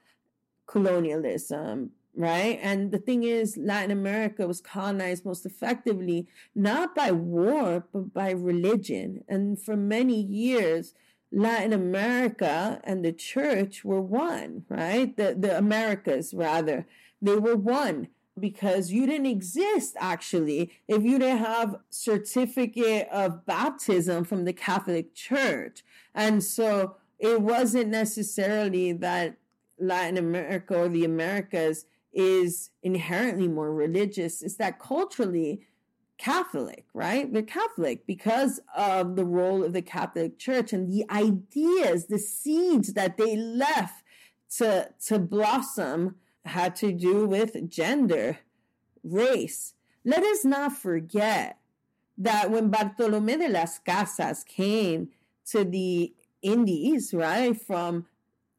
colonialism, 0.65 1.91
right? 2.15 2.59
And 2.61 2.91
the 2.91 2.97
thing 2.97 3.23
is, 3.23 3.57
Latin 3.57 3.91
America 3.91 4.47
was 4.47 4.59
colonized 4.59 5.23
most 5.23 5.45
effectively 5.45 6.27
not 6.55 6.95
by 6.95 7.11
war, 7.11 7.85
but 7.93 8.13
by 8.13 8.31
religion. 8.31 9.23
And 9.27 9.61
for 9.61 9.77
many 9.77 10.19
years, 10.19 10.93
Latin 11.31 11.73
America 11.73 12.81
and 12.83 13.03
the 13.03 13.13
church 13.13 13.83
were 13.85 14.01
one, 14.01 14.65
right? 14.69 15.15
The, 15.15 15.35
the 15.37 15.57
Americas, 15.57 16.33
rather, 16.33 16.85
they 17.21 17.35
were 17.35 17.55
one 17.55 18.07
because 18.39 18.91
you 18.91 19.05
didn't 19.05 19.25
exist 19.25 19.95
actually 19.99 20.71
if 20.87 21.03
you 21.03 21.19
didn't 21.19 21.39
have 21.39 21.77
certificate 21.89 23.07
of 23.11 23.45
baptism 23.45 24.23
from 24.23 24.45
the 24.45 24.53
Catholic 24.53 25.13
Church. 25.13 25.83
And 26.13 26.43
so 26.43 26.95
it 27.19 27.41
wasn't 27.41 27.89
necessarily 27.89 28.93
that 28.93 29.37
Latin 29.79 30.17
America 30.17 30.75
or 30.75 30.89
the 30.89 31.05
Americas 31.05 31.85
is 32.13 32.71
inherently 32.81 33.47
more 33.47 33.73
religious. 33.73 34.41
It's 34.41 34.55
that 34.55 34.79
culturally 34.79 35.61
Catholic, 36.17 36.85
right? 36.93 37.31
They're 37.31 37.43
Catholic 37.43 38.07
because 38.07 38.59
of 38.75 39.15
the 39.15 39.25
role 39.25 39.63
of 39.63 39.73
the 39.73 39.83
Catholic 39.83 40.39
Church 40.39 40.73
and 40.73 40.91
the 40.91 41.05
ideas, 41.11 42.07
the 42.07 42.17
seeds 42.17 42.93
that 42.93 43.17
they 43.17 43.35
left 43.35 44.03
to, 44.57 44.89
to 45.07 45.19
blossom 45.19 46.15
had 46.47 46.75
to 46.77 46.91
do 46.91 47.25
with 47.25 47.69
gender, 47.69 48.39
race. 49.03 49.73
Let 50.03 50.23
us 50.23 50.45
not 50.45 50.73
forget 50.73 51.57
that 52.17 52.49
when 52.49 52.69
Bartolome 52.69 53.37
de 53.37 53.49
las 53.49 53.79
Casas 53.79 54.43
came 54.43 55.09
to 55.51 55.63
the 55.63 56.13
Indies, 56.41 57.13
right, 57.13 57.59
from 57.59 58.05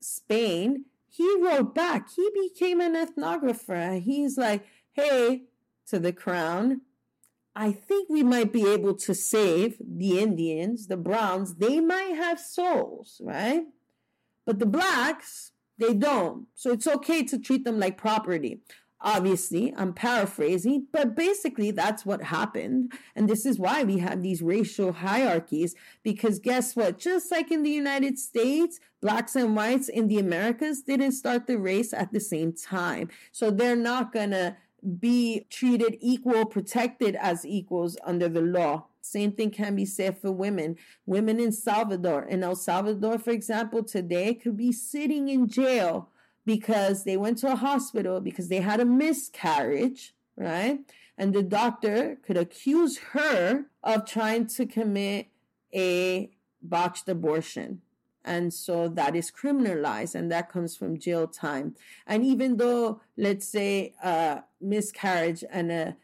Spain, 0.01 0.85
he 1.09 1.37
wrote 1.41 1.75
back. 1.75 2.09
He 2.15 2.31
became 2.35 2.81
an 2.81 2.95
ethnographer. 2.95 4.01
He's 4.01 4.37
like, 4.39 4.65
hey, 4.93 5.45
to 5.89 5.99
the 5.99 6.13
crown, 6.13 6.83
I 7.57 7.73
think 7.73 8.09
we 8.09 8.23
might 8.23 8.53
be 8.53 8.69
able 8.69 8.95
to 8.95 9.15
save 9.15 9.79
the 9.81 10.21
Indians, 10.21 10.87
the 10.87 10.97
Browns. 10.97 11.57
They 11.57 11.81
might 11.81 12.15
have 12.15 12.39
souls, 12.39 13.21
right? 13.25 13.63
But 14.47 14.61
the 14.61 14.67
blacks, 14.67 15.53
they 15.79 15.95
don't. 15.95 16.47
So 16.55 16.73
it's 16.73 16.87
okay 16.87 17.23
to 17.25 17.39
treat 17.39 17.65
them 17.65 17.79
like 17.79 17.97
property. 17.97 18.61
Obviously, 19.01 19.73
I'm 19.77 19.93
paraphrasing, 19.93 20.89
but 20.93 21.15
basically 21.15 21.71
that's 21.71 22.05
what 22.05 22.21
happened. 22.21 22.93
And 23.15 23.29
this 23.29 23.47
is 23.47 23.57
why 23.57 23.85
we 23.85 23.99
have 23.99 24.23
these 24.23 24.43
racial 24.43 24.93
hierarchies. 24.93 25.77
Because 26.03 26.41
guess 26.41 26.75
what? 26.75 26.99
Just 26.99 27.31
like 27.31 27.53
in 27.53 27.63
the 27.63 27.71
United 27.71 28.19
States, 28.19 28.81
blacks 29.01 29.37
and 29.37 29.55
whites 29.55 29.89
in 29.89 30.09
the 30.09 30.19
Americas 30.19 30.83
didn't 30.83 31.13
start 31.13 31.47
the 31.47 31.59
race 31.59 31.93
at 31.93 32.13
the 32.13 32.21
same 32.21 32.53
time. 32.53 33.09
So 33.31 33.53
they're 33.53 33.77
not 33.77 34.13
going 34.13 34.31
to 34.31 34.57
be 34.99 35.47
treated 35.51 35.97
equal, 36.01 36.47
protected 36.47 37.17
as 37.17 37.45
equals 37.45 37.97
under 38.05 38.29
the 38.29 38.41
law. 38.41 38.85
Same 39.01 39.33
thing 39.33 39.51
can 39.51 39.75
be 39.75 39.85
said 39.85 40.19
for 40.19 40.31
women. 40.31 40.77
Women 41.07 41.41
in 41.41 41.53
Salvador, 41.53 42.25
in 42.25 42.43
El 42.43 42.57
Salvador, 42.57 43.19
for 43.19 43.31
example, 43.31 43.83
today 43.83 44.35
could 44.35 44.57
be 44.57 44.73
sitting 44.73 45.29
in 45.29 45.49
jail 45.49 46.11
because 46.45 47.05
they 47.05 47.17
went 47.17 47.39
to 47.39 47.53
a 47.53 47.57
hospital 47.57 48.21
because 48.21 48.49
they 48.49 48.61
had 48.61 48.81
a 48.81 48.85
miscarriage, 48.85 50.15
right? 50.37 50.81
And 51.17 51.35
the 51.35 51.43
doctor 51.43 52.17
could 52.23 52.37
accuse 52.37 52.99
her 53.13 53.67
of 53.83 54.07
trying 54.07 54.47
to 54.49 54.67
commit 54.67 55.29
a 55.75 56.31
botched 56.63 57.09
abortion. 57.09 57.83
And 58.29 58.53
so 58.53 58.89
that 58.89 59.17
is 59.17 59.31
criminalized 59.31 60.15
and 60.15 60.31
that 60.31 60.53
comes 60.53 60.77
from 60.77 60.99
jail 60.99 61.27
time. 61.27 61.75
And 62.07 62.23
even 62.23 62.59
though, 62.59 63.01
let's 63.17 63.49
say, 63.49 63.95
a 64.03 64.43
miscarriage 64.61 65.43
and 65.51 65.73
a 65.73 65.97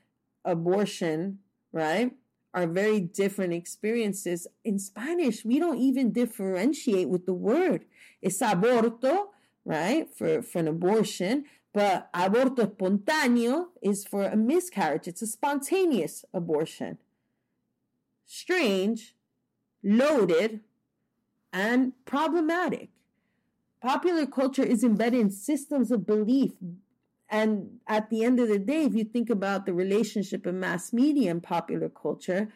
abortion, 0.43 1.41
right, 1.71 2.13
are 2.55 2.67
very 2.67 3.01
different 3.01 3.53
experiences. 3.53 4.47
In 4.65 4.79
Spanish, 4.79 5.45
we 5.45 5.59
don't 5.59 5.79
even 5.79 6.13
differentiate 6.13 7.11
with 7.11 7.27
the 7.27 7.35
word. 7.35 7.85
It's 8.23 8.39
aborto, 8.41 9.27
right, 9.67 10.09
for, 10.17 10.41
for 10.41 10.61
an 10.61 10.69
abortion, 10.69 11.45
but 11.75 12.11
aborto 12.15 12.65
espontáneo 12.65 13.67
is 13.83 14.07
for 14.07 14.25
a 14.25 14.37
miscarriage. 14.37 15.09
It's 15.09 15.21
a 15.21 15.27
spontaneous 15.27 16.25
abortion. 16.33 16.97
Strange, 18.25 19.15
loaded, 19.83 20.61
and 21.55 21.93
problematic. 22.05 22.89
Popular 23.81 24.27
culture 24.27 24.65
is 24.65 24.83
embedded 24.83 25.21
in 25.21 25.31
systems 25.31 25.93
of 25.93 26.05
belief. 26.05 26.53
And 27.31 27.79
at 27.87 28.11
the 28.11 28.25
end 28.25 28.41
of 28.41 28.49
the 28.49 28.59
day, 28.59 28.85
if 28.85 28.95
you 28.95 29.05
think 29.05 29.31
about 29.31 29.65
the 29.65 29.73
relationship 29.73 30.47
of 30.47 30.55
mass 30.55 30.93
media 30.93 31.31
and 31.31 31.43
popular 31.43 31.89
culture, 31.89 32.49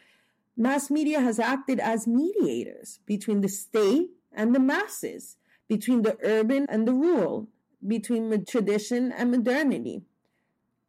mass 0.57 0.91
media 0.91 1.21
has 1.21 1.39
acted 1.39 1.79
as 1.79 2.07
mediators 2.07 2.99
between 3.05 3.39
the 3.41 3.47
state 3.47 4.09
and 4.33 4.53
the 4.53 4.59
masses, 4.59 5.37
between 5.69 6.01
the 6.01 6.17
urban 6.21 6.65
and 6.69 6.87
the 6.87 6.93
rural, 6.93 7.47
between 7.85 8.45
tradition 8.45 9.13
and 9.13 9.31
modernity, 9.31 10.01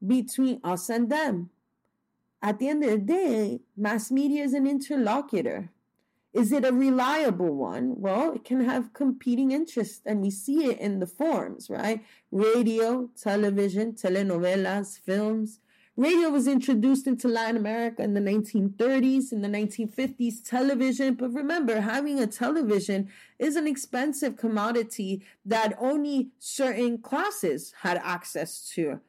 between 0.05 0.61
us 0.65 0.89
and 0.89 1.11
them. 1.11 1.51
At 2.43 2.59
the 2.59 2.69
end 2.69 2.83
of 2.83 2.91
the 2.91 2.99
day, 2.99 3.61
mass 3.77 4.11
media 4.11 4.43
is 4.43 4.55
an 4.55 4.67
interlocutor 4.67 5.71
is 6.33 6.53
it 6.53 6.65
a 6.65 6.73
reliable 6.73 7.55
one? 7.55 7.95
Well, 8.01 8.33
it 8.33 8.45
can 8.45 8.65
have 8.65 8.93
competing 8.93 9.51
interests, 9.51 10.01
and 10.07 10.21
we 10.21 10.31
see 10.31 10.67
it 10.67 10.79
in 10.79 11.01
the 11.01 11.07
forms, 11.07 11.69
right? 11.69 12.05
Radio, 12.31 13.11
television, 13.21 13.95
telenovelas, 13.95 14.99
films. 15.01 15.59
Radio 15.97 16.31
was 16.31 16.47
introduced 16.47 17.07
into 17.07 17.27
Latin 17.27 17.57
America 17.57 18.03
in 18.03 18.15
the 18.15 18.21
1930s, 18.21 19.33
in 19.33 19.43
the 19.43 19.49
1950s, 19.49 20.37
television. 20.49 21.15
But 21.15 21.33
remember, 21.33 21.81
having 21.81 22.21
a 22.21 22.29
television 22.29 23.09
is 23.39 23.57
an 23.57 23.67
expensive 23.67 24.37
commodity 24.37 25.23
that 25.45 25.77
only 25.81 26.31
certain 26.39 26.99
classes 26.99 27.75
had 27.83 28.01
access 28.05 28.71
to. 28.75 29.01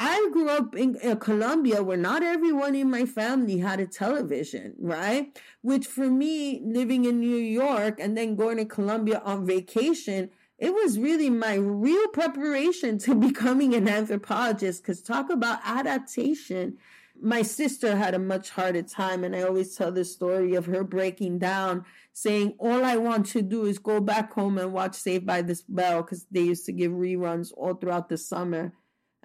I 0.00 0.28
grew 0.32 0.48
up 0.48 0.76
in, 0.76 0.96
uh, 0.96 1.10
in, 1.10 1.16
Colombia 1.16 1.82
where 1.82 1.96
not 1.96 2.22
everyone 2.22 2.76
in 2.76 2.88
my 2.88 3.04
family 3.04 3.58
had 3.58 3.80
a 3.80 3.86
television, 3.86 4.74
right? 4.78 5.36
Which 5.62 5.88
for 5.88 6.08
me, 6.08 6.62
living 6.64 7.04
in 7.04 7.18
New 7.18 7.36
York 7.36 7.98
and 7.98 8.16
then 8.16 8.36
going 8.36 8.58
to 8.58 8.64
Colombia 8.64 9.20
on 9.24 9.44
vacation, 9.44 10.30
it 10.56 10.72
was 10.72 11.00
really 11.00 11.30
my 11.30 11.54
real 11.54 12.06
preparation 12.08 12.98
to 12.98 13.14
becoming 13.28 13.74
an 13.74 13.88
anthropologist. 13.88 14.82
Because 14.82 15.02
talk 15.02 15.30
about 15.30 15.58
adaptation. 15.64 16.78
My 17.20 17.42
sister 17.42 17.96
had 17.96 18.14
a 18.14 18.20
much 18.20 18.50
harder 18.50 18.82
time, 18.82 19.24
and 19.24 19.34
I 19.34 19.42
always 19.42 19.74
tell 19.74 19.90
the 19.90 20.04
story 20.04 20.54
of 20.54 20.66
her 20.66 20.84
breaking 20.84 21.40
down, 21.40 21.84
saying, 22.12 22.54
All 22.60 22.84
I 22.84 22.96
want 22.96 23.26
to 23.30 23.42
do 23.42 23.64
is 23.64 23.80
go 23.80 23.98
back 23.98 24.32
home 24.32 24.58
and 24.58 24.72
watch 24.72 24.94
Saved 24.94 25.26
by 25.26 25.42
the 25.42 25.60
Bell 25.68 26.02
because 26.02 26.26
they 26.30 26.42
used 26.42 26.66
to 26.66 26.72
give 26.72 26.92
reruns 26.92 27.52
all 27.56 27.74
throughout 27.74 28.08
the 28.08 28.16
summer 28.16 28.72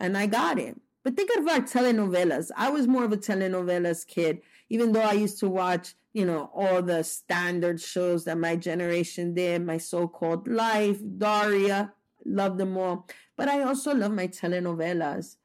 and 0.04 0.18
I 0.18 0.26
got 0.26 0.60
it. 0.60 0.80
But 1.06 1.16
think 1.16 1.30
of 1.38 1.48
our 1.48 1.62
telenovelas. 1.62 2.52
I 2.58 2.70
was 2.70 2.88
more 2.88 3.06
of 3.06 3.14
a 3.14 3.18
telenovelas 3.18 4.06
kid, 4.06 4.42
even 4.70 4.92
though 4.92 5.02
I 5.02 5.14
used 5.14 5.40
to 5.40 5.50
watch, 5.50 5.96
you 6.12 6.26
know, 6.26 6.52
all 6.54 6.82
the 6.82 7.04
standard 7.04 7.80
shows 7.80 8.26
that 8.26 8.38
my 8.38 8.58
generation 8.58 9.34
did, 9.34 9.66
my 9.66 9.78
so-called 9.78 10.46
life, 10.46 11.00
Daria, 11.18 11.94
love 12.26 12.58
them 12.58 12.78
all. 12.78 13.08
But 13.38 13.48
I 13.48 13.64
also 13.64 13.96
love 13.96 14.12
my 14.12 14.28
telenovelas. 14.28 15.38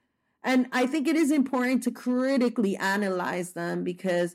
And 0.42 0.66
I 0.72 0.86
think 0.86 1.06
it 1.06 1.16
is 1.16 1.30
important 1.30 1.84
to 1.84 1.92
critically 1.92 2.76
analyze 2.76 3.52
them 3.52 3.84
because 3.84 4.34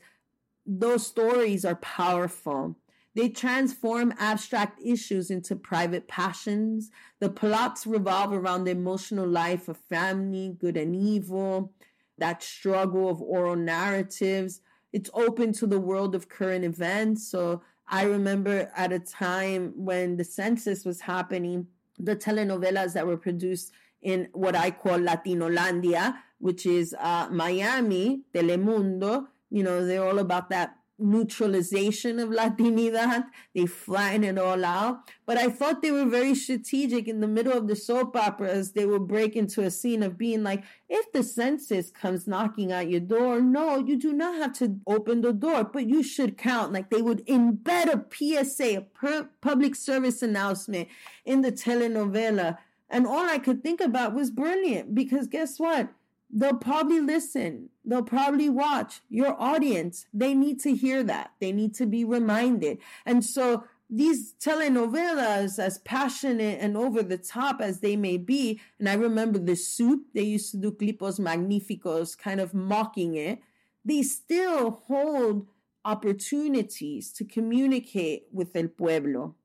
those 0.66 1.06
stories 1.06 1.66
are 1.66 1.76
powerful. 1.76 2.78
They 3.16 3.30
transform 3.30 4.14
abstract 4.18 4.80
issues 4.84 5.30
into 5.30 5.56
private 5.56 6.08
passions. 6.08 6.90
The 7.20 7.30
plots 7.30 7.86
revolve 7.86 8.34
around 8.34 8.64
the 8.64 8.72
emotional 8.72 9.28
life 9.28 9.68
of 9.68 9.78
family, 9.78 10.56
good 10.58 10.78
and 10.78 10.96
evil, 10.96 11.74
that 12.18 12.42
struggle 12.42 13.10
of 13.10 13.22
oral 13.22 13.56
narratives. 13.56 14.62
It's 14.92 15.12
open 15.14 15.54
to 15.54 15.68
the 15.68 15.80
world 15.80 16.16
of 16.16 16.30
current 16.30 16.66
events. 16.66 17.28
So 17.28 17.62
I 17.88 18.04
remember 18.04 18.72
at 18.76 18.92
a 18.92 19.00
time 19.00 19.74
when 19.76 20.18
the 20.18 20.24
census 20.24 20.84
was 20.84 21.02
happening, 21.02 21.68
the 22.00 22.16
telenovelas 22.16 22.94
that 22.94 23.06
were 23.06 23.18
produced 23.18 23.72
in 24.02 24.28
what 24.34 24.56
I 24.56 24.72
call 24.72 24.98
Latinolandia, 25.00 26.16
which 26.40 26.66
is 26.66 26.96
uh, 27.00 27.28
Miami, 27.32 28.24
Telemundo, 28.34 29.28
you 29.50 29.64
know, 29.64 29.86
they're 29.86 30.04
all 30.04 30.20
about 30.20 30.50
that 30.50 30.76
neutralization 31.00 32.20
of 32.20 32.30
Latinidad. 32.30 33.26
They 33.56 33.66
flatten 33.66 34.24
it 34.24 34.38
all 34.38 34.64
out. 34.64 35.10
But 35.26 35.38
I 35.38 35.50
thought 35.50 35.82
they 35.82 35.92
were 35.92 36.06
very 36.06 36.36
strategic 36.36 37.08
in 37.08 37.20
the 37.20 37.28
middle 37.28 37.54
of 37.54 37.68
the 37.68 37.76
soap 37.76 38.16
operas. 38.16 38.72
They 38.72 38.86
would 38.86 39.08
break 39.08 39.36
into 39.36 39.62
a 39.62 39.72
scene 39.72 40.04
of 40.04 40.18
being 40.18 40.44
like, 40.44 40.64
if 40.90 41.12
the 41.12 41.24
census 41.24 41.92
comes 41.92 42.28
knocking 42.28 42.72
at 42.72 42.90
your 42.90 43.00
door, 43.00 43.42
no, 43.42 43.78
you 43.78 43.98
do 43.98 44.14
not 44.14 44.36
have 44.36 44.54
to 44.60 44.80
open 44.88 45.22
the 45.22 45.34
door, 45.34 45.64
but 45.64 45.88
you 45.88 46.04
should 46.04 46.38
count. 46.38 46.74
Like 46.74 46.90
they 46.90 47.02
would 47.02 47.26
embed 47.28 47.88
a 47.88 48.44
PSA, 48.44 48.86
a 49.04 49.28
public 49.42 49.76
service 49.76 50.22
announcement 50.22 50.88
in 51.26 51.42
the 51.42 51.52
telenovela. 51.52 52.58
And 52.90 53.08
all 53.08 53.28
I 53.28 53.40
could 53.40 53.64
think 53.64 53.82
about 53.82 54.14
was 54.14 54.30
brilliant 54.30 54.94
because 54.94 55.28
guess 55.28 55.60
what? 55.60 55.90
They'll 56.36 56.56
probably 56.56 57.00
listen. 57.00 57.70
They'll 57.86 58.02
probably 58.02 58.50
watch 58.50 59.02
your 59.08 59.40
audience. 59.40 60.08
They 60.12 60.34
need 60.34 60.60
to 60.62 60.74
hear 60.74 61.04
that. 61.04 61.34
They 61.40 61.52
need 61.52 61.76
to 61.76 61.86
be 61.86 62.04
reminded. 62.04 62.80
And 63.06 63.24
so 63.24 63.66
these 63.90 64.34
telenovelas, 64.44 65.60
as 65.60 65.78
passionate 65.80 66.58
and 66.60 66.76
over 66.76 67.04
the 67.04 67.20
top 67.20 67.62
as 67.62 67.82
they 67.82 67.96
may 67.96 68.18
be, 68.18 68.60
and 68.80 68.90
I 68.90 68.94
remember 68.96 69.38
the 69.38 69.56
soup, 69.56 70.06
they 70.16 70.24
used 70.24 70.50
to 70.52 70.58
do 70.58 70.72
clipos 70.72 71.20
magnificos, 71.20 72.18
kind 72.18 72.40
of 72.40 72.56
mocking 72.56 73.14
it, 73.14 73.40
they 73.86 74.02
still 74.02 74.72
hold 74.88 75.48
opportunities 75.86 77.12
to 77.14 77.26
communicate 77.26 78.24
with 78.32 78.56
el 78.56 78.70
pueblo. 78.70 79.36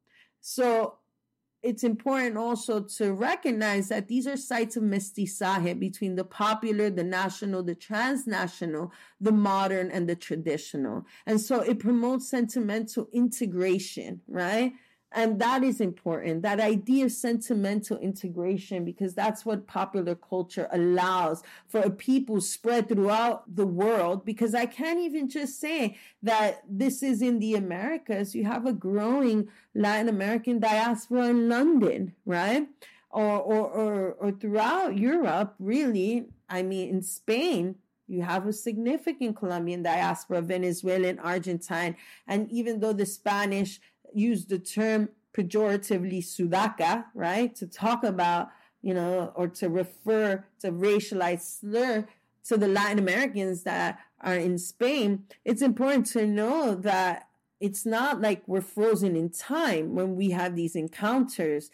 So 0.40 0.97
it's 1.62 1.82
important 1.82 2.36
also 2.36 2.80
to 2.80 3.12
recognize 3.12 3.88
that 3.88 4.06
these 4.06 4.26
are 4.26 4.36
sites 4.36 4.76
of 4.76 4.84
mestizaje 4.84 5.78
between 5.78 6.14
the 6.14 6.24
popular, 6.24 6.88
the 6.88 7.02
national, 7.02 7.62
the 7.64 7.74
transnational, 7.74 8.92
the 9.20 9.32
modern, 9.32 9.90
and 9.90 10.08
the 10.08 10.14
traditional. 10.14 11.04
And 11.26 11.40
so 11.40 11.60
it 11.60 11.80
promotes 11.80 12.30
sentimental 12.30 13.08
integration, 13.12 14.20
right? 14.28 14.72
And 15.12 15.40
that 15.40 15.64
is 15.64 15.80
important. 15.80 16.42
That 16.42 16.60
idea 16.60 17.06
of 17.06 17.12
sentimental 17.12 17.96
integration, 17.98 18.84
because 18.84 19.14
that's 19.14 19.46
what 19.46 19.66
popular 19.66 20.14
culture 20.14 20.68
allows 20.70 21.42
for 21.66 21.80
a 21.80 21.90
people 21.90 22.42
spread 22.42 22.88
throughout 22.88 23.54
the 23.54 23.66
world. 23.66 24.26
Because 24.26 24.54
I 24.54 24.66
can't 24.66 24.98
even 24.98 25.28
just 25.28 25.58
say 25.58 25.96
that 26.22 26.62
this 26.68 27.02
is 27.02 27.22
in 27.22 27.38
the 27.38 27.54
Americas. 27.54 28.34
You 28.34 28.44
have 28.44 28.66
a 28.66 28.72
growing 28.72 29.48
Latin 29.74 30.10
American 30.10 30.58
diaspora 30.58 31.28
in 31.28 31.48
London, 31.48 32.14
right? 32.26 32.68
Or, 33.10 33.38
or, 33.38 33.66
or, 33.66 34.12
or 34.12 34.32
throughout 34.32 34.98
Europe, 34.98 35.54
really. 35.58 36.26
I 36.50 36.62
mean, 36.62 36.90
in 36.90 37.02
Spain, 37.02 37.76
you 38.08 38.22
have 38.22 38.46
a 38.46 38.52
significant 38.52 39.36
Colombian 39.36 39.82
diaspora, 39.82 40.40
Venezuelan, 40.40 41.18
Argentine, 41.18 41.96
and 42.26 42.50
even 42.50 42.80
though 42.80 42.94
the 42.94 43.06
Spanish 43.06 43.80
use 44.14 44.46
the 44.46 44.58
term 44.58 45.10
pejoratively 45.36 46.18
sudaca, 46.18 47.04
right? 47.14 47.54
To 47.56 47.66
talk 47.66 48.04
about, 48.04 48.48
you 48.82 48.94
know, 48.94 49.32
or 49.34 49.48
to 49.48 49.68
refer 49.68 50.44
to 50.60 50.72
racialized 50.72 51.60
slur 51.60 52.06
to 52.44 52.56
the 52.56 52.68
Latin 52.68 52.98
Americans 52.98 53.62
that 53.64 53.98
are 54.20 54.34
in 54.34 54.58
Spain, 54.58 55.24
it's 55.44 55.62
important 55.62 56.06
to 56.06 56.26
know 56.26 56.74
that 56.74 57.28
it's 57.60 57.84
not 57.84 58.20
like 58.20 58.42
we're 58.46 58.60
frozen 58.60 59.16
in 59.16 59.30
time 59.30 59.94
when 59.94 60.16
we 60.16 60.30
have 60.30 60.54
these 60.54 60.76
encounters. 60.76 61.70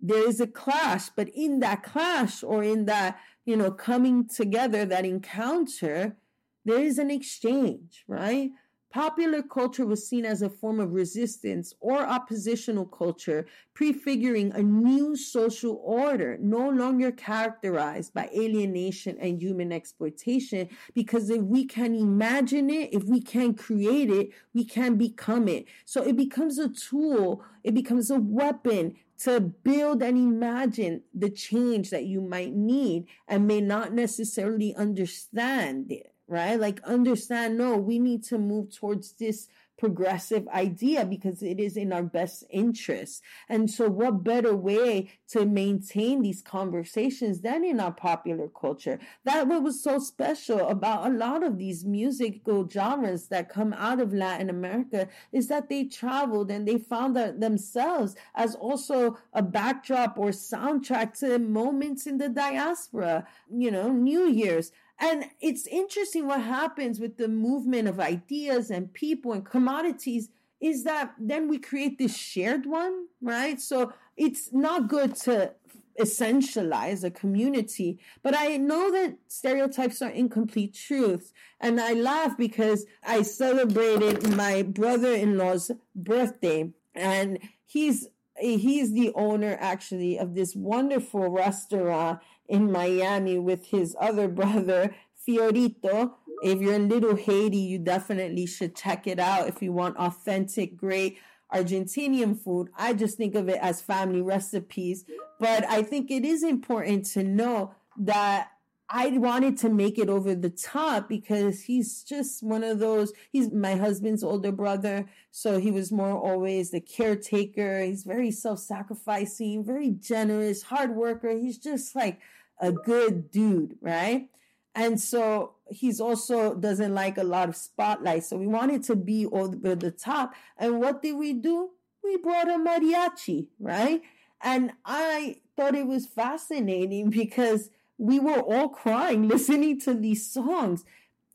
There 0.00 0.28
is 0.28 0.40
a 0.40 0.46
clash, 0.46 1.08
but 1.10 1.28
in 1.28 1.60
that 1.60 1.82
clash 1.82 2.42
or 2.42 2.62
in 2.62 2.86
that, 2.86 3.18
you 3.44 3.56
know, 3.56 3.70
coming 3.70 4.26
together, 4.26 4.84
that 4.84 5.04
encounter, 5.04 6.16
there 6.64 6.80
is 6.80 6.98
an 6.98 7.10
exchange, 7.10 8.04
right? 8.06 8.50
Popular 8.94 9.42
culture 9.42 9.84
was 9.84 10.06
seen 10.06 10.24
as 10.24 10.40
a 10.40 10.48
form 10.48 10.78
of 10.78 10.92
resistance 10.92 11.74
or 11.80 12.06
oppositional 12.06 12.86
culture, 12.86 13.44
prefiguring 13.74 14.52
a 14.52 14.62
new 14.62 15.16
social 15.16 15.80
order, 15.82 16.38
no 16.40 16.70
longer 16.70 17.10
characterized 17.10 18.14
by 18.14 18.30
alienation 18.32 19.18
and 19.18 19.42
human 19.42 19.72
exploitation. 19.72 20.68
Because 20.94 21.28
if 21.28 21.42
we 21.42 21.64
can 21.64 21.96
imagine 21.96 22.70
it, 22.70 22.94
if 22.94 23.02
we 23.02 23.20
can 23.20 23.54
create 23.54 24.10
it, 24.10 24.30
we 24.52 24.64
can 24.64 24.94
become 24.94 25.48
it. 25.48 25.64
So 25.84 26.04
it 26.04 26.16
becomes 26.16 26.60
a 26.60 26.68
tool, 26.68 27.42
it 27.64 27.74
becomes 27.74 28.12
a 28.12 28.20
weapon 28.20 28.94
to 29.24 29.40
build 29.40 30.04
and 30.04 30.16
imagine 30.16 31.02
the 31.12 31.30
change 31.30 31.90
that 31.90 32.04
you 32.04 32.20
might 32.20 32.54
need 32.54 33.08
and 33.26 33.48
may 33.48 33.60
not 33.60 33.92
necessarily 33.92 34.72
understand 34.76 35.90
it 35.90 36.13
right? 36.28 36.58
Like 36.58 36.82
understand, 36.82 37.58
no, 37.58 37.76
we 37.76 37.98
need 37.98 38.24
to 38.24 38.38
move 38.38 38.74
towards 38.74 39.12
this 39.12 39.48
progressive 39.76 40.46
idea 40.48 41.04
because 41.04 41.42
it 41.42 41.58
is 41.58 41.76
in 41.76 41.92
our 41.92 42.02
best 42.02 42.44
interest. 42.50 43.22
And 43.48 43.70
so 43.70 43.88
what 43.88 44.24
better 44.24 44.54
way 44.54 45.10
to 45.28 45.44
maintain 45.44 46.22
these 46.22 46.42
conversations 46.42 47.40
than 47.40 47.64
in 47.64 47.80
our 47.80 47.92
popular 47.92 48.48
culture? 48.48 48.98
That 49.24 49.48
what 49.48 49.62
was 49.62 49.82
so 49.82 49.98
special 49.98 50.68
about 50.68 51.06
a 51.06 51.14
lot 51.14 51.42
of 51.42 51.58
these 51.58 51.84
musical 51.84 52.68
genres 52.68 53.28
that 53.28 53.48
come 53.48 53.72
out 53.72 54.00
of 54.00 54.14
Latin 54.14 54.48
America 54.48 55.08
is 55.32 55.48
that 55.48 55.68
they 55.68 55.84
traveled 55.84 56.50
and 56.50 56.66
they 56.66 56.78
found 56.78 57.16
that 57.16 57.40
themselves 57.40 58.14
as 58.34 58.54
also 58.54 59.18
a 59.32 59.42
backdrop 59.42 60.16
or 60.18 60.28
soundtrack 60.28 61.18
to 61.18 61.38
moments 61.38 62.06
in 62.06 62.18
the 62.18 62.28
diaspora, 62.28 63.26
you 63.50 63.70
know, 63.70 63.90
New 63.90 64.28
Year's, 64.28 64.70
and 65.04 65.26
it's 65.38 65.66
interesting 65.66 66.26
what 66.26 66.40
happens 66.40 66.98
with 66.98 67.18
the 67.18 67.28
movement 67.28 67.88
of 67.88 68.00
ideas 68.00 68.70
and 68.70 68.90
people 68.90 69.34
and 69.34 69.44
commodities 69.44 70.30
is 70.62 70.84
that 70.84 71.14
then 71.18 71.46
we 71.46 71.58
create 71.58 71.98
this 71.98 72.16
shared 72.16 72.64
one, 72.64 73.08
right? 73.20 73.60
So 73.60 73.92
it's 74.16 74.50
not 74.50 74.88
good 74.88 75.14
to 75.16 75.52
essentialize 76.00 77.04
a 77.04 77.10
community, 77.10 77.98
but 78.22 78.34
I 78.34 78.56
know 78.56 78.90
that 78.92 79.18
stereotypes 79.28 80.00
are 80.00 80.08
incomplete 80.08 80.72
truths. 80.72 81.34
And 81.60 81.78
I 81.78 81.92
laugh 81.92 82.38
because 82.38 82.86
I 83.06 83.20
celebrated 83.22 84.34
my 84.34 84.62
brother-in-law's 84.62 85.70
birthday 85.94 86.72
and 86.94 87.38
he's 87.66 88.08
he's 88.38 88.92
the 88.94 89.12
owner 89.14 89.56
actually 89.60 90.18
of 90.18 90.34
this 90.34 90.56
wonderful 90.56 91.28
restaurant 91.28 92.20
in 92.48 92.70
Miami 92.70 93.38
with 93.38 93.66
his 93.66 93.96
other 94.00 94.28
brother, 94.28 94.94
Fiorito. 95.26 96.12
If 96.42 96.60
you're 96.60 96.74
in 96.74 96.88
Little 96.88 97.16
Haiti, 97.16 97.56
you 97.56 97.78
definitely 97.78 98.46
should 98.46 98.74
check 98.74 99.06
it 99.06 99.18
out 99.18 99.48
if 99.48 99.62
you 99.62 99.72
want 99.72 99.96
authentic, 99.96 100.76
great 100.76 101.18
Argentinian 101.52 102.38
food. 102.38 102.68
I 102.76 102.92
just 102.92 103.16
think 103.16 103.34
of 103.34 103.48
it 103.48 103.58
as 103.60 103.80
family 103.80 104.20
recipes. 104.20 105.04
But 105.38 105.64
I 105.68 105.82
think 105.82 106.10
it 106.10 106.24
is 106.24 106.42
important 106.42 107.06
to 107.12 107.22
know 107.22 107.74
that 107.96 108.48
I 108.96 109.08
wanted 109.18 109.58
to 109.58 109.70
make 109.70 109.98
it 109.98 110.08
over 110.08 110.36
the 110.36 110.50
top 110.50 111.08
because 111.08 111.62
he's 111.62 112.04
just 112.04 112.44
one 112.44 112.62
of 112.62 112.78
those. 112.78 113.12
He's 113.32 113.50
my 113.50 113.74
husband's 113.74 114.22
older 114.22 114.52
brother, 114.52 115.06
so 115.32 115.58
he 115.58 115.72
was 115.72 115.90
more 115.90 116.16
always 116.16 116.70
the 116.70 116.80
caretaker. 116.80 117.82
He's 117.82 118.04
very 118.04 118.30
self 118.30 118.60
sacrificing, 118.60 119.64
very 119.64 119.90
generous, 119.90 120.62
hard 120.62 120.94
worker. 120.94 121.30
He's 121.30 121.58
just 121.58 121.96
like 121.96 122.20
a 122.60 122.70
good 122.70 123.32
dude, 123.32 123.76
right? 123.80 124.28
And 124.76 125.00
so 125.00 125.54
he's 125.68 126.00
also 126.00 126.54
doesn't 126.54 126.94
like 126.94 127.18
a 127.18 127.24
lot 127.24 127.48
of 127.48 127.56
spotlight. 127.56 128.22
So 128.22 128.36
we 128.36 128.46
wanted 128.46 128.84
to 128.84 128.94
be 128.94 129.26
over 129.26 129.74
the 129.74 129.90
top. 129.90 130.34
And 130.56 130.78
what 130.78 131.02
did 131.02 131.14
we 131.14 131.32
do? 131.32 131.70
We 132.04 132.16
brought 132.18 132.48
a 132.48 132.58
mariachi, 132.58 133.48
right? 133.58 134.02
And 134.40 134.70
I 134.84 135.38
thought 135.56 135.74
it 135.74 135.88
was 135.88 136.06
fascinating 136.06 137.10
because 137.22 137.70
we 137.98 138.18
were 138.20 138.40
all 138.40 138.68
crying 138.68 139.28
listening 139.28 139.80
to 139.80 139.94
these 139.94 140.30
songs. 140.30 140.84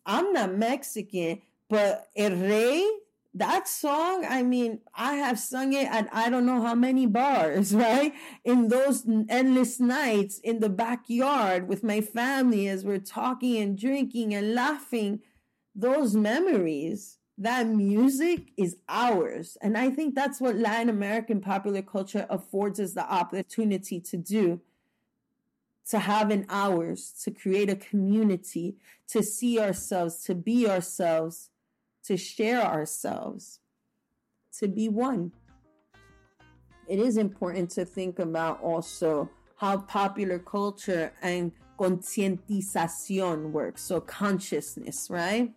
I'm 0.06 0.34
not 0.34 0.56
Mexican, 0.56 1.42
but 1.70 2.08
El 2.16 2.32
Rey, 2.32 2.86
that 3.36 3.68
song, 3.68 4.26
I 4.28 4.42
mean, 4.42 4.80
I 4.96 5.14
have 5.16 5.40
sung 5.40 5.74
it 5.74 5.88
at 5.88 6.10
I 6.12 6.30
don't 6.30 6.46
know 6.46 6.62
how 6.62 6.76
many 6.76 7.06
bars, 7.06 7.76
right? 7.76 8.14
In 8.44 8.70
those 8.70 9.06
endless 9.30 9.80
nights 9.80 10.40
in 10.40 10.60
the 10.60 10.70
backyard 10.70 11.68
with 11.68 11.84
my 11.84 12.02
family 12.02 12.68
as 12.68 12.84
we're 12.84 13.00
talking 13.00 13.58
and 13.58 13.78
drinking 13.78 14.34
and 14.34 14.56
laughing. 14.56 15.22
Those 15.76 16.16
memories, 16.16 17.20
that 17.38 17.68
music 17.68 18.52
is 18.58 18.78
ours. 18.90 19.58
And 19.62 19.78
I 19.78 19.92
think 19.92 20.16
that's 20.16 20.42
what 20.42 20.58
Latin 20.58 20.90
American 20.90 21.40
popular 21.40 21.82
culture 21.82 22.26
affords 22.30 22.80
us 22.80 22.94
the 22.94 23.10
opportunity 23.10 24.02
to 24.02 24.18
do 24.18 24.60
to 25.90 26.00
have 26.00 26.32
in 26.32 26.46
ours, 26.50 27.14
to 27.24 27.32
create 27.32 27.70
a 27.70 27.76
community, 27.76 28.76
to 29.08 29.24
see 29.24 29.60
ourselves, 29.60 30.24
to 30.24 30.36
be 30.36 30.68
ourselves, 30.68 31.50
to 32.04 32.16
share 32.16 32.62
ourselves, 32.62 33.60
to 34.60 34.68
be 34.68 34.88
one. 34.88 35.32
It 36.88 37.00
is 37.00 37.18
important 37.18 37.72
to 37.72 37.86
think 37.86 38.20
about 38.20 38.62
also 38.62 39.30
how 39.58 39.78
popular 39.78 40.40
culture 40.40 41.12
and 41.22 41.52
concientización 41.80 43.52
works, 43.52 43.82
so 43.82 44.00
consciousness, 44.02 45.08
right? 45.10 45.54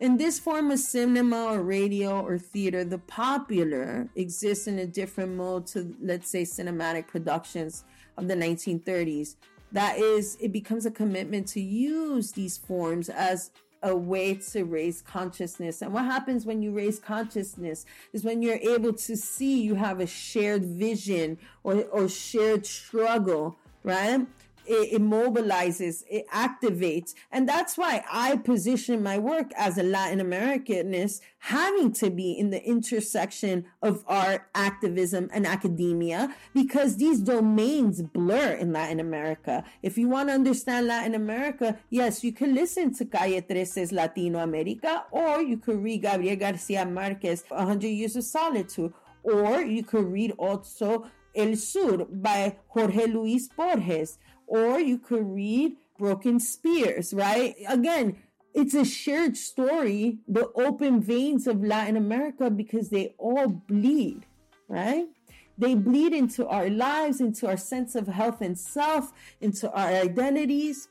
In 0.00 0.16
this 0.16 0.38
form 0.38 0.70
of 0.70 0.78
cinema 0.78 1.46
or 1.46 1.62
radio 1.62 2.20
or 2.20 2.38
theater, 2.38 2.84
the 2.84 2.98
popular 2.98 4.08
exists 4.14 4.66
in 4.68 4.78
a 4.78 4.86
different 4.86 5.34
mode 5.34 5.66
to, 5.68 5.94
let's 6.00 6.30
say, 6.30 6.42
cinematic 6.42 7.08
productions 7.08 7.84
of 8.16 8.28
the 8.28 8.34
1930s. 8.34 9.34
That 9.72 9.98
is, 9.98 10.36
it 10.40 10.52
becomes 10.52 10.86
a 10.86 10.90
commitment 10.90 11.46
to 11.48 11.60
use 11.60 12.32
these 12.32 12.56
forms 12.56 13.08
as 13.08 13.50
a 13.82 13.96
way 13.96 14.34
to 14.34 14.64
raise 14.64 15.02
consciousness. 15.02 15.82
And 15.82 15.92
what 15.92 16.04
happens 16.04 16.44
when 16.44 16.62
you 16.62 16.72
raise 16.72 16.98
consciousness 16.98 17.86
is 18.12 18.24
when 18.24 18.42
you're 18.42 18.56
able 18.56 18.92
to 18.92 19.16
see 19.16 19.60
you 19.62 19.74
have 19.76 20.00
a 20.00 20.06
shared 20.06 20.64
vision 20.64 21.38
or, 21.62 21.84
or 21.84 22.08
shared 22.08 22.66
struggle, 22.66 23.56
right? 23.84 24.26
It, 24.68 25.02
mobilizes, 25.02 26.04
it 26.08 26.26
activates. 26.28 27.14
And 27.32 27.48
that's 27.48 27.76
why 27.76 28.04
I 28.10 28.36
position 28.36 29.02
my 29.02 29.18
work 29.18 29.50
as 29.56 29.78
a 29.78 29.82
Latin 29.82 30.20
Americanist 30.20 31.20
having 31.38 31.92
to 31.92 32.10
be 32.10 32.32
in 32.32 32.50
the 32.50 32.62
intersection 32.64 33.64
of 33.82 34.04
art, 34.06 34.42
activism, 34.54 35.30
and 35.32 35.46
academia 35.46 36.34
because 36.52 36.96
these 36.96 37.20
domains 37.20 38.02
blur 38.02 38.52
in 38.54 38.72
Latin 38.72 39.00
America. 39.00 39.64
If 39.82 39.96
you 39.96 40.08
want 40.08 40.28
to 40.28 40.34
understand 40.34 40.86
Latin 40.86 41.14
America, 41.14 41.78
yes, 41.90 42.24
you 42.24 42.32
can 42.32 42.54
listen 42.54 42.92
to 42.94 43.04
Calle 43.04 43.40
13's 43.40 43.92
Latino 43.92 44.40
America, 44.40 45.04
or 45.10 45.40
you 45.42 45.58
could 45.58 45.82
read 45.82 46.02
Gabriel 46.02 46.36
Garcia 46.36 46.84
Marquez, 46.84 47.44
100 47.48 47.86
Years 47.86 48.16
of 48.16 48.24
Solitude, 48.24 48.92
or 49.22 49.60
you 49.60 49.82
could 49.82 50.06
read 50.06 50.32
also 50.38 51.08
El 51.34 51.56
Sur 51.56 52.04
by 52.04 52.56
Jorge 52.68 53.06
Luis 53.06 53.48
Borges 53.48 54.18
or 54.48 54.80
you 54.80 54.98
could 54.98 55.26
read 55.26 55.76
Broken 55.98 56.40
Spears, 56.40 57.12
right? 57.12 57.54
Again, 57.68 58.16
it's 58.54 58.74
a 58.74 58.84
shared 58.84 59.36
story, 59.36 60.18
the 60.26 60.50
open 60.54 61.00
veins 61.00 61.46
of 61.46 61.62
Latin 61.62 61.96
America, 61.96 62.50
because 62.50 62.88
they 62.88 63.14
all 63.18 63.48
bleed, 63.48 64.26
right? 64.68 65.06
They 65.58 65.74
bleed 65.74 66.12
into 66.12 66.46
our 66.46 66.70
lives, 66.70 67.20
into 67.20 67.46
our 67.46 67.56
sense 67.56 67.94
of 67.94 68.06
health 68.06 68.40
and 68.40 68.58
self, 68.58 69.12
into 69.40 69.70
our 69.72 69.88
identities. 69.88 70.88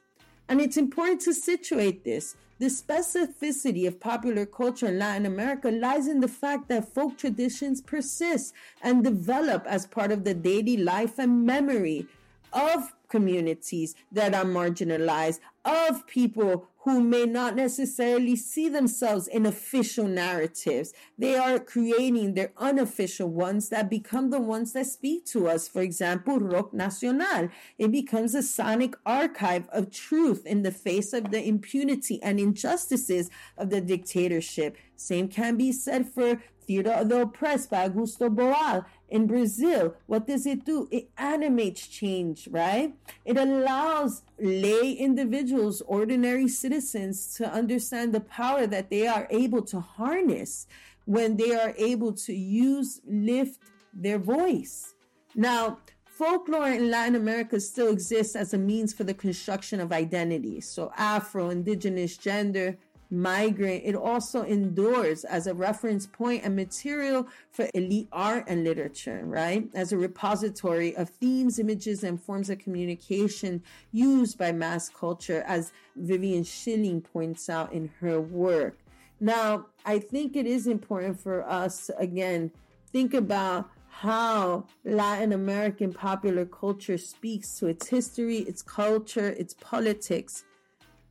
And 0.49 0.61
it's 0.61 0.77
important 0.77 1.21
to 1.21 1.33
situate 1.33 2.03
this. 2.03 2.35
The 2.59 2.67
specificity 2.67 3.87
of 3.87 3.99
popular 3.99 4.45
culture 4.45 4.87
in 4.87 4.99
Latin 4.99 5.25
America 5.25 5.69
lies 5.69 6.07
in 6.07 6.19
the 6.19 6.27
fact 6.27 6.69
that 6.69 6.93
folk 6.93 7.17
traditions 7.17 7.81
persist 7.81 8.53
and 8.81 9.03
develop 9.03 9.65
as 9.67 9.85
part 9.85 10.11
of 10.11 10.23
the 10.23 10.33
daily 10.33 10.77
life 10.77 11.19
and 11.19 11.45
memory 11.45 12.07
of 12.53 12.93
communities 13.09 13.95
that 14.11 14.33
are 14.33 14.45
marginalized, 14.45 15.39
of 15.65 16.07
people 16.07 16.69
who 16.87 17.01
may 17.01 17.25
not 17.25 17.53
necessarily 17.53 18.37
see 18.37 18.69
themselves 18.69 19.27
in 19.27 19.45
official 19.45 20.07
narratives. 20.07 20.93
They 21.17 21.35
are 21.35 21.59
creating 21.59 22.33
their 22.33 22.53
unofficial 22.55 23.27
ones 23.27 23.67
that 23.69 23.89
become 23.89 24.29
the 24.29 24.39
ones 24.39 24.71
that 24.71 24.85
speak 24.85 25.25
to 25.25 25.49
us. 25.49 25.67
For 25.67 25.81
example, 25.81 26.39
Rock 26.39 26.73
Nacional. 26.73 27.49
It 27.77 27.91
becomes 27.91 28.33
a 28.33 28.41
sonic 28.41 28.95
archive 29.05 29.67
of 29.73 29.91
truth 29.91 30.45
in 30.45 30.63
the 30.63 30.71
face 30.71 31.11
of 31.11 31.31
the 31.31 31.45
impunity 31.45 32.23
and 32.23 32.39
injustices 32.39 33.29
of 33.57 33.69
the 33.69 33.81
dictatorship. 33.81 34.77
Same 34.95 35.27
can 35.27 35.57
be 35.57 35.73
said 35.73 36.07
for 36.07 36.41
Theater 36.67 36.91
of 36.91 37.09
the 37.09 37.21
Oppressed 37.21 37.69
by 37.69 37.87
Augusto 37.87 38.29
Boal 38.29 38.85
in 39.09 39.25
Brazil. 39.25 39.95
What 40.05 40.27
does 40.27 40.45
it 40.45 40.65
do? 40.65 40.87
It 40.91 41.09
animates 41.17 41.87
change, 41.87 42.47
right? 42.51 42.93
It 43.23 43.37
allows 43.37 44.23
lay 44.37 44.91
individuals, 44.91 45.81
ordinary 45.87 46.49
citizens, 46.49 47.33
to 47.35 47.49
understand 47.49 48.13
the 48.13 48.19
power 48.19 48.67
that 48.67 48.89
they 48.89 49.07
are 49.07 49.27
able 49.29 49.61
to 49.63 49.79
harness 49.79 50.67
when 51.05 51.37
they 51.37 51.55
are 51.55 51.73
able 51.77 52.11
to 52.11 52.33
use, 52.33 52.99
lift 53.07 53.61
their 53.93 54.19
voice. 54.19 54.93
Now, 55.35 55.79
folklore 56.05 56.69
in 56.69 56.91
Latin 56.91 57.15
America 57.15 57.59
still 57.61 57.89
exists 57.89 58.35
as 58.35 58.53
a 58.53 58.57
means 58.57 58.93
for 58.93 59.05
the 59.05 59.13
construction 59.13 59.79
of 59.79 59.93
identity. 59.93 60.59
So, 60.59 60.91
Afro, 60.97 61.49
indigenous, 61.49 62.17
gender, 62.17 62.77
migrant, 63.09 63.83
it 63.85 63.95
also 63.95 64.43
endures 64.43 65.23
as 65.23 65.47
a 65.47 65.53
reference 65.53 66.05
point 66.05 66.43
and 66.43 66.55
material 66.55 67.27
for 67.51 67.69
elite 67.73 68.07
art 68.11 68.45
and 68.47 68.63
literature, 68.63 69.21
right? 69.25 69.67
As 69.73 69.91
a 69.91 69.97
repository 69.97 70.95
of 70.95 71.09
themes, 71.09 71.59
images, 71.59 72.03
and 72.03 72.21
forms 72.21 72.49
of 72.49 72.59
communication 72.59 73.63
used 73.91 74.37
by 74.37 74.51
mass 74.51 74.89
culture, 74.89 75.43
as 75.47 75.71
Vivian 75.95 76.43
Schelling 76.43 77.01
points 77.01 77.49
out 77.49 77.73
in 77.73 77.89
her 77.99 78.19
work. 78.19 78.77
Now, 79.19 79.67
I 79.85 79.99
think 79.99 80.35
it 80.35 80.45
is 80.45 80.67
important 80.67 81.19
for 81.19 81.47
us 81.47 81.89
again, 81.97 82.51
think 82.91 83.13
about 83.13 83.69
how 83.89 84.65
Latin 84.85 85.33
American 85.33 85.91
popular 85.91 86.45
culture 86.45 86.99
speaks 86.99 87.57
to 87.57 87.65
its 87.65 87.87
history, 87.87 88.37
its 88.37 88.61
culture, 88.61 89.29
its 89.29 89.55
politics, 89.55 90.43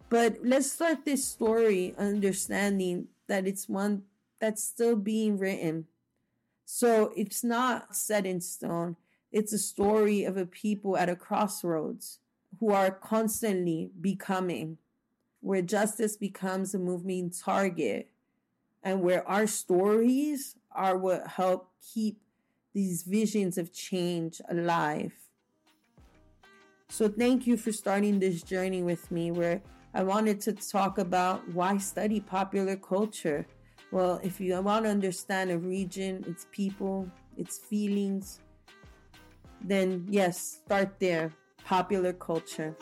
but 0.09 0.39
let's 0.43 0.71
start 0.71 1.05
this 1.05 1.25
story 1.25 1.95
understanding 1.99 3.09
that 3.27 3.47
it's 3.47 3.69
one 3.69 4.03
that's 4.41 4.63
still 4.63 4.97
being 4.97 5.39
written. 5.39 5.87
So 6.65 7.13
it's 7.17 7.43
not 7.43 7.95
set 7.97 8.27
in 8.27 8.41
stone. 8.41 8.97
It's 9.33 9.53
a 9.53 9.59
story 9.59 10.25
of 10.25 10.37
a 10.37 10.47
people 10.47 10.97
at 10.97 11.09
a 11.09 11.17
crossroads 11.17 12.19
who 12.61 12.73
are 12.73 12.91
constantly 12.91 13.91
becoming, 14.01 14.79
where 15.41 15.63
justice 15.63 16.17
becomes 16.17 16.75
a 16.75 16.79
moving 16.79 17.31
target, 17.31 18.09
and 18.83 19.03
where 19.03 19.27
our 19.29 19.47
stories 19.47 20.57
are 20.71 20.97
what 20.97 21.27
help 21.27 21.71
keep 21.93 22.21
these 22.73 23.03
visions 23.03 23.59
of 23.59 23.73
change 23.73 24.41
alive. 24.49 25.13
So, 26.89 27.09
thank 27.09 27.47
you 27.47 27.57
for 27.57 27.73
starting 27.73 28.21
this 28.21 28.43
journey 28.43 28.83
with 28.83 29.11
me 29.11 29.31
where 29.33 29.61
I 29.95 30.03
wanted 30.03 30.41
to 30.43 30.53
talk 30.53 30.99
about 30.99 31.49
why 31.53 31.79
study 31.79 32.21
popular 32.21 32.77
culture. 32.77 33.47
Well, 33.91 34.21
if 34.23 34.41
you 34.41 34.61
want 34.61 34.85
to 34.85 34.91
understand 34.91 35.51
a 35.51 35.59
region, 35.59 36.25
its 36.27 36.47
people, 36.51 37.11
its 37.37 37.59
feelings, 37.59 38.41
then 39.63 40.07
yes, 40.09 40.61
start 40.65 40.99
there. 41.01 41.33
Popular 41.65 42.13
culture. 42.13 42.77